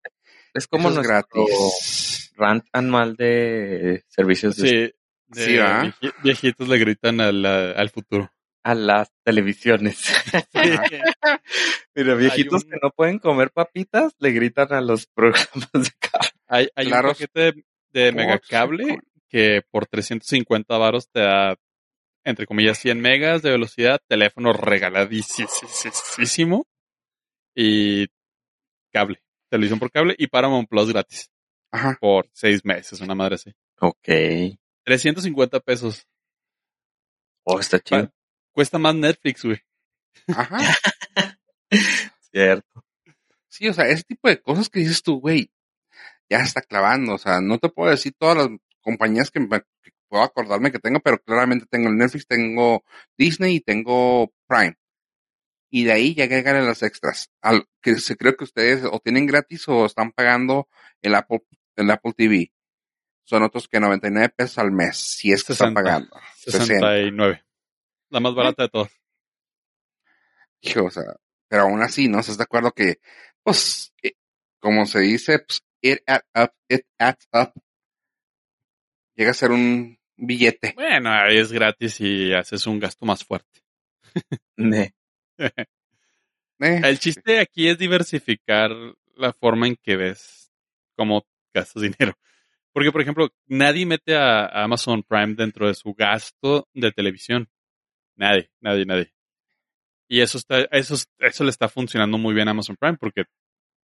[0.54, 2.32] Es como nuestro gratis.
[2.36, 4.94] rant anual de servicios de- Sí,
[5.28, 5.82] de Sí, ¿va?
[5.84, 8.32] vieji- viejitos le gritan al, al futuro.
[8.62, 10.02] a las televisiones.
[11.94, 16.28] Mira, viejitos un- que no pueden comer papitas le gritan a los programas de cable.
[16.48, 17.08] Hay, hay Claro.
[17.08, 18.98] un paquete de, de Por megacable.
[19.28, 21.56] Que por 350 varos te da,
[22.24, 26.66] entre comillas, 100 megas de velocidad, teléfono regaladísimo
[27.54, 28.06] y
[28.92, 29.20] cable.
[29.48, 31.30] Televisión por cable y Paramount Plus gratis
[31.70, 31.96] Ajá.
[32.00, 33.52] por seis meses, una madre así.
[33.80, 34.08] Ok.
[34.84, 36.06] 350 pesos.
[37.44, 38.12] Oh, está chido.
[38.52, 39.60] Cuesta más Netflix, güey.
[40.28, 40.58] Ajá.
[42.32, 42.84] Cierto.
[43.48, 45.50] Sí, o sea, ese tipo de cosas que dices tú, güey,
[46.28, 47.14] ya está clavando.
[47.14, 48.48] O sea, no te puedo decir todas las
[48.86, 52.84] compañías que, me- que puedo acordarme que tengo, pero claramente tengo el Netflix, tengo
[53.18, 54.76] Disney y tengo Prime.
[55.70, 57.30] Y de ahí ya agregan las extras.
[57.42, 60.68] Al, que se creo que ustedes o tienen gratis o están pagando
[61.02, 61.42] el Apple,
[61.74, 62.52] el Apple TV.
[63.24, 65.82] Son otros que 99 pesos al mes, si es que están 60.
[65.82, 66.16] pagando.
[66.36, 66.64] 60.
[66.66, 67.44] 69.
[68.10, 68.92] La más barata de todas.
[70.60, 71.02] Hijo, o sea,
[71.48, 72.20] pero aún así, ¿no?
[72.20, 73.00] ¿Estás de acuerdo que,
[73.42, 74.12] pues, eh,
[74.60, 77.52] como se dice, pues, it add up, it adds up.
[79.16, 80.72] Llega a ser un billete.
[80.74, 83.60] Bueno, ahí es gratis y haces un gasto más fuerte.
[84.56, 84.94] Ne.
[86.58, 88.70] Eh, El chiste aquí es diversificar
[89.14, 90.50] la forma en que ves
[90.96, 92.14] cómo gastas dinero.
[92.72, 97.50] Porque, por ejemplo, nadie mete a a Amazon Prime dentro de su gasto de televisión.
[98.16, 99.12] Nadie, nadie, nadie.
[100.08, 103.24] Y eso está, eso, es- eso le está funcionando muy bien a Amazon Prime porque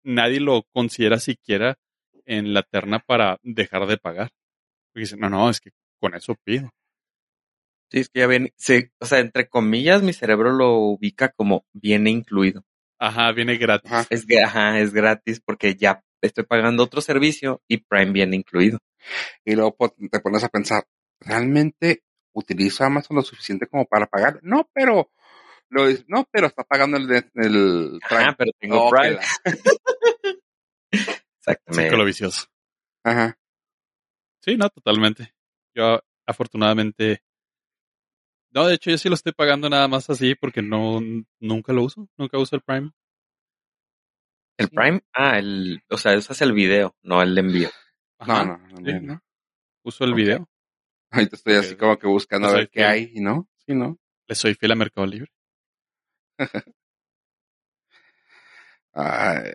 [0.04, 1.78] nadie lo considera siquiera
[2.26, 4.32] en la terna para dejar de pagar.
[4.98, 5.70] Porque dicen, no, no, es que
[6.02, 6.72] con eso pido.
[7.92, 11.68] Sí, es que ya viene, sí, o sea, entre comillas, mi cerebro lo ubica como
[11.72, 12.66] viene incluido.
[12.98, 13.92] Ajá, viene gratis.
[13.92, 14.08] Ajá.
[14.10, 18.80] Es ajá, es gratis porque ya estoy pagando otro servicio y Prime viene incluido.
[19.46, 20.88] Y luego pues, te pones a pensar,
[21.20, 22.02] ¿realmente
[22.34, 24.40] utilizo Amazon lo suficiente como para pagar?
[24.42, 25.12] No, pero
[25.70, 28.24] no, pero está pagando el, el Prime.
[28.24, 29.20] Ajá, pero tengo Oh, Prime.
[30.92, 31.84] Exactamente.
[31.84, 32.48] Círculo vicioso.
[33.04, 33.38] Ajá.
[34.42, 35.34] Sí, no, totalmente.
[35.76, 37.22] Yo, afortunadamente.
[38.52, 41.00] No, de hecho, yo sí lo estoy pagando nada más así porque no,
[41.40, 42.08] nunca lo uso.
[42.18, 42.92] Nunca uso el Prime.
[44.58, 47.70] El Prime, ah, el, o sea, usas el video, no el envío.
[48.18, 49.00] Ajá, No, no, no, sí.
[49.06, 49.22] no.
[49.84, 50.50] Uso el video.
[51.12, 53.98] Ahorita estoy así como que buscando a ver qué hay, y no, sí, no.
[54.28, 55.32] Le soy fiel a Mercado Libre.
[58.94, 59.52] Ay,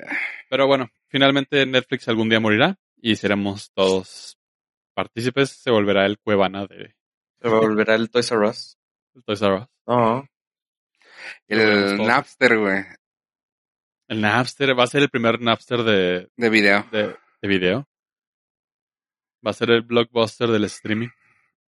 [0.49, 4.39] Pero bueno, finalmente Netflix algún día morirá y seremos todos
[4.93, 5.51] partícipes.
[5.51, 6.95] Se volverá el Cuevana de
[7.41, 8.79] Se volverá el Toys R Us.
[9.15, 9.67] del Toys R Us.
[11.49, 12.07] Veremos el.
[12.07, 12.85] Napster, güey,
[14.09, 16.87] El Napster va a ser el primer Napster de, de video.
[16.91, 17.89] de, de video.
[19.45, 21.09] Va a ser el blockbuster del streaming.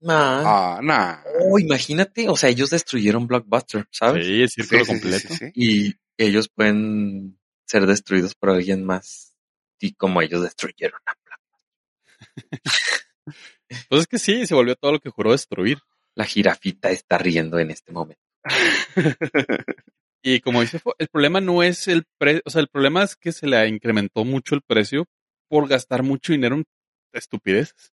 [0.06, 0.76] Ah.
[0.76, 1.22] Ah, nah.
[1.40, 4.26] Oh, imagínate, o sea, ellos destruyeron Blockbuster, ¿sabes?
[4.26, 5.28] Sí, el Sí, círculo sí, sí, completo.
[5.28, 5.52] sí, sí.
[5.54, 9.34] Y ellos pueden ser destruidos por alguien más.
[9.80, 12.60] Y como ellos destruyeron a Blockbuster.
[13.88, 15.78] Pues es que sí, se volvió todo lo que juró destruir.
[16.14, 18.22] La jirafita está riendo en este momento.
[20.22, 23.30] Y como dice, el problema no es el precio, o sea, el problema es que
[23.32, 25.06] se le incrementó mucho el precio
[25.48, 26.64] por gastar mucho dinero en
[27.12, 27.92] estupideces.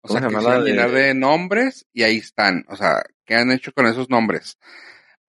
[0.00, 2.64] O sea, ¿Cómo que se la hicieron llenar de- nombres y ahí están.
[2.68, 4.56] O sea, ¿qué han hecho con esos nombres?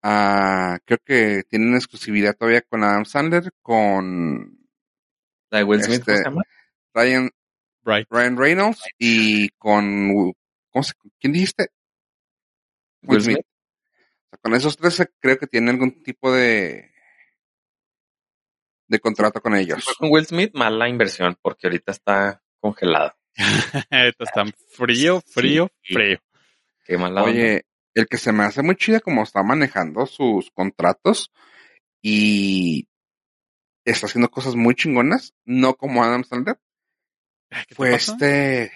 [0.02, 4.58] Ah, creo que tienen exclusividad todavía con Adam Sandler, con
[5.50, 6.42] La de Will Smith, ¿cómo Este- se llama?
[6.94, 7.30] Ryan,
[7.84, 8.06] Right.
[8.10, 10.32] Ryan Reynolds y con...
[10.70, 11.68] ¿cómo se- ¿Quién dijiste?
[13.02, 13.36] Will Smith.
[13.36, 13.46] Smith.
[13.46, 16.90] O sea, con esos tres eh, creo que tienen algún tipo de
[18.88, 19.84] de contrato con ellos.
[19.98, 23.14] Con Will Smith, mala inversión, porque ahorita está congelado.
[23.90, 25.94] Esto está frío, frío, Sí.
[25.94, 26.18] frío.
[26.84, 27.32] Qué mala onda.
[27.32, 27.62] Oye,
[27.94, 31.32] el que se me hace muy chida como está manejando sus contratos
[32.02, 32.88] y
[33.84, 36.58] está haciendo cosas muy chingonas, no como Adam Sandler,
[37.50, 38.12] ¿Qué te fue pasa?
[38.12, 38.72] este,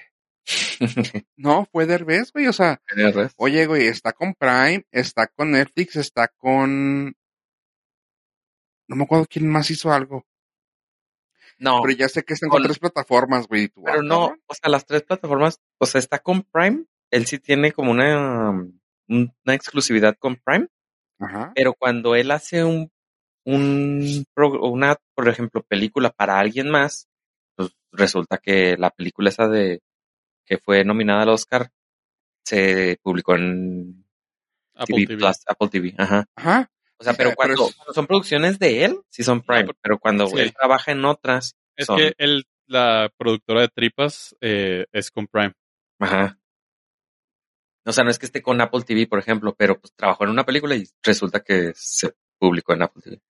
[1.37, 2.81] no, fue Derbez, güey, o sea,
[3.37, 7.15] oye, güey, está con Prime, está con Netflix, está con,
[8.89, 10.27] no me acuerdo quién más hizo algo,
[11.59, 13.69] No, pero ya sé que están con, Con- tres plataformas, güey.
[13.69, 17.39] pero ah, no, o sea, las tres plataformas, o sea, está con Prime, él sí
[17.39, 18.51] tiene como una,
[19.09, 20.69] una exclusividad con Prime,
[21.21, 21.53] Ajá.
[21.55, 22.91] pero cuando él hace un,
[23.47, 24.25] un,
[24.61, 27.09] una, por ejemplo, película para alguien más,
[27.97, 29.81] resulta que la película esa de,
[30.45, 31.71] que fue nominada al Oscar,
[32.45, 34.05] se publicó en
[34.75, 35.17] Apple TV TV.
[35.19, 36.27] Plus, Apple TV, ajá.
[36.37, 36.71] Ajá.
[36.99, 39.65] O sea, Sí, pero pero cuando, es- cuando son producciones de él, sí son Prime,
[39.65, 40.39] pero- pero cuando sí.
[40.39, 45.27] él trabaja en otras, Es son- que el, la productora de tripas eh, es con
[45.27, 45.55] Prime.
[46.01, 46.39] Ajá.
[47.87, 50.31] O sea, no es que esté con Apple TV, por ejemplo, pero pues trabajó en
[50.31, 53.21] una película y resulta que se publicó en Apple TV.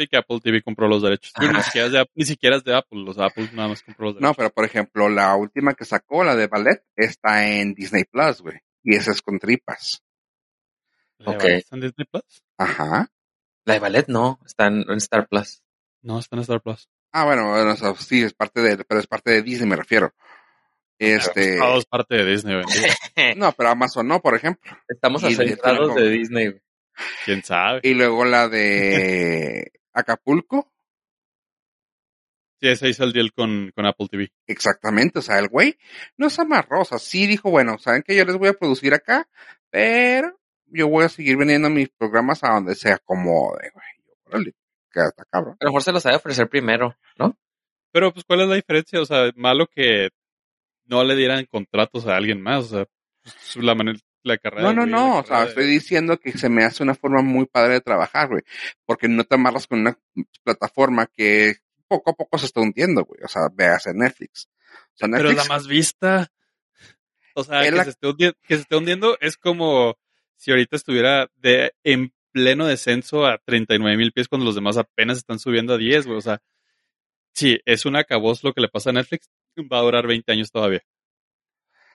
[0.00, 1.32] Sí, que Apple TV compró los derechos.
[1.40, 3.02] Ni siquiera, es de, ni siquiera es de Apple.
[3.04, 4.36] Los Apple nada más compró los No, derechos.
[4.38, 8.58] pero por ejemplo, la última que sacó, la de Ballet, está en Disney Plus, güey.
[8.82, 10.02] Y esa es con tripas.
[11.18, 11.42] ¿La de ok.
[11.42, 12.42] Ballet está en Disney Plus?
[12.58, 13.10] Ajá.
[13.66, 15.62] La de Ballet no, está en, en Star Plus.
[16.02, 16.88] No, está en Star Plus.
[17.12, 19.76] Ah, bueno, bueno, o sea, sí, es parte de, pero es parte de Disney, me
[19.76, 20.14] refiero.
[20.98, 22.80] Este, Todo es parte de Disney, bendito.
[23.36, 24.70] no, pero Amazon no, por ejemplo.
[24.88, 26.48] Estamos de- como- de Disney.
[26.48, 26.62] güey.
[27.24, 27.80] ¿Quién sabe?
[27.82, 30.72] Y luego la de Acapulco,
[32.60, 34.30] Sí, ese hizo el deal con, con Apple TV.
[34.46, 35.78] exactamente, o sea, el güey
[36.18, 39.26] no o sea, sí dijo, bueno, saben que yo les voy a producir acá,
[39.70, 43.86] pero yo voy a seguir vendiendo mis programas a donde se acomode, güey.
[44.06, 44.52] Yo, órale,
[44.92, 45.56] que está cabrón.
[45.58, 47.36] A lo mejor se los sabe ofrecer primero, ¿no?
[47.92, 49.00] Pero, pues, ¿cuál es la diferencia?
[49.00, 50.10] O sea, malo que
[50.84, 52.66] no le dieran contratos a alguien más.
[52.66, 52.86] O sea,
[53.22, 54.62] pues, la manera, la carrera.
[54.62, 57.74] No, no, no, o sea, estoy diciendo que se me hace una forma muy padre
[57.74, 58.42] de trabajar, güey,
[58.84, 59.98] porque no te amarras con una
[60.42, 61.56] plataforma que
[61.88, 64.48] poco a poco se está hundiendo, güey, o sea, veas en Netflix.
[64.94, 66.32] O sea, Pero Netflix, la más vista.
[67.34, 69.96] O sea, Es que, la- se esté hundi- que se esté hundiendo es como
[70.36, 75.18] si ahorita estuviera de en pleno descenso a 39 mil pies cuando los demás apenas
[75.18, 76.18] están subiendo a 10, güey.
[76.18, 76.40] O sea,
[77.32, 79.28] sí, es un acabos lo que le pasa a Netflix.
[79.58, 80.82] Va a durar 20 años todavía.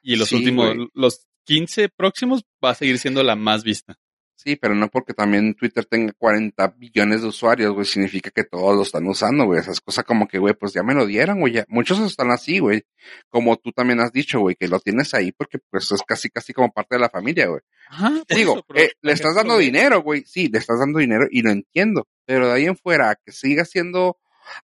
[0.01, 3.95] Y los Sí, últimos, los 15 próximos va a seguir siendo la más vista.
[4.35, 8.75] sí, pero no porque también Twitter tenga 40 billones de usuarios, güey, significa que todos
[8.75, 11.63] lo están usando, güey, esas cosas como que, güey, pues ya me lo dieron, güey,
[11.67, 12.83] muchos están así, güey,
[13.29, 16.53] como tú también has dicho, güey, que lo tienes ahí porque pues es casi, casi
[16.53, 17.61] como parte de la familia, güey.
[17.87, 20.23] Ajá, Digo, eso, eh, le estás dando dinero, güey.
[20.25, 22.07] Sí, le estás dando dinero y lo entiendo.
[22.25, 24.17] Pero de ahí en fuera, que siga siendo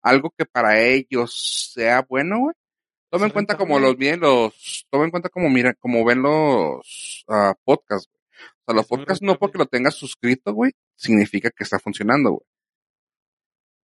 [0.03, 2.55] algo que para ellos sea bueno, güey.
[3.11, 7.25] Toma en cuenta como los bien los, toma en cuenta como mira, como ven los
[7.29, 8.09] ah, podcasts.
[8.09, 8.21] güey.
[8.61, 12.47] O sea, los podcasts no porque lo tengas suscrito, güey, significa que está funcionando, güey.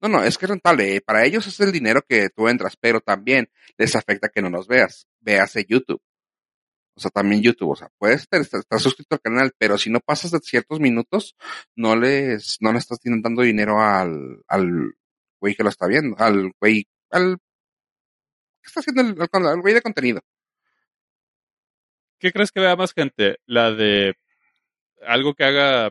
[0.03, 0.97] No, no, es que es rentable.
[0.97, 3.49] eh, Para ellos es el dinero que tú entras, pero también
[3.79, 5.09] les afecta que no los veas.
[5.20, 6.01] Véase YouTube.
[6.97, 7.70] O sea, también YouTube.
[7.70, 10.81] O sea, puedes estar, estar- estar suscrito al canal, pero si no pasas de ciertos
[10.81, 11.35] minutos,
[11.74, 14.95] no les, no le estás dando dinero al, al
[15.41, 17.39] güey que lo está viendo, al güey, al,
[18.67, 20.21] ¿qué está haciendo el, al güey de contenido?
[22.19, 23.39] ¿Qué crees que vea más gente?
[23.47, 24.14] La de
[25.07, 25.91] algo que haga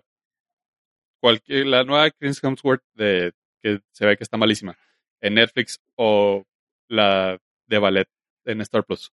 [1.22, 4.78] cualquier, la nueva Chris Hemsworth de que se ve que está malísima
[5.22, 6.44] en Netflix o
[6.88, 8.10] la de ballet
[8.46, 9.12] en Star Plus.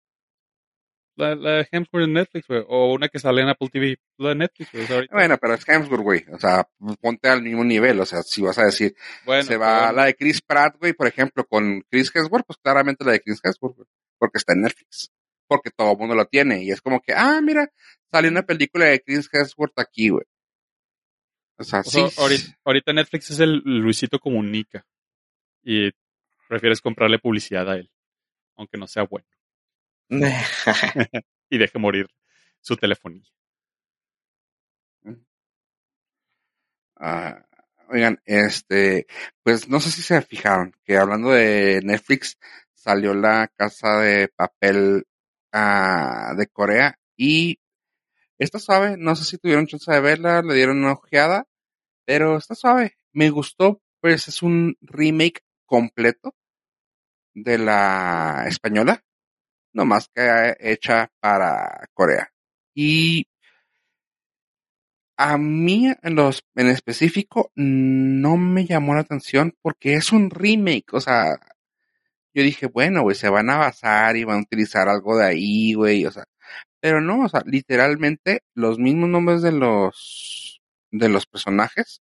[1.16, 4.30] La, la de Hemsworth en Netflix, güey, o una que sale en Apple TV, la
[4.30, 6.26] de Netflix, güey, Bueno, pero es Hemsworth, güey.
[6.32, 6.68] O sea,
[7.02, 8.00] ponte al mismo nivel.
[8.00, 8.96] O sea, si vas a decir,
[9.26, 12.58] Bueno, se va pero- la de Chris Pratt, güey, por ejemplo, con Chris Hemsworth, pues
[12.64, 13.88] claramente la de Chris Hemsworth, güey,
[14.18, 15.12] porque está en Netflix.
[15.48, 16.64] Porque todo el mundo lo tiene.
[16.64, 17.70] Y es como que, ah, mira,
[18.10, 20.24] sale una película de Chris Hemsworth aquí, güey.
[21.58, 22.20] O sea, o sea, sí.
[22.22, 24.86] ahorita, ahorita Netflix es el Luisito Comunica
[25.62, 25.92] y
[26.48, 27.92] prefieres comprarle publicidad a él,
[28.56, 29.28] aunque no sea bueno,
[31.50, 32.08] y deje morir
[32.60, 33.24] su telefonía.
[36.98, 37.44] Ah,
[37.90, 39.08] oigan, este,
[39.44, 42.38] pues no sé si se fijaron que hablando de Netflix,
[42.74, 45.06] salió la casa de papel
[45.52, 47.60] ah, de Corea y
[48.38, 51.48] está suave, no sé si tuvieron chance de verla, le dieron una ojeada,
[52.06, 56.36] pero está suave, me gustó, pues es un remake completo
[57.34, 59.04] de la española,
[59.74, 62.32] nomás que hecha para Corea.
[62.76, 63.26] Y
[65.18, 70.94] a mí en los en específico no me llamó la atención porque es un remake,
[70.94, 71.40] o sea,
[72.34, 75.74] yo dije, bueno, güey, se van a basar y van a utilizar algo de ahí,
[75.74, 76.26] güey, o sea,
[76.82, 80.62] pero no, o sea, literalmente los mismos nombres de los
[80.92, 82.02] de los personajes,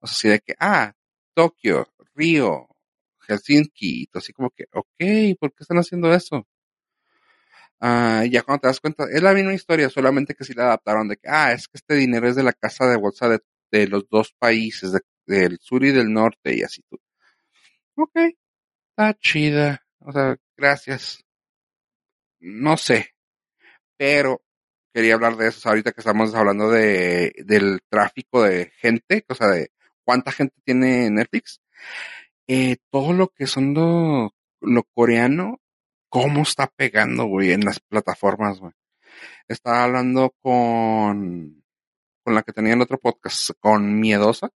[0.00, 0.94] o sea, así de que, ah,
[1.34, 2.68] Tokio, Río,
[3.28, 6.46] Helsinki, así como que, ok, ¿por qué están haciendo eso?
[7.80, 11.08] Ah, ya cuando te das cuenta, es la misma historia, solamente que sí la adaptaron
[11.08, 13.40] de que, ah, es que este dinero es de la casa de bolsa de,
[13.72, 16.98] de los dos países, de- del sur y del norte, y así tú.
[17.96, 18.12] Ok,
[18.90, 21.24] está chida, o sea, gracias.
[22.40, 23.10] No sé,
[23.98, 24.42] pero
[24.94, 29.48] quería hablar de eso ahorita que estamos hablando de, del tráfico de gente, o sea,
[29.48, 29.70] de
[30.04, 31.60] cuánta gente tiene Netflix.
[32.48, 35.60] Eh, todo lo que son lo, lo coreano,
[36.10, 38.72] cómo está pegando, güey, en las plataformas, güey.
[39.48, 41.64] Estaba hablando con,
[42.22, 44.50] con la que tenía el otro podcast, con Miedosa,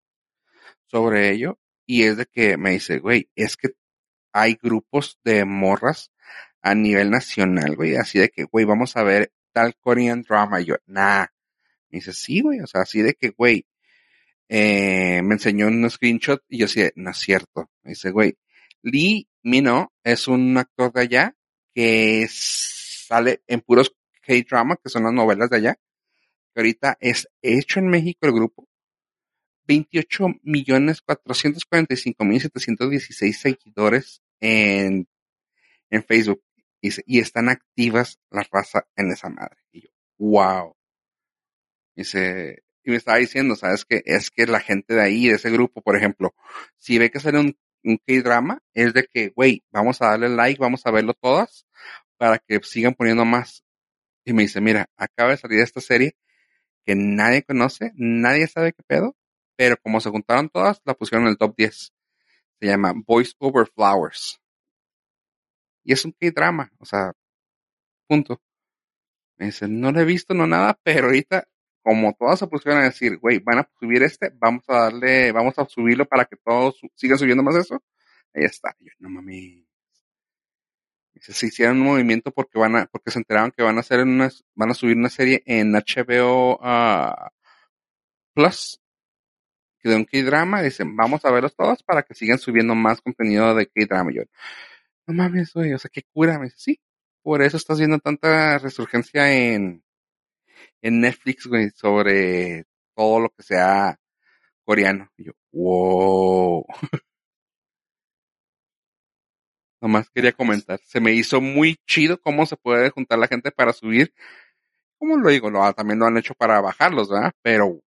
[0.87, 3.69] sobre ello, y es de que me dice, güey, es que
[4.33, 6.11] hay grupos de morras
[6.61, 10.65] a nivel nacional, güey, así de que, güey, vamos a ver tal Korean drama, y
[10.65, 11.27] yo, nah.
[11.89, 13.65] Me dice, sí, güey, o sea, así de que, güey,
[14.47, 17.69] eh, me enseñó un screenshot y yo así, no es cierto.
[17.83, 18.37] Me dice, güey,
[18.81, 21.35] Lee Mino es un actor de allá
[21.73, 25.75] que sale en puros K-drama, que son las novelas de allá,
[26.53, 28.67] que ahorita es hecho en México el grupo.
[29.67, 35.07] 28 millones 445 mil 716 seguidores en,
[35.89, 36.43] en Facebook.
[36.81, 39.57] Y, están activas la raza en esa madre.
[39.71, 40.75] Y yo, wow.
[41.95, 44.01] Dice, y me estaba diciendo, ¿sabes qué?
[44.05, 46.33] Es que la gente de ahí, de ese grupo, por ejemplo,
[46.77, 50.59] si ve que sale un, un K-drama, es de que, güey, vamos a darle like,
[50.59, 51.65] vamos a verlo todas,
[52.17, 53.63] para que sigan poniendo más.
[54.25, 56.15] Y me dice, mira, acaba de salir esta serie
[56.85, 59.15] que nadie conoce, nadie sabe qué pedo,
[59.55, 61.93] pero como se juntaron todas, la pusieron en el top 10.
[62.59, 64.39] Se llama Voice Over Flowers.
[65.83, 67.13] Y es un K-drama, o sea,
[68.07, 68.41] punto.
[69.37, 71.47] Me dice, no lo he visto, no nada, pero ahorita,
[71.81, 75.57] como todas se pusieron a decir, güey, van a subir este, vamos a darle, vamos
[75.57, 77.81] a subirlo para que todos sigan subiendo más eso.
[78.33, 78.75] Ahí está.
[78.79, 79.65] Yo, no mami.
[81.19, 84.29] Se hicieron un movimiento porque van a, porque se enteraron que van a hacer una,
[84.55, 87.31] van a subir una serie en HBO ah,
[88.33, 88.81] Plus
[89.79, 90.61] que de un K-drama.
[90.61, 94.11] Dicen, vamos a verlos todos para que sigan subiendo más contenido de K-drama.
[94.13, 94.23] Yo,
[95.07, 96.39] no mames, güey, o sea, qué cura.
[96.39, 96.81] Me dice, sí,
[97.23, 99.83] por eso estás viendo tanta resurgencia en,
[100.81, 102.65] en Netflix, güey, sobre
[102.95, 103.99] todo lo que sea
[104.65, 105.09] coreano.
[105.17, 106.65] Y yo, wow.
[109.81, 110.79] Nomás quería comentar.
[110.85, 114.13] Se me hizo muy chido cómo se puede juntar la gente para subir.
[114.99, 115.49] ¿Cómo lo digo?
[115.49, 117.31] Lo, también lo han hecho para bajarlos, ¿verdad?
[117.41, 117.81] Pero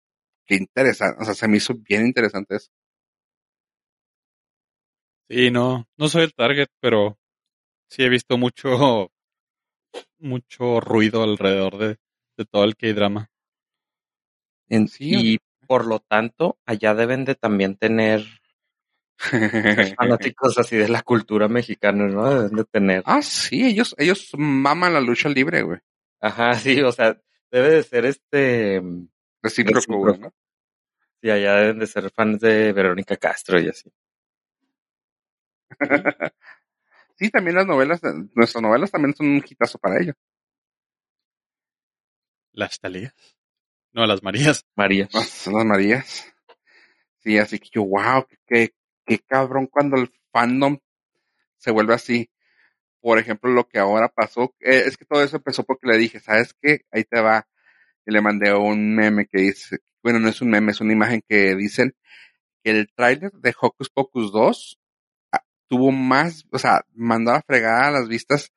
[0.47, 1.23] qué interesante.
[1.23, 2.71] O sea, se me hizo bien interesante eso.
[5.29, 7.19] Sí, no, no soy el target, pero
[7.89, 9.11] sí he visto mucho,
[10.19, 11.99] mucho ruido alrededor de,
[12.37, 13.31] de todo el K-drama.
[14.69, 18.25] En- Sí, y por lo tanto, allá deben de también tener
[19.97, 22.29] fanáticos así de la cultura mexicana, ¿no?
[22.31, 23.03] Deben de tener.
[23.07, 25.79] ah, sí, ellos, ellos maman la lucha libre, güey.
[26.21, 27.19] Ajá, sí, o sea,
[27.51, 28.83] debe de ser este.
[29.43, 30.33] Recíproco, güey, ¿no?
[31.21, 33.91] Sí, allá deben de ser fans de Verónica Castro y así.
[37.17, 38.01] Sí, también las novelas,
[38.35, 40.17] nuestras novelas también son un hitazo para ellos.
[42.55, 43.15] Las Talías.
[43.93, 44.65] No, las Marías.
[44.77, 45.09] María.
[45.13, 46.33] Las, las Marías.
[47.19, 48.75] Sí, así que yo, wow, qué,
[49.05, 50.79] qué cabrón cuando el fandom
[51.57, 52.31] se vuelve así.
[53.01, 56.21] Por ejemplo, lo que ahora pasó, eh, es que todo eso empezó porque le dije,
[56.21, 56.85] ¿sabes qué?
[56.91, 57.47] Ahí te va.
[58.07, 61.23] Y le mandé un meme que dice, bueno, no es un meme, es una imagen
[61.29, 61.95] que dicen
[62.63, 64.79] que el tráiler de Hocus Pocus 2
[65.33, 68.53] ah, tuvo más, o sea, mandó a fregar a las vistas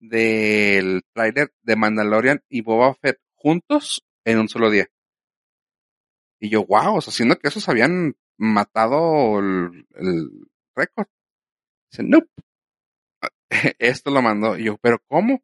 [0.00, 4.86] del tráiler de Mandalorian y Boba Fett juntos en un solo día.
[6.40, 10.28] Y yo, wow, o sea, siendo que esos habían matado el, el
[10.74, 11.06] récord.
[11.90, 12.28] Dice, nope.
[13.78, 14.56] Esto lo mandó.
[14.56, 15.42] Y yo, ¿pero cómo?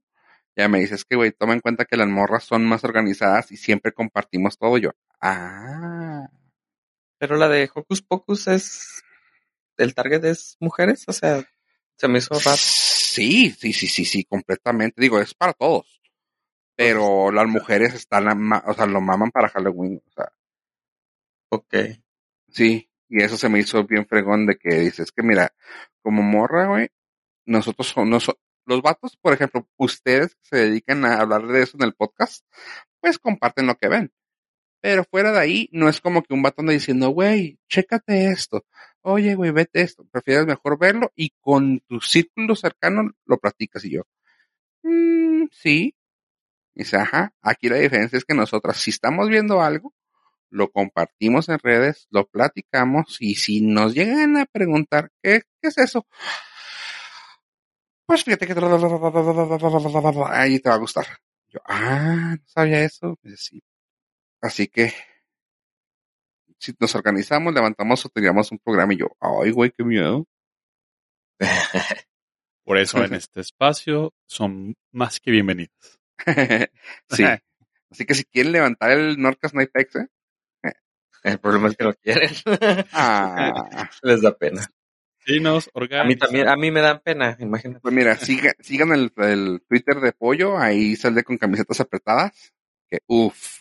[0.56, 3.56] Ya me dices que, güey, toma en cuenta que las morras son más organizadas y
[3.56, 4.76] siempre compartimos todo.
[4.78, 4.90] Yo,
[5.20, 6.28] ah.
[7.18, 9.04] Pero la de Hocus Pocus es.
[9.76, 11.44] El target es mujeres, o sea,
[11.96, 12.56] se me hizo raro.
[12.56, 15.00] Sí, sí, sí, sí, sí, completamente.
[15.00, 15.97] Digo, es para todos.
[16.78, 18.28] Pero las mujeres están,
[18.64, 20.00] o sea, lo maman para Halloween.
[20.06, 20.30] O sea,
[21.50, 21.74] Ok.
[22.48, 22.88] sí.
[23.08, 25.52] Y eso se me hizo bien fregón de que dices que mira,
[26.02, 26.88] como morra, güey,
[27.46, 28.30] nosotros somos,
[28.66, 32.44] los vatos, por ejemplo, ustedes que se dedican a hablar de eso en el podcast,
[33.00, 34.12] pues comparten lo que ven.
[34.82, 38.64] Pero fuera de ahí, no es como que un vato anda diciendo, güey, chécate esto.
[39.02, 40.04] Oye, güey, vete esto.
[40.12, 43.84] Prefieres mejor verlo y con tu círculo cercano lo practicas.
[43.86, 44.02] Y yo,
[44.84, 45.94] "Mm, sí.
[46.78, 49.92] Dice, ajá, aquí la diferencia es que nosotras, si estamos viendo algo,
[50.48, 55.78] lo compartimos en redes, lo platicamos y si nos llegan a preguntar, ¿qué, qué es
[55.78, 56.06] eso?
[58.06, 58.52] Pues fíjate que
[60.28, 61.06] ahí te va a gustar.
[61.48, 63.18] Yo, ah, no sabía eso.
[63.36, 63.60] Sí.
[64.40, 64.92] Así que,
[66.60, 70.28] si nos organizamos, levantamos o tiramos un programa y yo, ay, güey, qué miedo.
[72.64, 75.97] Por eso en este espacio son más que bienvenidos.
[77.10, 77.24] sí.
[77.90, 80.06] Así que si quieren levantar el Norcas Night X, ¿eh?
[81.24, 82.30] El problema es que no quieren.
[82.92, 84.66] Ah, Les da pena.
[85.26, 87.80] Sí, nos A mí también, a mí me dan pena, imagínate.
[87.80, 92.54] pues mira, siga- sigan el, el Twitter de Pollo, ahí sale con camisetas apretadas.
[92.88, 93.60] Que uff.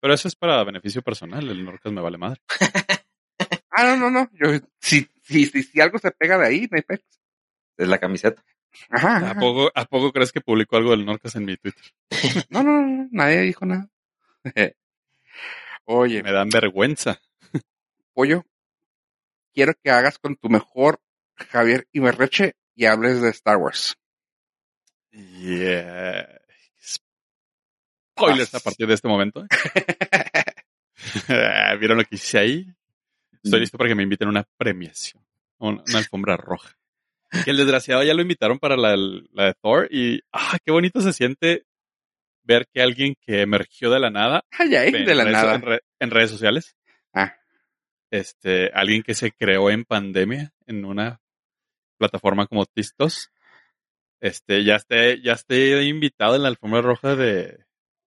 [0.00, 1.48] Pero eso es para beneficio personal.
[1.50, 2.40] El Norcas me vale madre.
[3.70, 4.30] Ah, no, no, no.
[4.32, 7.04] Yo, si, si, si, si algo se pega de ahí, Night X.
[7.76, 8.42] Es la camiseta.
[8.90, 9.30] Ajá.
[9.30, 11.82] ¿A poco, ¿A poco crees que publicó algo del Norcas en mi Twitter?
[12.50, 13.88] No, no, no, nadie dijo nada.
[15.84, 17.20] Oye, Me dan vergüenza.
[18.14, 18.44] Pollo,
[19.54, 21.00] quiero que hagas con tu mejor
[21.34, 23.96] Javier Iberreche y hables de Star Wars.
[25.10, 26.40] Yeah.
[28.14, 29.44] Spoilers a partir de este momento.
[31.78, 32.66] ¿Vieron lo que hice ahí?
[33.42, 35.22] Estoy listo para que me inviten a una premiación.
[35.58, 36.76] Una, una alfombra roja.
[37.44, 41.00] Que el desgraciado ya lo invitaron para la, la de Thor y ah, qué bonito
[41.00, 41.64] se siente
[42.44, 45.54] ver que alguien que emergió de la nada Ay, en, de la redes, nada.
[45.54, 46.76] en, re- en redes sociales,
[47.14, 47.34] Ah,
[48.10, 51.20] este, alguien que se creó en pandemia en una
[51.98, 53.30] plataforma como Tistos,
[54.20, 57.64] este, ya esté, ya esté invitado en la alfombra roja de,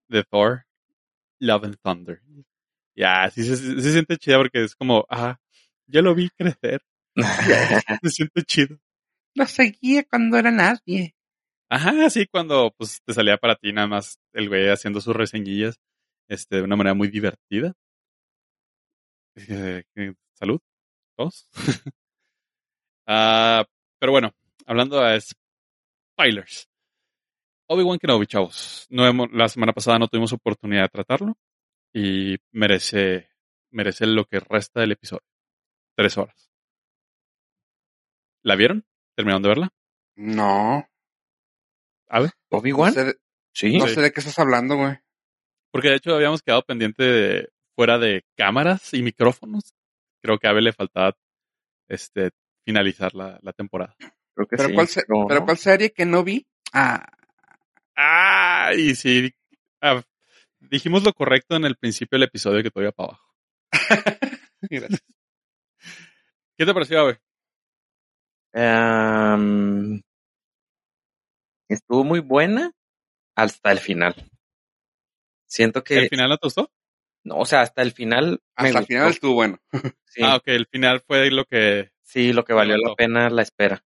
[0.08, 0.66] de Thor,
[1.40, 2.22] Love and Thunder.
[2.96, 5.40] Ya, sí, se- sí siente chido porque es como, ah,
[5.88, 6.82] ya lo vi crecer,
[8.04, 8.78] se siente chido.
[9.36, 11.16] Lo seguía cuando era nadie.
[11.70, 15.80] Ajá, sí, cuando pues te salía para ti nada más el güey haciendo sus reseñillas
[16.28, 17.74] este, de una manera muy divertida.
[19.36, 19.84] Eh,
[20.34, 20.60] salud,
[21.18, 21.48] todos.
[23.08, 23.64] Ah,
[24.00, 24.32] pero bueno,
[24.66, 26.68] hablando de spoilers.
[27.68, 28.88] Obi-Wan Kenobi, chavos.
[28.90, 31.38] No hemos, la semana pasada no tuvimos oportunidad de tratarlo
[31.94, 33.30] y merece,
[33.72, 35.22] merece lo que resta del episodio.
[35.96, 36.52] Tres horas.
[38.44, 38.86] ¿La vieron?
[39.16, 39.70] ¿Terminaron de verla?
[40.16, 40.88] No.
[42.10, 42.32] A ver.
[42.52, 42.94] No ¿Obi-Wan?
[42.94, 43.16] sé, de-
[43.54, 43.78] Sí.
[43.78, 43.96] no Sí.
[43.96, 44.98] sé de qué estás hablando, güey.
[45.72, 49.74] Porque de hecho habíamos quedado pendiente de fuera de cámaras y micrófonos.
[50.22, 51.16] Creo que a Abel le faltaba
[51.88, 52.32] este
[52.66, 53.96] finalizar la, la temporada.
[54.34, 54.76] Creo que ¿Pero, sí.
[54.76, 55.46] cuál se- No, ¿Pero no.
[55.46, 56.46] cuál serie que no vi?
[56.74, 57.06] Ah,
[57.98, 59.34] Ah, y sí.
[59.82, 60.02] ah,
[60.60, 63.34] dijimos lo correcto en el principio del episodio que todavía para abajo.
[64.70, 64.88] mira.
[66.58, 67.20] ¿Qué te pareció, Abe?
[68.58, 70.02] Em,
[71.68, 72.72] estuvo muy buena
[73.36, 74.16] hasta el final.
[75.46, 76.72] Siento que, ¿El final no te gustó?
[77.26, 79.58] no, o sea, hasta el final Hasta el final estuvo bueno.
[80.08, 81.92] Sí, Ah, ok, el final fue lo que...
[82.02, 83.84] sí, lo que valió la pena la espera.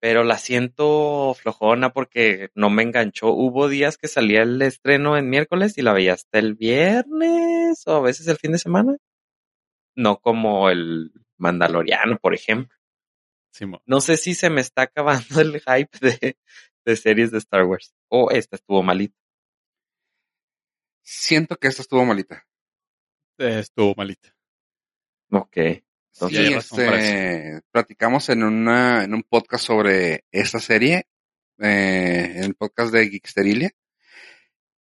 [0.00, 3.28] Pero la siento flojona porque no me enganchó.
[3.28, 7.96] Hubo días que salía el estreno en miércoles y la veía hasta el viernes o
[7.96, 8.96] a veces el fin de semana.
[9.94, 12.75] No como el Mandaloriano, por ejemplo.
[13.56, 13.80] Simón.
[13.86, 16.38] No sé si se me está acabando el hype de,
[16.84, 17.94] de series de Star Wars.
[18.08, 19.16] O esta estuvo malita.
[21.02, 22.46] Siento que esta estuvo malita.
[23.38, 24.34] Eh, estuvo malita.
[25.30, 25.54] Ok.
[25.54, 25.82] Sí,
[26.12, 31.06] Entonces, para este, platicamos en una, en un podcast sobre esta serie,
[31.58, 33.70] eh, en el podcast de Geeksterilia.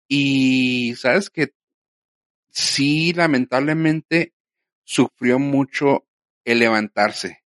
[0.06, 1.54] Y sabes que
[2.50, 4.34] sí, lamentablemente,
[4.84, 6.06] sufrió mucho
[6.44, 7.41] el levantarse.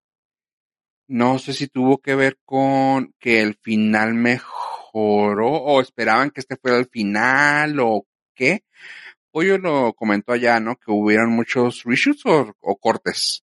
[1.07, 6.55] No sé si tuvo que ver con que el final mejoró o esperaban que este
[6.57, 8.63] fuera el final o qué.
[9.31, 10.75] Pollo lo comentó allá, ¿no?
[10.77, 13.43] Que hubieron muchos reshoots o, o cortes.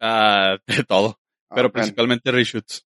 [0.00, 1.20] Ah, de todo.
[1.48, 1.72] Pero Ah, bueno.
[1.72, 2.84] principalmente reshoots.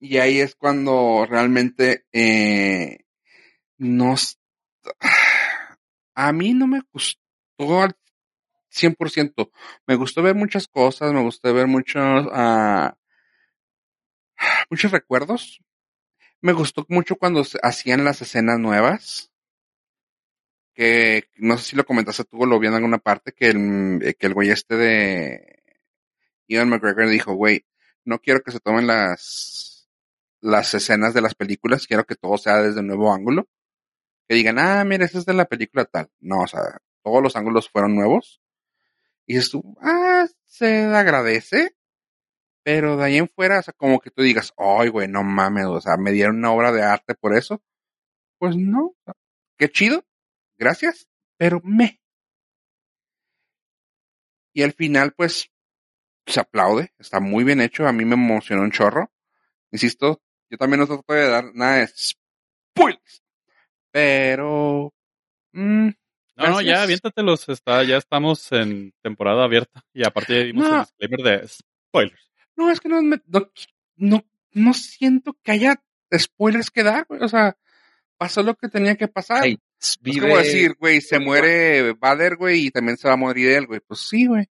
[0.00, 2.98] Y ahí es cuando realmente eh,
[3.78, 4.38] nos...
[6.16, 7.96] A mí no me gustó al
[8.74, 9.50] 100%.
[9.86, 12.96] Me gustó ver muchas cosas, me gustó ver muchos, ah,
[14.70, 15.60] muchos recuerdos.
[16.40, 19.30] Me gustó mucho cuando hacían las escenas nuevas.
[20.74, 24.16] Que no sé si lo comentaste tú o lo vi en alguna parte, que el,
[24.18, 25.62] que el güey este de
[26.48, 27.64] Ian McGregor dijo, güey,
[28.04, 29.88] no quiero que se tomen las,
[30.40, 33.48] las escenas de las películas, quiero que todo sea desde un nuevo ángulo.
[34.28, 36.10] Que digan, ah, mira, esa es de la película tal.
[36.20, 38.40] No, o sea, todos los ángulos fueron nuevos.
[39.26, 41.76] Y dices tú, ah, se agradece.
[42.64, 45.66] Pero de ahí en fuera, o sea, como que tú digas, ay, güey, no mames,
[45.66, 47.62] o sea, me dieron una obra de arte por eso.
[48.38, 48.96] Pues no,
[49.58, 50.04] qué chido,
[50.56, 52.00] gracias, pero me.
[54.54, 55.50] Y al final, pues,
[56.26, 59.12] se aplaude, está muy bien hecho, a mí me emocionó un chorro.
[59.70, 63.22] Insisto, yo también no trato de dar nada de spoilers,
[63.90, 64.94] pero...
[65.52, 65.90] mm,
[66.36, 67.48] No, no, ya, aviéntatelos.
[67.48, 69.84] Está, ya estamos en temporada abierta.
[69.92, 70.74] Y aparte ya dimos No.
[70.74, 72.30] el disclaimer de spoilers.
[72.56, 73.50] no, es que no, me- no,
[73.96, 75.82] no, no siento que haya
[76.16, 77.56] spoilers que dar, güey, o sea,
[78.16, 79.42] pasó lo que tenía que pasar.
[79.44, 83.50] Hey, es como decir, güey, se muere Vader, güey, y también se va a morir
[83.50, 83.80] él, güey.
[83.80, 84.46] Pues sí, güey.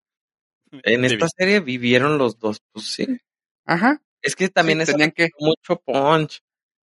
[0.85, 3.07] en esta serie vivieron los dos, pues sí.
[3.64, 4.01] Ajá.
[4.22, 5.29] Es que también Sí, es tenían que.
[5.39, 6.41] mucho punch.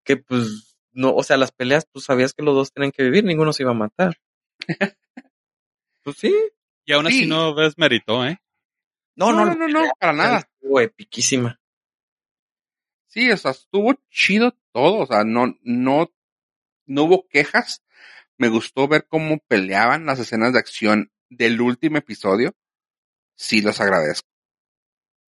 [0.03, 3.23] Que pues, no, o sea, las peleas, pues sabías que los dos tenían que vivir,
[3.25, 4.17] ninguno se iba a matar.
[6.03, 6.33] Pues sí.
[6.85, 7.27] Y aún así Sí.
[7.27, 8.39] no ves mérito, ¿eh?
[9.15, 10.37] No, no, no, no, no, para nada.
[10.39, 11.59] Estuvo epiquísima.
[13.07, 16.11] Sí, o sea, estuvo chido todo, o sea, no, no,
[16.85, 17.81] no hubo quejas.
[18.37, 22.53] Me gustó ver cómo peleaban las escenas de acción del último episodio.
[23.35, 24.27] Sí, los agradezco.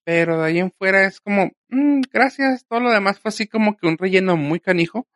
[0.03, 3.77] Pero de ahí en fuera es como, mm, gracias, todo lo demás fue así como
[3.77, 5.07] que un relleno muy canijo.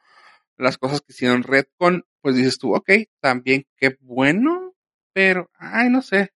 [0.58, 4.74] Las cosas que hicieron Redcon, pues dices tú, ok, también qué bueno,
[5.14, 6.32] pero, ay, no sé.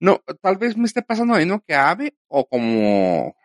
[0.00, 3.36] No, tal vez me esté pasando lo mismo que Ave, o como,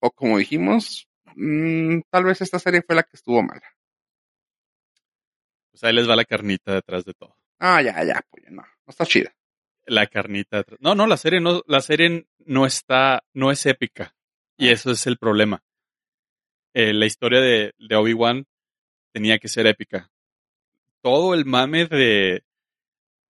[0.00, 3.68] o como dijimos, mm, tal vez esta serie fue la que estuvo mala.
[5.70, 7.36] Pues ahí les va la carnita detrás de todo.
[7.58, 9.34] Ah, ya, ya, pues no, no está chida.
[9.86, 10.78] La carnita detrás.
[10.80, 14.14] No, no, la serie no, la serie no está, no es épica.
[14.56, 15.64] Y eso es el problema.
[16.74, 18.46] Eh, la historia de, de Obi-Wan
[19.12, 20.11] tenía que ser épica.
[21.02, 22.44] Todo el mame de,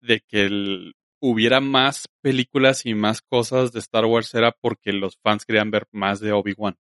[0.01, 5.16] de que el- hubiera más películas y más cosas de Star Wars era porque los
[5.23, 6.77] fans querían ver más de Obi-Wan.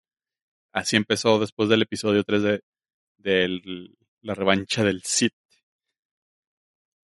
[0.73, 2.63] Así empezó después del episodio 3 de,
[3.19, 3.91] de
[4.23, 5.35] la revancha del Sith.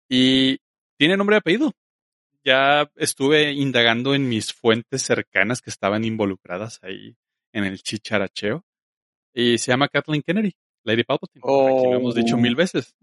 [0.09, 0.57] Y
[0.97, 1.71] tiene nombre y apellido.
[2.43, 7.15] Ya estuve indagando en mis fuentes cercanas que estaban involucradas ahí
[7.53, 8.65] en el chicharacheo.
[9.33, 10.53] Y se llama Kathleen Kennedy,
[10.83, 11.41] Lady Palpatine.
[11.45, 12.39] Aquí lo hemos dicho Oh.
[12.39, 12.95] mil veces.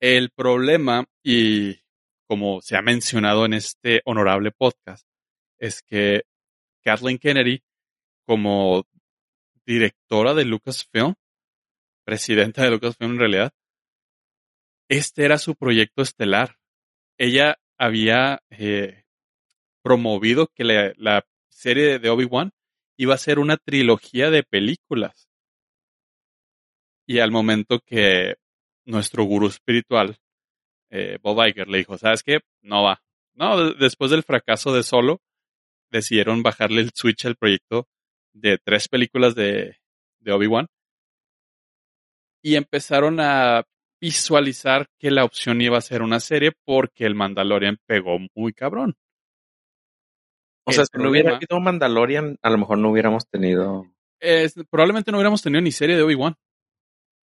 [0.00, 1.82] El problema, y
[2.26, 5.06] como se ha mencionado en este honorable podcast,
[5.58, 6.22] es que
[6.82, 7.62] Kathleen Kennedy,
[8.24, 8.86] como
[9.66, 11.14] directora de Lucasfilm,
[12.04, 13.52] presidenta de Lucasfilm en realidad,
[14.88, 16.56] este era su proyecto estelar.
[17.18, 19.04] Ella había eh,
[19.82, 22.52] promovido que la, la serie de Obi-Wan
[22.96, 25.28] iba a ser una trilogía de películas.
[27.06, 28.36] Y al momento que
[28.84, 30.16] nuestro gurú espiritual,
[30.90, 32.40] eh, Bob Iger, le dijo, ¿sabes qué?
[32.62, 33.02] No va.
[33.34, 35.20] No, de- después del fracaso de Solo,
[35.90, 37.86] decidieron bajarle el switch al proyecto
[38.32, 39.76] de tres películas de,
[40.20, 40.66] de Obi-Wan.
[42.42, 43.64] Y empezaron a
[44.00, 48.96] visualizar que la opción iba a ser una serie porque el Mandalorian pegó muy cabrón.
[50.64, 53.86] O El sea, si no hubiera habido Mandalorian, a lo mejor no hubiéramos tenido.
[54.70, 56.34] Probablemente no hubiéramos tenido ni serie de Obi-Wan.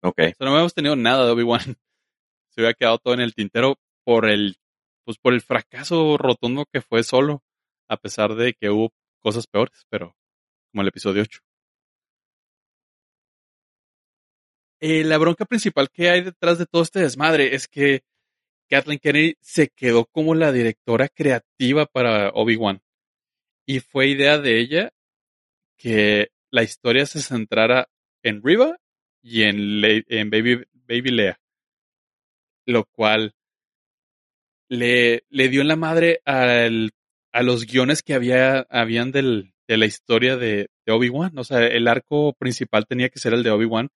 [0.04, 0.18] Ok.
[0.18, 1.60] O sea, no hubiéramos tenido nada de Obi-Wan.
[2.50, 4.56] Se hubiera quedado todo en el tintero por el,
[5.04, 7.42] pues por el fracaso rotundo que fue solo,
[7.88, 10.14] a pesar de que hubo cosas peores, pero
[10.70, 11.40] como el episodio 8.
[14.80, 18.02] Eh, la bronca principal que hay detrás de todo este desmadre es que
[18.68, 22.82] Kathleen Kennedy se quedó como la directora creativa para Obi-Wan.
[23.66, 24.90] Y fue idea de ella
[25.78, 27.88] que la historia se centrara
[28.22, 28.76] en Riva
[29.26, 31.40] y en, en Baby, Baby Lea.
[32.66, 33.34] Lo cual
[34.68, 36.92] le, le dio en la madre al-
[37.32, 41.36] a los guiones que había, habían del, de la historia de, de Obi-Wan.
[41.38, 43.88] O sea, el arco principal tenía que ser el de Obi-Wan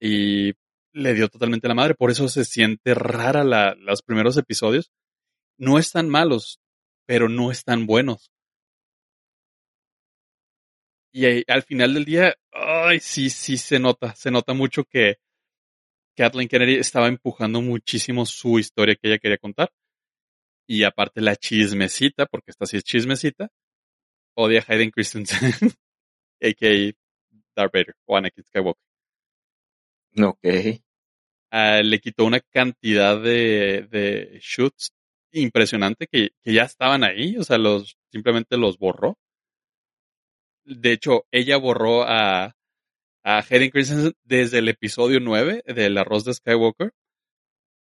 [0.00, 0.52] y
[0.92, 1.94] le dio totalmente la madre.
[1.94, 4.92] Por eso se siente rara la, los primeros episodios.
[5.58, 6.60] No están malos,
[7.06, 8.30] pero no están buenos.
[11.12, 15.16] Y al final del día, ay, sí, sí se nota, se nota mucho que
[16.16, 19.70] Kathleen Kennedy estaba empujando muchísimo su historia que ella quería contar.
[20.66, 23.48] Y aparte la chismecita, porque esta sí es chismecita,
[24.34, 25.52] odia a Hayden Christensen,
[26.42, 26.92] a.k.a.
[27.56, 28.82] Darth Vader o Anakin Skywalker.
[30.20, 30.80] Ok.
[31.50, 34.92] Ah, le quitó una cantidad de, de shoots
[35.32, 39.16] impresionante que, que ya estaban ahí, o sea, los simplemente los borró.
[40.68, 42.54] De hecho, ella borró a,
[43.24, 46.92] a Hayden Christensen desde el episodio 9 del Arroz de Skywalker.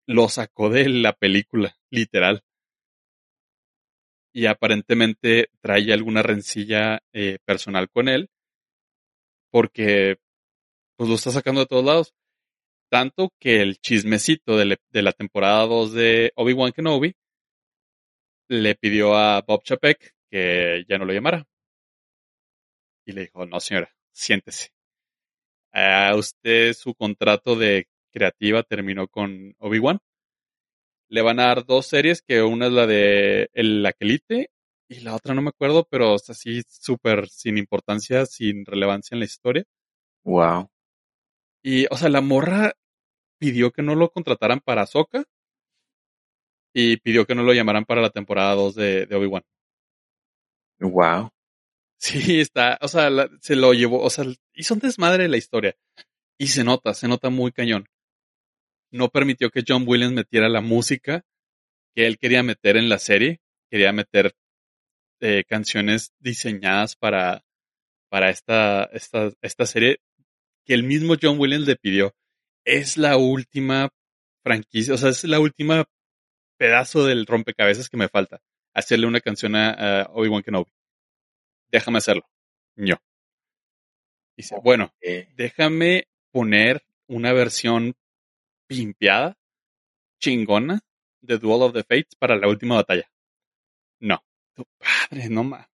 [0.07, 2.43] Lo sacó de la película, literal.
[4.33, 8.29] Y aparentemente trae alguna rencilla eh, personal con él.
[9.51, 10.15] Porque
[10.95, 12.13] pues lo está sacando de todos lados.
[12.89, 17.15] Tanto que el chismecito de, de la temporada 2 de Obi-Wan Kenobi
[18.47, 21.45] le pidió a Bob Chapek que ya no lo llamara.
[23.07, 24.71] Y le dijo, no señora, siéntese.
[25.71, 29.99] A usted su contrato de creativa terminó con Obi-Wan.
[31.09, 34.51] Le van a dar dos series, que una es la de El Aquelite
[34.89, 39.19] y la otra no me acuerdo, pero es así súper sin importancia, sin relevancia en
[39.19, 39.63] la historia.
[40.25, 40.69] Wow.
[41.63, 42.73] Y, o sea, la morra
[43.39, 45.23] pidió que no lo contrataran para Soca
[46.73, 49.43] y pidió que no lo llamaran para la temporada 2 de, de Obi-Wan.
[50.79, 51.31] Wow.
[51.99, 53.09] Sí, está, o sea,
[53.41, 55.75] se lo llevó, o sea, hizo un desmadre de la historia.
[56.37, 57.87] Y se nota, se nota muy cañón.
[58.91, 61.23] No permitió que John Williams metiera la música
[61.95, 63.41] que él quería meter en la serie.
[63.71, 64.33] Quería meter
[65.19, 67.43] eh, canciones diseñadas para,
[68.09, 69.99] para esta, esta, esta serie
[70.65, 72.15] que el mismo John Williams le pidió.
[72.65, 73.89] Es la última
[74.43, 75.85] franquicia, o sea, es la última
[76.57, 78.41] pedazo del rompecabezas que me falta.
[78.73, 80.71] Hacerle una canción a, a Obi-Wan Kenobi.
[81.71, 82.27] Déjame hacerlo.
[82.75, 82.97] No.
[84.35, 84.93] Dice, bueno,
[85.35, 87.95] déjame poner una versión
[88.67, 89.37] pimpeada,
[90.19, 90.81] chingona,
[91.21, 93.09] de Duel of the Fates para la última batalla.
[93.99, 94.23] No.
[94.53, 95.67] Tu padre, no más.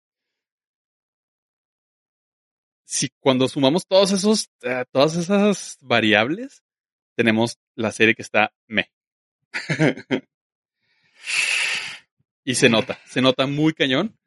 [2.86, 6.64] Si cuando sumamos todos esos, eh, todas esas variables,
[7.16, 8.92] tenemos la serie que está me.
[12.46, 14.18] Y se nota, se nota muy cañón.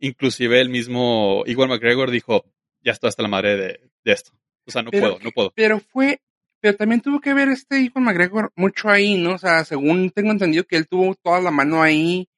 [0.00, 2.44] Inclusive el mismo Igor McGregor dijo,
[2.82, 4.32] ya estoy hasta la madre de, de esto.
[4.66, 5.52] O sea, no Pero- puedo, no puedo.
[5.54, 6.20] Pero fue,
[6.60, 9.34] pero también tuvo que ver este hijo McGregor mucho ahí, ¿no?
[9.34, 12.28] O sea, según tengo entendido que él tuvo toda la mano ahí.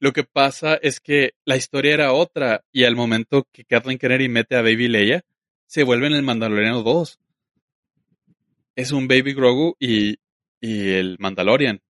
[0.00, 4.28] Lo que pasa es que la historia era otra y al momento que Kathleen Kennedy
[4.28, 5.24] mete a Baby Leia,
[5.66, 7.18] se vuelve en el Mandaloriano 2.
[8.76, 10.18] Es un Baby Grogu y,
[10.60, 11.80] y el Mandalorian.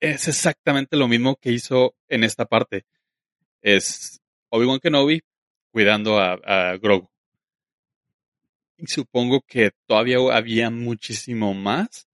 [0.00, 2.84] Es exactamente lo mismo que hizo en esta parte.
[3.62, 4.20] Es
[4.50, 5.22] Obi-Wan Kenobi
[5.70, 7.08] cuidando a, a Grogu.
[8.76, 12.08] Y supongo que todavía había muchísimo más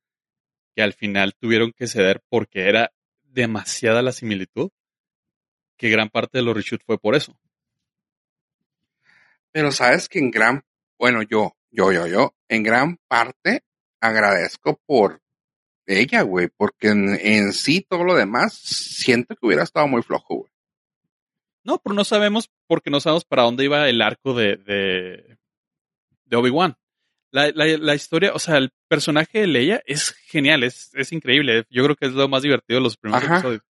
[0.74, 2.92] que al final tuvieron que ceder porque era
[3.24, 4.70] demasiada la similitud
[5.76, 7.38] que gran parte de los reshoots fue por eso.
[9.50, 10.62] Pero sabes que en gran,
[10.98, 13.62] bueno, yo, yo, yo, yo, en gran parte
[14.00, 15.22] agradezco por
[15.86, 20.34] ella, güey, porque en, en sí todo lo demás siento que hubiera estado muy flojo,
[20.34, 20.52] güey.
[21.68, 25.36] No, pero no sabemos porque no sabemos para dónde iba el arco de, de,
[26.24, 26.78] de Obi-Wan.
[27.30, 31.66] La, la, la historia, o sea, el personaje de Leia es genial, es, es increíble.
[31.68, 33.34] Yo creo que es lo más divertido de los primeros Ajá.
[33.34, 33.62] episodios.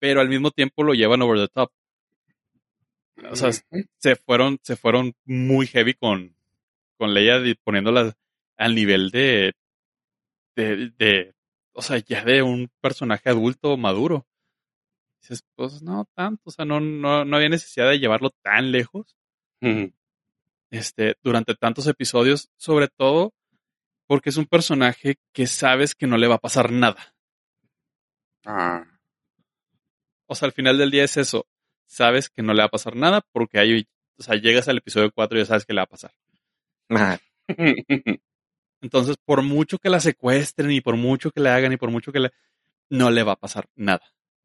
[0.00, 1.70] Pero al mismo tiempo lo llevan over the top.
[3.30, 6.34] O sea, se fueron, se fueron muy heavy con,
[6.98, 8.16] con Leia poniéndola
[8.56, 9.52] al nivel de
[10.56, 11.34] de, de,
[11.72, 14.26] o sea, ya de un personaje adulto maduro.
[15.22, 19.16] Dices, pues no tanto, o sea, no, no, no había necesidad de llevarlo tan lejos
[20.70, 23.32] este, durante tantos episodios, sobre todo
[24.08, 27.14] porque es un personaje que sabes que no le va a pasar nada.
[28.44, 28.84] Ah,
[30.26, 31.46] O sea, al final del día es eso.
[31.86, 33.86] Sabes que no le va a pasar nada porque hay,
[34.18, 36.12] o sea, llegas al episodio 4 y ya sabes que le va a pasar.
[36.90, 37.18] Ah,
[38.80, 42.10] Entonces, por mucho que la secuestren y por mucho que le hagan y por mucho
[42.10, 42.30] que le...
[42.90, 44.02] no le va a pasar nada.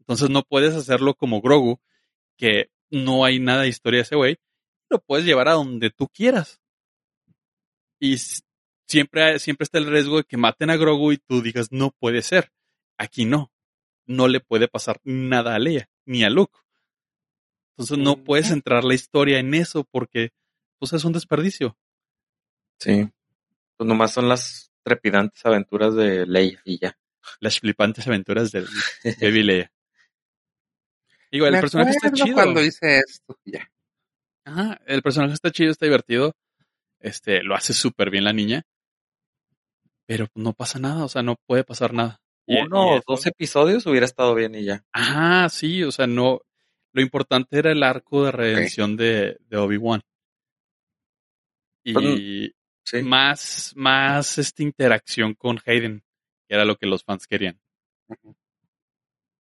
[0.08, 1.82] Entonces no puedes hacerlo como Grogu,
[2.38, 4.38] que no hay nada de historia de ese güey.
[4.90, 6.62] Lo puedes llevar a donde tú quieras.
[8.00, 8.18] Y
[8.88, 12.22] siempre, siempre está el riesgo de que maten a Grogu y tú digas, no puede
[12.22, 12.54] ser.
[12.98, 13.52] Aquí no.
[14.06, 16.58] No le puede pasar nada a Leia, ni a Luke.
[17.72, 20.32] Entonces no puedes centrar la historia en eso porque
[20.80, 21.78] pues es un desperdicio.
[22.80, 23.10] sí.
[23.76, 26.98] Pues nomás son las trepidantes aventuras de Leia y ya.
[27.40, 28.66] Las flipantes aventuras de
[29.22, 29.72] Baby Leia.
[31.32, 32.34] Igual, Me el personaje está chido.
[32.34, 33.38] cuando hice esto.
[33.46, 33.70] Ya.
[34.46, 36.34] Ajá, el personaje está chido, está divertido.
[37.00, 38.64] Este, lo hace súper bien la niña.
[40.06, 42.22] Pero no pasa nada, o sea, no puede pasar nada.
[42.46, 44.86] Y- Uno o dos episodios hubiera estado bien y ya.
[44.94, 46.40] Ajá, sí, o sea, no.
[46.94, 50.02] Lo importante era el arco de redención de, de Obi-Wan.
[51.84, 52.54] Y
[52.86, 53.02] Sí.
[53.04, 56.04] más, más esta interacción con Hayden,
[56.48, 57.60] que era lo que los fans querían.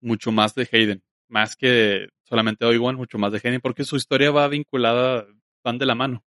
[0.01, 4.31] Mucho más de Hayden, más que solamente Obi-Wan, mucho más de Hayden, porque su historia
[4.31, 5.27] va vinculada,
[5.63, 6.25] van de la mano.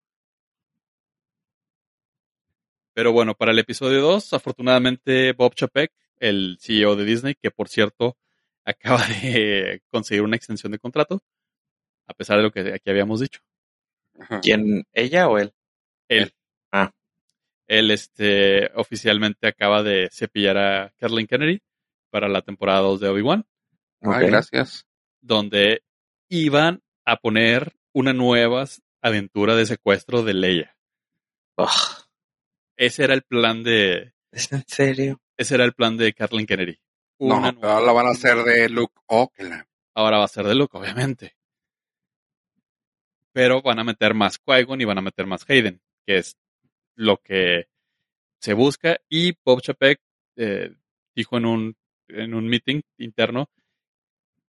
[2.94, 7.68] Pero bueno, para el episodio 2, afortunadamente Bob Chapek, el CEO de Disney, que por
[7.68, 8.16] cierto
[8.64, 11.22] acaba de conseguir una extensión de contrato,
[12.06, 13.40] a pesar de lo que aquí habíamos dicho.
[14.42, 14.84] ¿Quién?
[14.92, 15.54] ¿Ella o él?
[16.08, 16.32] Él.
[16.72, 16.92] Ah.
[17.68, 21.60] Él este, oficialmente acaba de cepillar a Kathleen Kennedy
[22.10, 23.46] para la temporada 2 de Obi-Wan,
[24.00, 24.30] Ay, Ok.
[24.30, 24.87] gracias.
[25.20, 25.82] Donde
[26.28, 28.64] iban a poner una nueva
[29.02, 30.76] aventura de secuestro de Leia.
[31.56, 31.68] Ugh,
[32.76, 35.20] Ese era el plan de, ¿Es en serio?
[35.36, 36.78] ese era el plan de Kathleen Kennedy.
[37.20, 38.94] No, Una ahora la van a hacer de Luke.
[39.38, 41.34] La- Ahora va a ser de Luke, obviamente.
[43.32, 46.36] Pero van a meter más Qui-Gon y van a meter más Hayden, que es
[46.96, 47.66] lo que
[48.40, 48.98] se busca.
[49.08, 50.00] Y Bob Chapek
[50.36, 50.72] eh,
[51.14, 51.76] dijo en un,
[52.08, 53.48] en un meeting interno,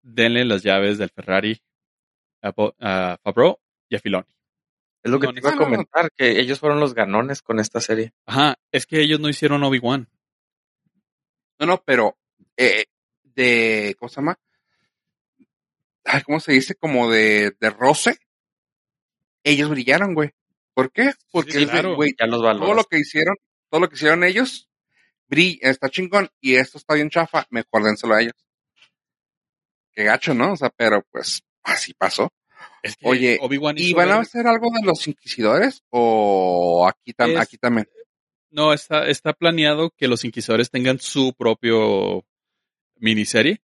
[0.07, 1.61] denle las llaves del Ferrari
[2.41, 3.59] a, Bo- a Favreau
[3.89, 4.25] y a Filoni.
[5.03, 5.63] Es lo que No, te iba a no.
[5.63, 8.13] comentar, que ellos fueron los ganones con esta serie.
[8.25, 10.09] Ajá, es que ellos no hicieron Obi-Wan.
[11.59, 12.17] No, no, pero
[12.55, 12.85] eh,
[13.23, 14.39] de, ¿cómo se llama?
[16.05, 16.75] Ay, ¿cómo se dice?
[16.75, 18.17] Como de, de roce.
[19.43, 20.31] Ellos brillaron, güey.
[20.73, 21.13] ¿Por qué?
[21.31, 21.95] Porque, Sí, claro.
[21.95, 23.35] güey, Ya los todo lo que hicieron,
[23.69, 24.69] todo lo que hicieron ellos,
[25.27, 28.33] brilla, está chingón, y esto está bien chafa, mejor dénselo a ellos.
[29.97, 30.53] Qué gacho, ¿no?
[30.53, 32.31] O sea, pero pues, así pasó.
[32.83, 33.39] Es que Oye,
[33.77, 35.81] ¿Y van a hacer algo de los inquisidores?
[35.89, 37.89] ¿O aquí, tam- Es- aquí también?
[38.51, 42.23] No, está, está planeado que los inquisidores tengan su propio
[42.97, 43.59] miniserie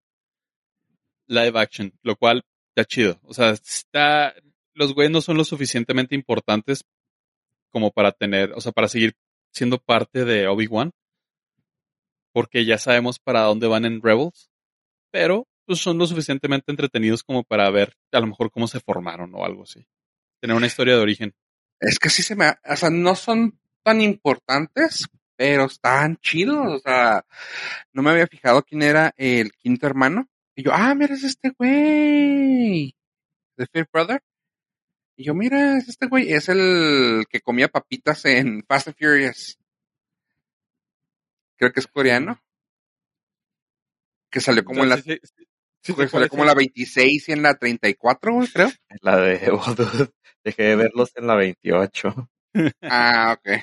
[1.27, 3.21] live action, lo cual está chido.
[3.25, 4.35] O sea, está,
[4.73, 6.83] los güeyes no son lo suficientemente importantes
[7.69, 9.15] como para tener, o sea, para seguir
[9.51, 10.93] siendo parte de Obi-Wan,
[12.33, 14.51] porque ya sabemos para dónde van en Rebels,
[15.11, 19.35] pero pues son lo suficientemente entretenidos como para ver a lo mejor cómo se formaron
[19.35, 19.87] o algo así.
[20.39, 21.35] Tener una historia de origen.
[21.81, 26.75] Es que sí se me, o sea, no son tan importantes, pero están chidos.
[26.75, 27.25] O sea,
[27.95, 30.29] no me había fijado quién era el quinto hermano.
[30.55, 32.95] Y yo, ah, mira, es este güey.
[33.57, 34.23] The Fifth Brother.
[35.17, 36.35] Y yo, mira, es este güey.
[36.35, 39.59] Es el que comía papitas en Fast and Furious.
[41.57, 42.43] Creo que es coreano.
[44.31, 45.47] Que salió como en la, Sí, sí,
[45.83, 48.71] sí, que salió como en la 26 y en la 34, güey, creo.
[49.01, 49.39] La de
[49.77, 50.11] dude,
[50.45, 52.29] Dejé de verlos en la 28.
[52.83, 53.63] Ah, ok.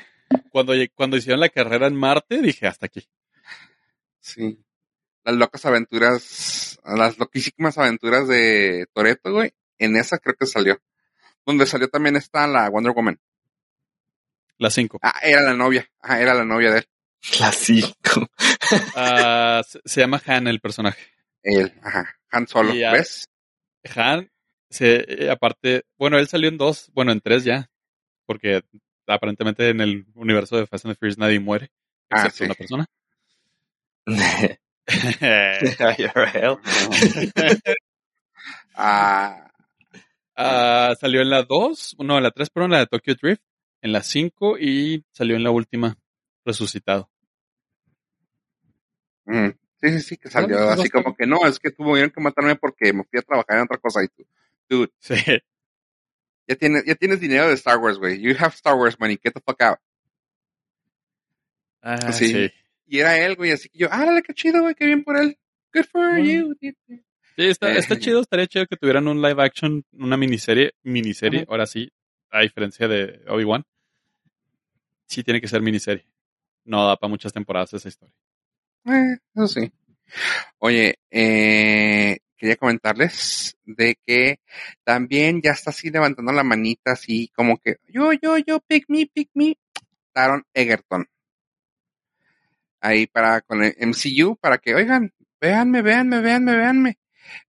[0.49, 3.07] Cuando, cuando hicieron la carrera en Marte, dije hasta aquí.
[4.19, 4.65] Sí.
[5.23, 9.53] Las locas aventuras, las loquísimas aventuras de Toreto, güey.
[9.77, 10.81] En esa creo que salió.
[11.45, 13.19] Donde salió también está la Wonder Woman.
[14.57, 14.99] Las cinco.
[15.03, 15.87] Ah, era la novia.
[16.01, 16.89] Ah, era la novia de él.
[17.39, 18.27] La 5.
[18.95, 21.18] Ah, se, se llama Han el personaje.
[21.43, 22.15] Él, ajá.
[22.31, 23.27] Han Solo, Y, ah, ¿ves?
[23.95, 24.29] Han,
[24.69, 27.69] se, eh, aparte, bueno, él salió en dos, bueno, en tres ya,
[28.25, 28.61] porque
[29.07, 31.71] aparentemente en el universo de Fast and the Furious nadie muere,
[32.09, 32.43] Ah, excepto sí.
[32.45, 32.85] una persona.
[38.75, 39.45] Ah,
[40.41, 43.41] Ah, salió en la 2, no, en la 3, pero en la de Tokyo Drift,
[43.81, 45.97] en la 5 y salió en la última,
[46.45, 47.09] resucitado.
[49.25, 49.53] Ujú.
[49.81, 52.91] Sí, sí, sí, que salió así como que no, es que tuvieron que matarme porque
[52.91, 54.25] me fui a trabajar en otra cosa y tú,
[54.67, 55.15] dude, Sí.
[56.47, 58.19] ya tienes, ya tienes dinero de Star Wars, güey.
[58.19, 59.79] You have Star Wars money, get the fuck out.
[61.81, 62.27] Ah, Sí.
[62.27, 62.51] sí.
[62.87, 65.37] Y era él, güey, así que yo, ah, qué chido, güey, qué bien por él.
[65.73, 66.25] Good for Bueno.
[66.25, 66.55] you.
[66.59, 67.99] Sí, está, está Eh.
[67.99, 71.91] chido, estaría chido que tuvieran un live action, una miniserie, miniserie, ahora sí,
[72.31, 73.63] a diferencia de Obi-Wan.
[75.05, 76.05] Sí tiene que ser miniserie.
[76.65, 78.13] No da para muchas temporadas esa historia.
[78.85, 79.71] Eh, eso sí.
[80.59, 84.39] Oye, eh, quería comentarles de que
[84.83, 89.05] también ya está así levantando la manita, así como que yo, yo, yo, pick me,
[89.05, 89.57] pick me.
[90.13, 91.07] Taron Egerton.
[92.81, 96.99] Ahí para con el MCU, para que, oigan, véanme, véanme, véanme, véanme.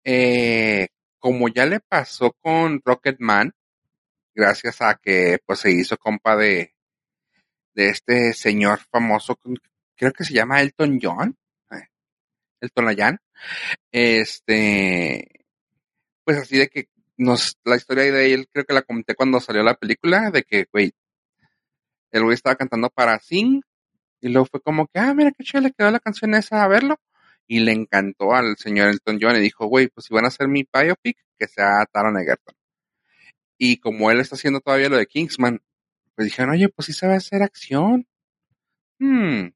[0.04, 0.88] Eh,
[1.18, 3.52] como ya le pasó con Rocketman,
[4.34, 6.74] gracias a que pues se hizo compa de,
[7.74, 9.38] de este señor famoso,
[9.97, 11.36] creo que se llama Elton John,
[11.70, 11.89] eh,
[12.60, 13.18] Elton Ayan.
[13.90, 15.47] Este,
[16.24, 19.62] pues así de que nos, la historia de él, creo que la comenté cuando salió
[19.62, 20.93] la película, de que, güey,
[22.12, 23.62] el güey estaba cantando para Sing,
[24.20, 26.68] y luego fue como que, ah, mira qué chido le quedó la canción esa a
[26.68, 26.97] verlo,
[27.47, 30.48] y le encantó al señor Elton John, y dijo, güey, pues si van a hacer
[30.48, 32.55] mi biopic, que sea Taron Egerton.
[33.59, 35.60] Y como él está haciendo todavía lo de Kingsman,
[36.14, 38.06] pues dijeron, oye, pues sí se va a hacer acción.
[38.98, 39.48] Hmm.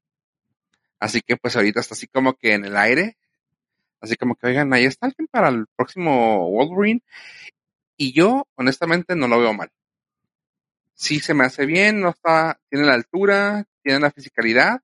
[1.01, 3.17] Así que pues ahorita está así como que en el aire,
[4.01, 7.03] Así como que, oigan, ahí está alguien para el próximo Wolverine.
[7.97, 9.69] Y yo, honestamente, no lo veo mal.
[10.95, 14.81] Sí se me hace bien, no está, tiene la altura, tiene la fisicalidad.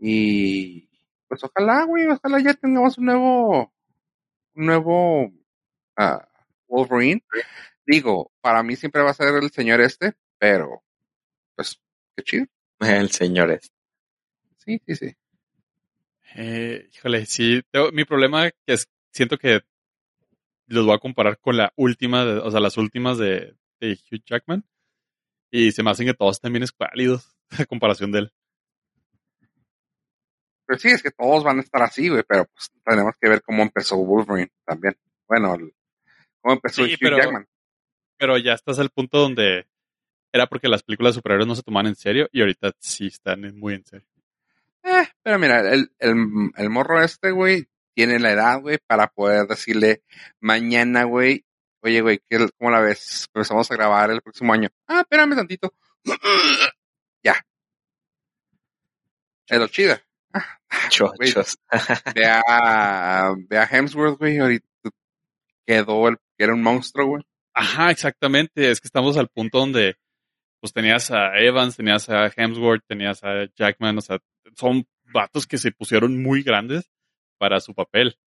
[0.00, 0.88] Y
[1.28, 3.72] pues ojalá, güey, ojalá ya tengamos un nuevo,
[4.54, 5.32] un nuevo
[5.96, 6.28] ah,
[6.66, 7.22] Wolverine.
[7.86, 10.82] Digo, para mí siempre va a ser el señor este, pero
[11.54, 11.80] pues
[12.16, 12.46] qué chido.
[12.80, 13.70] El señor es.
[14.68, 15.16] Sí, sí, sí.
[16.34, 17.62] Eh, híjole, sí.
[17.70, 19.62] tengo- mi problema que es, siento que
[20.66, 24.22] los voy a comparar con la última, de- o sea, las últimas de, de Hugh
[24.26, 24.62] Jackman.
[25.50, 28.32] Y se me hacen que todos están bien escuálidos a comparación de él.
[30.66, 33.40] Pero sí, es que todos van a estar así, güey, pero pues tenemos que ver
[33.40, 34.98] cómo empezó Wolverine también.
[35.26, 35.72] Bueno, el-
[36.42, 37.46] cómo empezó Sí, Hugh pero- Jackman.
[38.18, 39.66] Pero ya estás al punto donde
[40.30, 43.56] era porque las películas de superhéroes no se tomaban en serio y ahorita sí están
[43.58, 44.06] muy en serio.
[44.88, 46.16] Eh, pero mira, el, el,
[46.56, 50.02] el morro este, güey, tiene la edad, güey, para poder decirle
[50.40, 51.44] mañana, güey,
[51.82, 53.28] oye, güey, ¿qué- ¿cómo la ves?
[53.34, 54.68] Empezamos a grabar el próximo año.
[54.86, 55.74] Ah, espérame tantito.
[57.22, 57.34] ya.
[59.46, 60.02] Es lo chida.
[60.32, 60.42] Güey.
[60.90, 61.58] Chochos.
[62.14, 64.66] Ve a, ve a Hemsworth, güey, ahorita
[65.66, 67.24] quedó el, que era un monstruo, güey.
[67.54, 68.70] Ajá, exactamente.
[68.70, 69.96] Es que estamos al punto donde
[70.60, 74.18] pues tenías a Evans, tenías a Hemsworth, tenías a Jackman, o sea,
[74.58, 76.90] son vatos que se pusieron muy grandes
[77.38, 78.18] para su papel.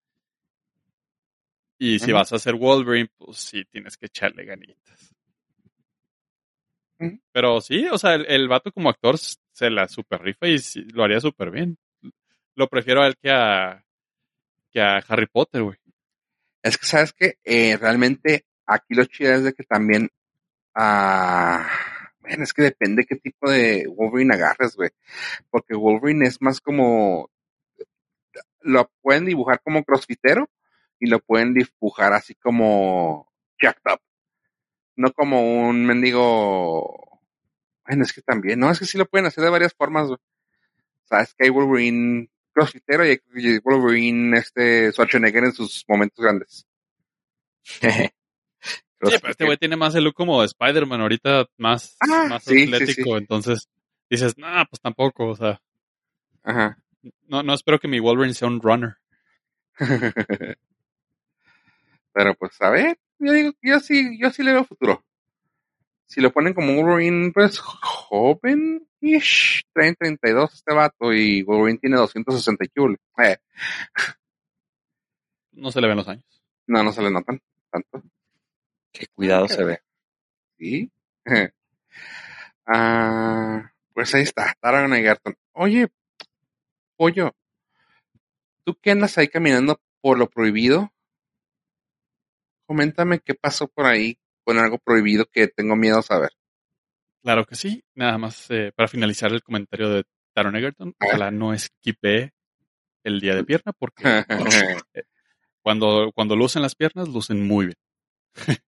[1.78, 5.14] Y si vas a hacer Wolverine, pues sí tienes que echarle ganitas.
[7.32, 10.84] Pero sí, o sea, el, el vato como actor se la super rifa y sí,
[10.92, 11.76] lo haría súper bien.
[12.54, 13.84] Lo prefiero a él que a,
[14.70, 15.76] que a Harry Potter, güey.
[16.62, 17.38] Es que, ¿sabes qué?
[17.42, 20.08] Eh, realmente aquí lo chido es de que también,
[20.76, 21.68] ah,
[22.22, 24.90] bueno, es que depende qué tipo de Wolverine agarres, güey.
[25.50, 27.30] Porque Wolverine es más como,
[28.60, 30.48] lo pueden dibujar como crossfitero
[31.00, 33.30] y lo pueden dibujar así como
[33.60, 34.00] jacked up.
[34.94, 37.20] No como un mendigo,
[37.86, 40.18] bueno, es que también, no, es que sí lo pueden hacer de varias formas, güey.
[41.10, 46.66] O que hay Wolverine crossfitero y hay Wolverine, este, Schwarzenegger en sus momentos grandes.
[49.10, 52.44] Sí, pero este güey tiene más el look como de Spider-Man ahorita, más, Ah, más
[52.44, 53.16] sí, atlético, sí.
[53.18, 53.68] entonces
[54.08, 55.60] dices, nah, pues tampoco, o sea,
[56.44, 56.78] Ajá.
[57.26, 58.96] no, no espero que mi Wolverine sea un runner.
[62.14, 65.04] Pero pues, a ver, yo digo, yo sí, yo sí le veo futuro.
[66.06, 71.96] Si lo ponen como Wolverine, pues, joven, ish, 30, 32 este vato, y Wolverine tiene
[71.96, 72.98] 260 y cool.
[73.24, 73.38] Eh,
[75.52, 76.24] No se le ven los años.
[76.66, 78.02] no, no se le notan tanto.
[78.92, 79.80] Qué cuidado se ve.
[80.58, 80.90] Sí.
[82.66, 85.34] ah, pues ahí está, Taron Egerton.
[85.52, 85.88] Oye,
[86.96, 87.34] pollo,
[88.64, 90.92] ¿tú qué andas ahí caminando por lo prohibido?
[92.66, 96.32] Coméntame qué pasó por ahí con algo prohibido que tengo miedo a saber.
[97.22, 97.84] Claro que sí.
[97.94, 100.04] Nada más eh, para finalizar el comentario de
[100.34, 101.14] Taron Egerton, A ver.
[101.14, 102.32] ojalá no esquipe
[103.04, 104.02] el día de pierna, porque
[105.62, 107.78] cuando, cuando lucen las piernas, lucen muy bien.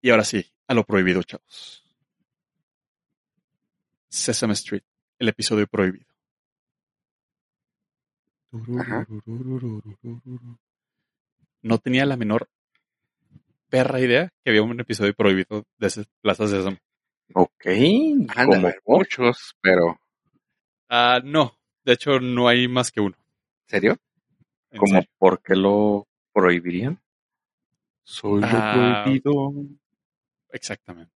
[0.00, 1.84] Y ahora sí, a lo prohibido, chavos.
[4.08, 4.82] Sesame Street,
[5.18, 6.06] el episodio prohibido.
[8.78, 9.06] Ajá.
[11.62, 12.48] No tenía la menor
[13.70, 16.76] perra idea que había un episodio prohibido de Plaza Sésamo.
[17.34, 17.64] Ok.
[18.36, 19.98] Haber muchos, pero
[20.88, 21.56] Ah, no.
[21.84, 23.16] De hecho, no hay más que uno.
[23.66, 23.96] ¿serio?
[24.70, 24.92] en ¿Cómo?
[24.92, 25.08] serio.
[25.18, 27.00] ¿Por qué lo prohibirían?
[28.04, 29.02] Soy lo Ah.
[29.04, 29.52] prohibido.
[30.50, 31.12] Exactamente.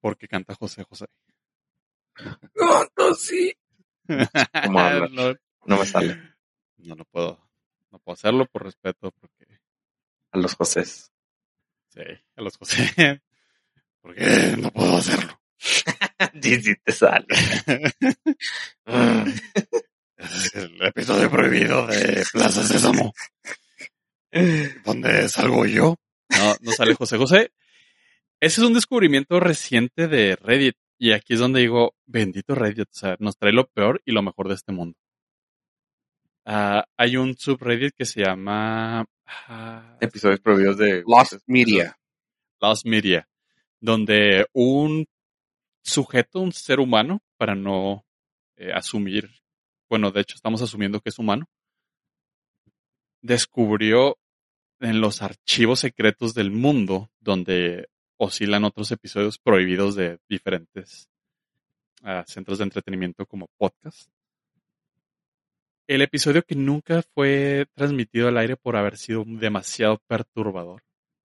[0.00, 1.06] Porque canta José José.
[2.96, 3.52] No, sí.
[4.66, 5.10] ¿Cómo hablas?
[5.12, 5.34] no,
[5.66, 6.20] No me sale.
[6.78, 7.48] no, no puedo.
[7.90, 9.46] No puedo hacerlo por respeto, porque
[10.32, 11.12] A los Josés.
[11.88, 12.00] sí,
[12.36, 12.76] a los José.
[14.02, 15.40] Porque no puedo hacerlo.
[16.42, 17.26] Sí, sí te sale.
[20.22, 23.12] Es el episodio prohibido de Plaza Sésamo.
[24.84, 25.96] ¿Dónde salgo yo?
[26.30, 27.52] No, no sale José José.
[28.40, 30.76] Ese es un descubrimiento reciente de Reddit.
[30.98, 34.22] Y aquí es donde digo, bendito Reddit, o sea, nos trae lo peor y lo
[34.22, 34.96] mejor de este mundo.
[36.44, 41.96] Ah, hay un subreddit que se llama ah, Episodios prohibidos de Lost Media.
[42.60, 43.28] Lost Media,
[43.80, 45.06] donde un
[45.82, 48.04] sujeto, un ser humano, para no
[48.56, 49.30] eh, asumir,
[49.92, 51.50] bueno, de hecho estamos asumiendo que es humano,
[53.20, 54.16] descubrió
[54.80, 61.10] en los archivos secretos del mundo, donde oscilan otros episodios prohibidos de diferentes
[62.04, 64.08] ah, centros de entretenimiento como podcast.
[65.86, 70.84] El episodio que nunca fue transmitido al aire por haber sido demasiado perturbador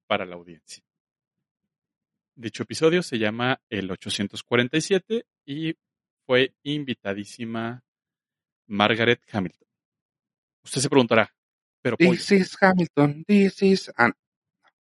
[0.09, 0.83] para la audiencia.
[2.35, 5.77] Dicho episodio se llama El 847 y
[6.27, 7.85] fue invitadísima
[8.69, 9.69] Margaret Hamilton.
[10.65, 11.35] Usted se preguntará,
[11.83, 13.25] pero pollo, This is Hamilton.
[13.27, 13.93] This is.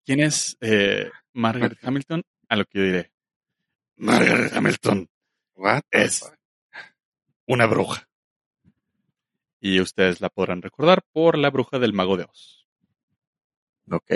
[0.04, 2.22] ¿quién es eh, Margaret Hamilton?
[2.48, 3.12] A lo que yo diré.
[3.96, 5.08] Margaret Hamilton,
[5.54, 6.34] what Es- fuck?
[7.46, 8.08] una bruja.
[9.60, 12.66] Y ustedes la podrán recordar por la bruja del mago de Oz.
[13.90, 14.12] Ok.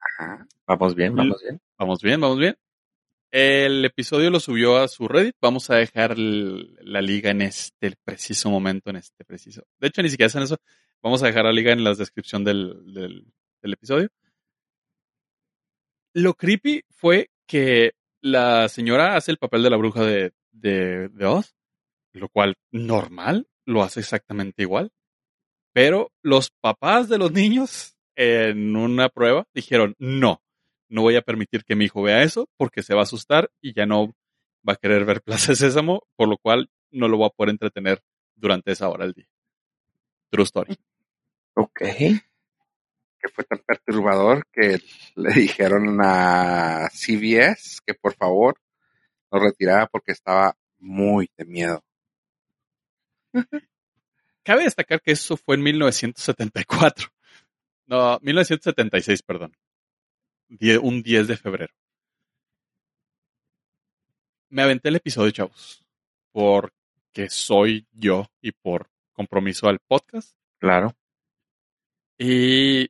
[0.00, 0.46] Ajá.
[0.66, 1.60] Vamos bien, vamos bien.
[1.78, 2.56] Vamos bien, vamos bien.
[3.30, 5.36] El episodio lo subió a su Reddit.
[5.40, 9.62] Vamos a dejar la liga en este preciso momento, en este preciso.
[9.78, 10.56] De hecho, ni siquiera hacen eso.
[11.02, 13.26] Vamos a dejar la liga en la descripción del,
[13.62, 14.08] episodio.
[16.14, 21.54] Lo creepy fue que la señora hace el papel de la bruja de, de Oz,
[22.12, 24.92] lo cual normal, lo hace exactamente igual.
[25.72, 30.40] Pero los papás de los niños en una prueba dijeron, no,
[30.88, 33.74] no voy a permitir que mi hijo vea eso porque se va a asustar y
[33.74, 34.14] ya no
[34.66, 37.50] va a querer ver Plaza de Sésamo, por lo cual no lo voy a poder
[37.50, 38.02] entretener
[38.34, 39.28] durante esa hora del día.
[40.30, 40.78] True story.
[41.54, 41.80] Ok.
[41.80, 44.78] Que fue tan perturbador que
[45.14, 48.60] le dijeron a CBS que por favor
[49.30, 51.84] lo retirara porque estaba muy de miedo.
[54.42, 57.08] Cabe destacar que eso fue en 1974.
[57.86, 59.52] No, 1976, perdón.
[60.48, 61.74] Un 10 de febrero.
[64.48, 65.84] Me aventé el episodio, chavos,
[66.32, 70.36] porque soy yo y por compromiso al podcast.
[70.58, 70.94] Claro.
[72.18, 72.88] Y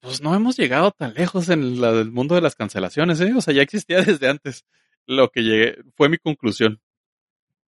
[0.00, 3.32] pues no hemos llegado tan lejos en la- el mundo de las cancelaciones, ¿eh?
[3.36, 4.64] O sea, ya existía desde antes.
[5.06, 6.80] Lo que llegué fue mi conclusión.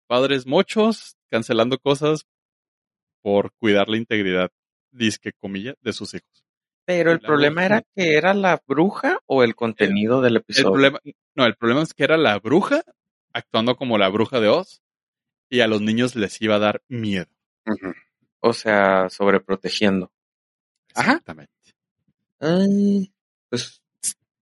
[0.07, 2.25] Padres mochos cancelando cosas
[3.21, 4.51] por cuidar la integridad,
[4.91, 6.43] disque comilla, de sus hijos.
[6.89, 10.71] Pero el problema era que era la bruja o el contenido del El episodio.
[10.71, 10.99] problema,
[11.35, 12.81] no, el problema es que era la bruja
[13.31, 14.81] actuando como la bruja de Oz
[15.51, 17.27] y a los niños les iba a dar miedo.
[18.39, 20.11] O sea, sobreprotegiendo.
[20.95, 21.11] Ajá.
[21.11, 21.53] Exactamente.
[22.39, 23.13] Ay,
[23.49, 23.83] pues,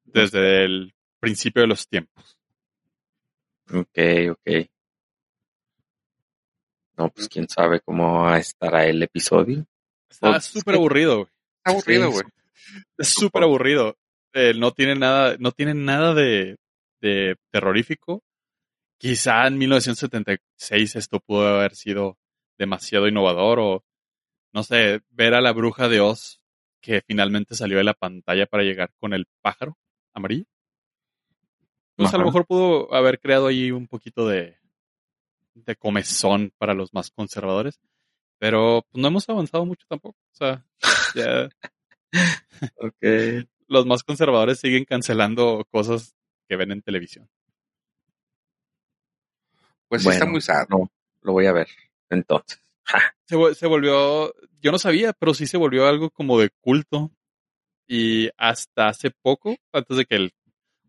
[0.06, 2.40] Desde el principio de los tiempos.
[3.74, 4.00] ok,
[4.32, 4.70] ok.
[6.96, 9.66] No, pues quién sabe cómo estará el episodio.
[10.10, 11.28] Está súper aburrido, güey.
[11.66, 12.24] Aburrido, güey.
[12.98, 13.98] Es súper aburrido.
[14.34, 16.58] Eh, no tiene nada, no tiene nada de,
[17.02, 18.24] de terrorífico.
[19.00, 22.18] Quizá en 1976 esto pudo haber sido
[22.58, 23.84] demasiado innovador o,
[24.54, 26.40] no sé, ver a la bruja de Oz
[26.82, 29.78] que finalmente salió de la pantalla para llegar con el pájaro
[30.14, 30.46] amarillo.
[31.96, 34.58] Pues a lo mejor pudo haber creado ahí un poquito de,
[35.56, 37.80] de comezón para los más conservadores.
[38.40, 40.18] Pero pues, no hemos avanzado mucho tampoco.
[40.32, 40.66] O sea,
[41.16, 41.50] ya
[42.78, 43.48] Ok.
[43.68, 46.16] los más conservadores siguen cancelando cosas
[46.48, 47.30] que ven en televisión.
[49.88, 50.68] Pues sí está muy sad.
[50.70, 50.90] No,
[51.22, 51.68] lo voy a ver.
[52.10, 52.62] Entonces.
[52.84, 56.50] Ja, Se, vol- se volvió, yo no sabía, pero sí se volvió algo como de
[56.62, 57.12] culto.
[57.88, 60.34] Y hasta hace poco, antes de que el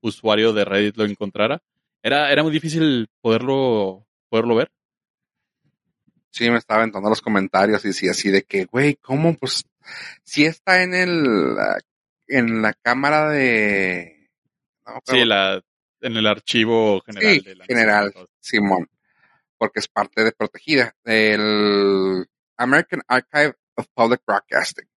[0.01, 1.63] usuario de Reddit lo encontrara,
[2.03, 4.71] era, era muy difícil poderlo, poderlo ver.
[6.31, 9.35] Sí, me estaba aventando los comentarios y sí, así de que, güey, ¿cómo?
[9.37, 9.65] Pues,
[10.23, 11.57] si está en el,
[12.27, 14.31] en la cámara de...
[14.87, 15.63] No, sí, la,
[16.01, 17.35] en el archivo general.
[17.35, 18.89] Sí, de la general, Simón,
[19.57, 20.95] porque es parte de protegida.
[21.05, 24.89] El American Archive of Public Broadcasting.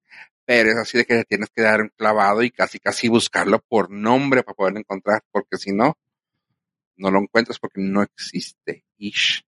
[0.44, 3.92] Pero es así de que tienes que dar un clavado y casi casi buscarlo por
[3.92, 5.98] nombre para poderlo encontrar, porque si no,
[6.98, 8.84] no lo encuentras porque no existe.
[8.98, 9.46] Ish.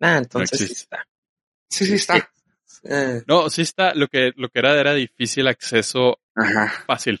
[0.00, 1.06] Ah, entonces sí está.
[1.70, 2.30] Sí, sí está.
[2.84, 3.22] Eh.
[3.26, 3.94] No, sí está.
[3.94, 6.20] Lo que, lo que era era difícil acceso
[6.86, 7.20] fácil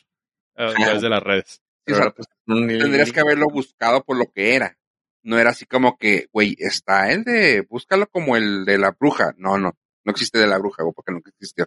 [0.56, 1.62] a través de las redes.
[1.84, 4.76] Pues, tendrías que haberlo buscado por lo que era.
[5.22, 9.34] No era así como que, güey, está el de, búscalo como el de la bruja.
[9.36, 11.66] No, no, no existe de la bruja, porque nunca existió.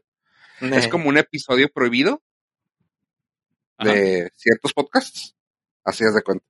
[0.61, 2.21] Es como un episodio prohibido
[3.79, 5.35] de ciertos podcasts.
[5.83, 6.45] Así es de cuenta.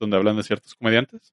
[0.00, 1.32] Donde hablan de ciertos comediantes.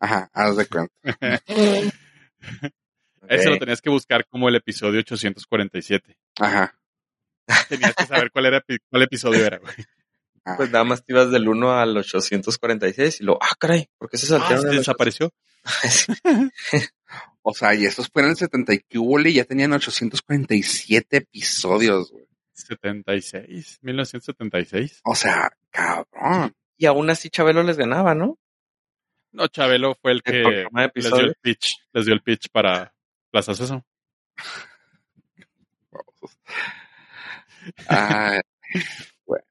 [0.00, 0.94] Ajá, haz de cuenta.
[3.28, 6.16] Ese lo tenías que buscar como el episodio 847.
[6.40, 6.78] Ajá.
[7.68, 9.74] Tenías que saber cuál era cuál episodio era, güey.
[10.44, 10.54] Ah.
[10.56, 14.18] Pues nada más te ibas del 1 al 846 y lo, ah, caray, ¿por qué
[14.18, 14.66] se saltaron?
[14.66, 15.32] Ah, desapareció.
[17.42, 22.26] o sea, y estos fueron el 70 y ya tenían 847 episodios, güey.
[22.52, 25.00] 76, 1976.
[25.04, 26.54] O sea, cabrón.
[26.76, 28.38] Y aún así Chabelo les ganaba, ¿no?
[29.32, 32.92] No, Chabelo fue el que les dio el pitch, les dio el pitch para
[33.32, 33.84] Plaza eso.
[37.88, 38.40] ah,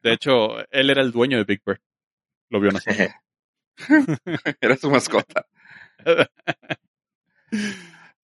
[0.04, 1.82] de hecho, él era el dueño de Big Bird.
[2.50, 3.16] Lo vio nacer.
[4.62, 5.48] era su mascota.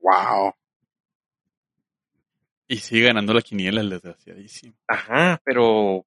[0.00, 0.52] Wow.
[2.68, 4.74] Y sigue ganando la quiniela el desgraciadísimo.
[4.88, 6.04] Ajá, pero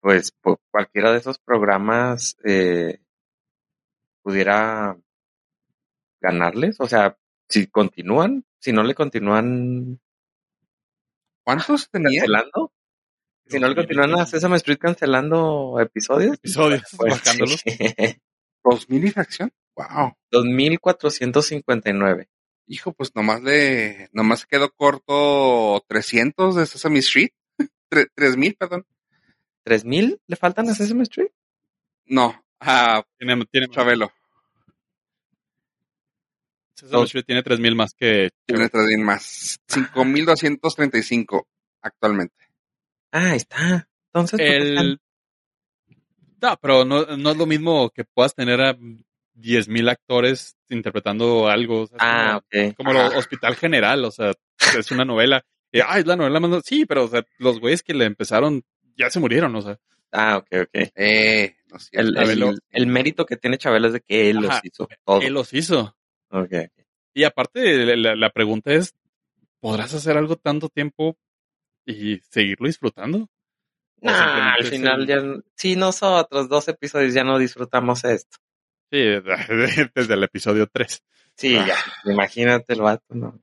[0.00, 0.32] pues
[0.70, 3.00] cualquiera de esos programas eh,
[4.22, 4.96] pudiera
[6.20, 6.80] ganarles.
[6.80, 7.16] O sea,
[7.48, 10.00] si continúan, si no le continúan.
[11.44, 12.20] ¿Cuántos tenía?
[12.20, 12.72] Cancelando.
[13.46, 16.34] Si no le continúan a Sesame Street cancelando episodios.
[16.36, 17.22] Episodios, pues,
[18.62, 19.52] ¿Dos mil y fracción?
[19.74, 20.16] Wow.
[20.30, 22.28] 2459.
[22.70, 27.30] Hijo, pues nomás le, nomás quedó corto 300 de Sesame Street.
[28.14, 28.86] 3000, perdón.
[29.64, 31.30] ¿3000 le faltan a Sesame Street?
[32.06, 34.12] No, Ah, tiene, tiene Chabelo.
[36.74, 38.30] Sesame Street tiene 3000 más que.
[38.46, 39.58] Tiene 3000 más.
[39.66, 41.48] 5235
[41.82, 42.36] actualmente.
[43.12, 43.88] Ah, está.
[44.12, 44.40] Entonces.
[44.40, 45.00] El.
[46.40, 48.76] No, pero no, no es lo mismo que puedas tener a
[49.40, 51.88] 10.000 actores interpretando algo.
[51.98, 54.32] ah, como, Como lo Hospital General, o sea,
[54.78, 55.44] es una novela.
[55.72, 56.62] Y, ah, es la novela más.
[56.64, 58.62] Sí, pero o sea, los güeyes que le empezaron
[58.96, 59.78] ya se murieron, o sea.
[60.12, 60.90] Ah, ok, ok.
[60.96, 61.56] Eh,
[61.92, 64.88] el, mérito que tiene Chabelo es de que él los hizo.
[65.22, 65.96] Él los hizo.
[66.30, 66.52] Ok.
[67.14, 68.94] Y aparte, la, pregunta es,
[69.60, 71.16] ¿podrás hacer algo tanto tiempo
[71.86, 73.28] y seguirlo disfrutando?
[74.00, 75.22] Nah, al final ya,
[75.54, 78.38] si nosotros dos episodios ya no disfrutamos esto.
[78.90, 78.98] Sí,
[79.94, 81.02] desde el episodio 3.
[81.36, 83.40] Sí, ya, imagínate el vato, ¿no?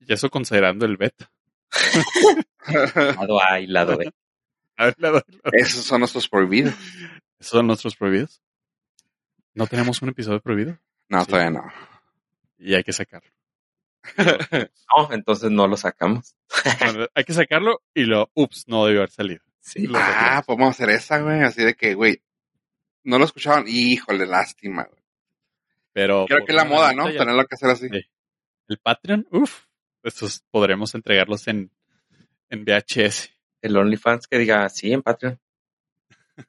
[0.00, 1.30] Y eso considerando el beta.
[2.66, 4.12] lado A y lado B.
[5.52, 6.74] Esos son nuestros prohibidos.
[7.38, 8.42] ¿Esos son nuestros prohibidos?
[9.54, 10.78] ¿No tenemos un episodio prohibido?
[11.08, 11.72] No, todavía no.
[12.58, 13.30] Y hay que sacarlo.
[14.16, 16.34] no, entonces no lo sacamos.
[17.14, 19.42] hay que sacarlo y lo, ups, no debió haber salido.
[19.60, 19.88] Sí.
[19.94, 21.42] Ah, podemos hacer esa, güey.
[21.42, 22.22] Así de que, güey,
[23.04, 23.64] no lo escuchaban.
[23.66, 24.88] Híjole, lástima.
[25.92, 26.26] Pero.
[26.26, 27.06] Creo que es la moda, ¿no?
[27.06, 27.88] Tenerlo que hacer así.
[28.68, 29.64] El Patreon, uff.
[30.02, 31.70] Estos podremos entregarlos en,
[32.48, 33.30] en VHS
[33.62, 35.38] el OnlyFans que diga sí en Patreon.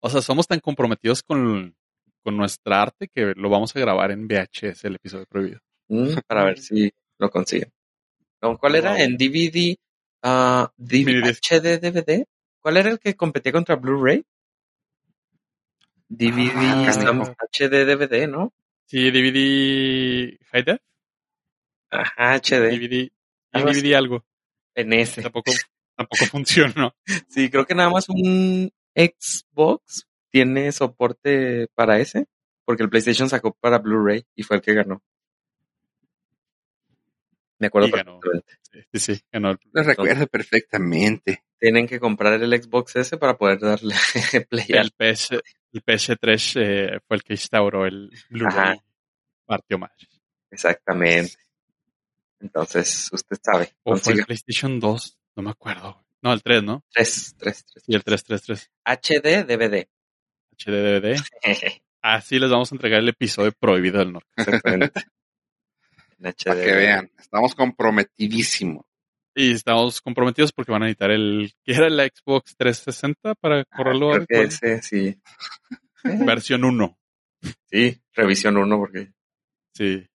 [0.00, 1.74] o sea, somos tan comprometidos con,
[2.24, 5.60] nuestra arte que lo vamos a grabar en VHS, el episodio prohibido.
[5.88, 7.70] Mm, para ver si lo consiguen.
[8.58, 9.02] ¿Cuál era?
[9.02, 9.76] ¿En DVD?
[10.22, 12.24] Uh, DVD HD DVD?
[12.60, 14.24] ¿Cuál era el que competía contra Blu-ray?
[16.08, 18.52] DVD ah, HD DVD, ¿no?
[18.86, 20.80] Sí, DVD High Def.
[21.90, 22.70] Ajá, HD.
[22.70, 23.10] DVD,
[23.52, 24.24] DVD algo.
[24.74, 25.22] En ese.
[25.22, 25.52] Tampoco,
[25.96, 26.94] tampoco funcionó.
[27.28, 32.26] Sí, creo que nada más un Xbox tiene soporte para ese,
[32.64, 35.02] porque el PlayStation sacó para Blu-ray y fue el que ganó.
[37.58, 38.58] Me acuerdo perfectamente.
[38.92, 39.56] Sí, sí, ganó.
[39.72, 41.44] Lo recuerdo perfectamente.
[41.58, 43.94] Tienen que comprar el Xbox ese para poder darle
[44.50, 44.66] play.
[44.68, 45.40] El, PS,
[45.74, 48.80] el PS3 eh, fue el que instauró el Blu-ray.
[49.44, 49.90] Partió más.
[50.50, 51.34] Exactamente.
[52.40, 53.74] Entonces, usted sabe.
[53.82, 55.18] ¿O fue el PlayStation 2?
[55.36, 56.04] No me acuerdo.
[56.22, 56.84] No, el 3, ¿no?
[56.92, 57.84] 3, 3, 3.
[57.88, 58.70] Y el 3, 3, 3.
[58.84, 59.88] HD DVD.
[60.56, 61.20] HD DVD.
[62.00, 64.30] Así les vamos a entregar el episodio prohibido del norte.
[66.44, 68.86] Para que vean, estamos comprometidísimos.
[69.34, 73.64] Y estamos comprometidos porque van a editar el que era la Xbox 360 para ah,
[73.76, 74.12] correrlo.
[74.12, 75.20] Creo que ese, sí.
[76.04, 76.98] Versión 1.
[77.70, 79.12] Sí, revisión 1 porque.
[79.74, 80.06] Sí.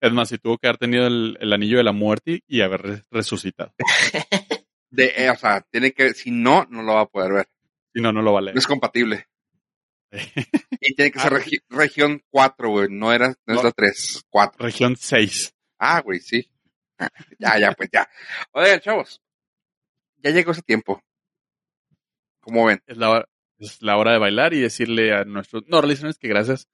[0.00, 3.72] Es más, si tuvo que haber tenido el, anillo de la muerte y haber resucitado.
[4.90, 7.48] De, eh, o sea, tiene que, si no, no lo va a poder ver.
[7.92, 8.54] Si no, no lo va a leer.
[8.54, 9.26] No es compatible.
[10.80, 12.88] y tiene que ser ah, región 4, güey.
[12.90, 14.64] No era, no, es la 3, 4.
[14.64, 15.54] Región 6.
[15.78, 16.50] Ah, güey, sí.
[17.38, 18.08] ya, ya, pues ya.
[18.52, 19.22] Oigan, chavos.
[20.18, 21.02] Ya llegó ese tiempo.
[22.40, 22.82] ¿Cómo ven?
[22.86, 26.28] Es la hora, es la hora de bailar y decirle a nuestros no listeners que
[26.28, 26.68] gracias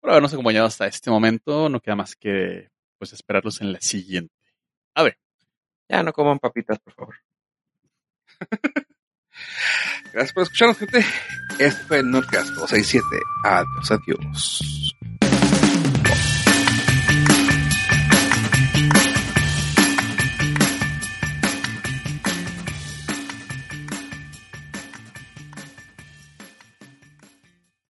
[0.00, 1.68] por habernos acompañado hasta este momento.
[1.68, 4.34] No queda más que pues esperarlos en la siguiente.
[4.94, 5.18] A ver.
[5.88, 7.16] Ya no coman papitas, por favor.
[10.12, 11.04] Gracias por escucharnos, gente.
[11.58, 13.04] Este fue el Notcast 267.
[13.44, 14.96] Adiós, adiós.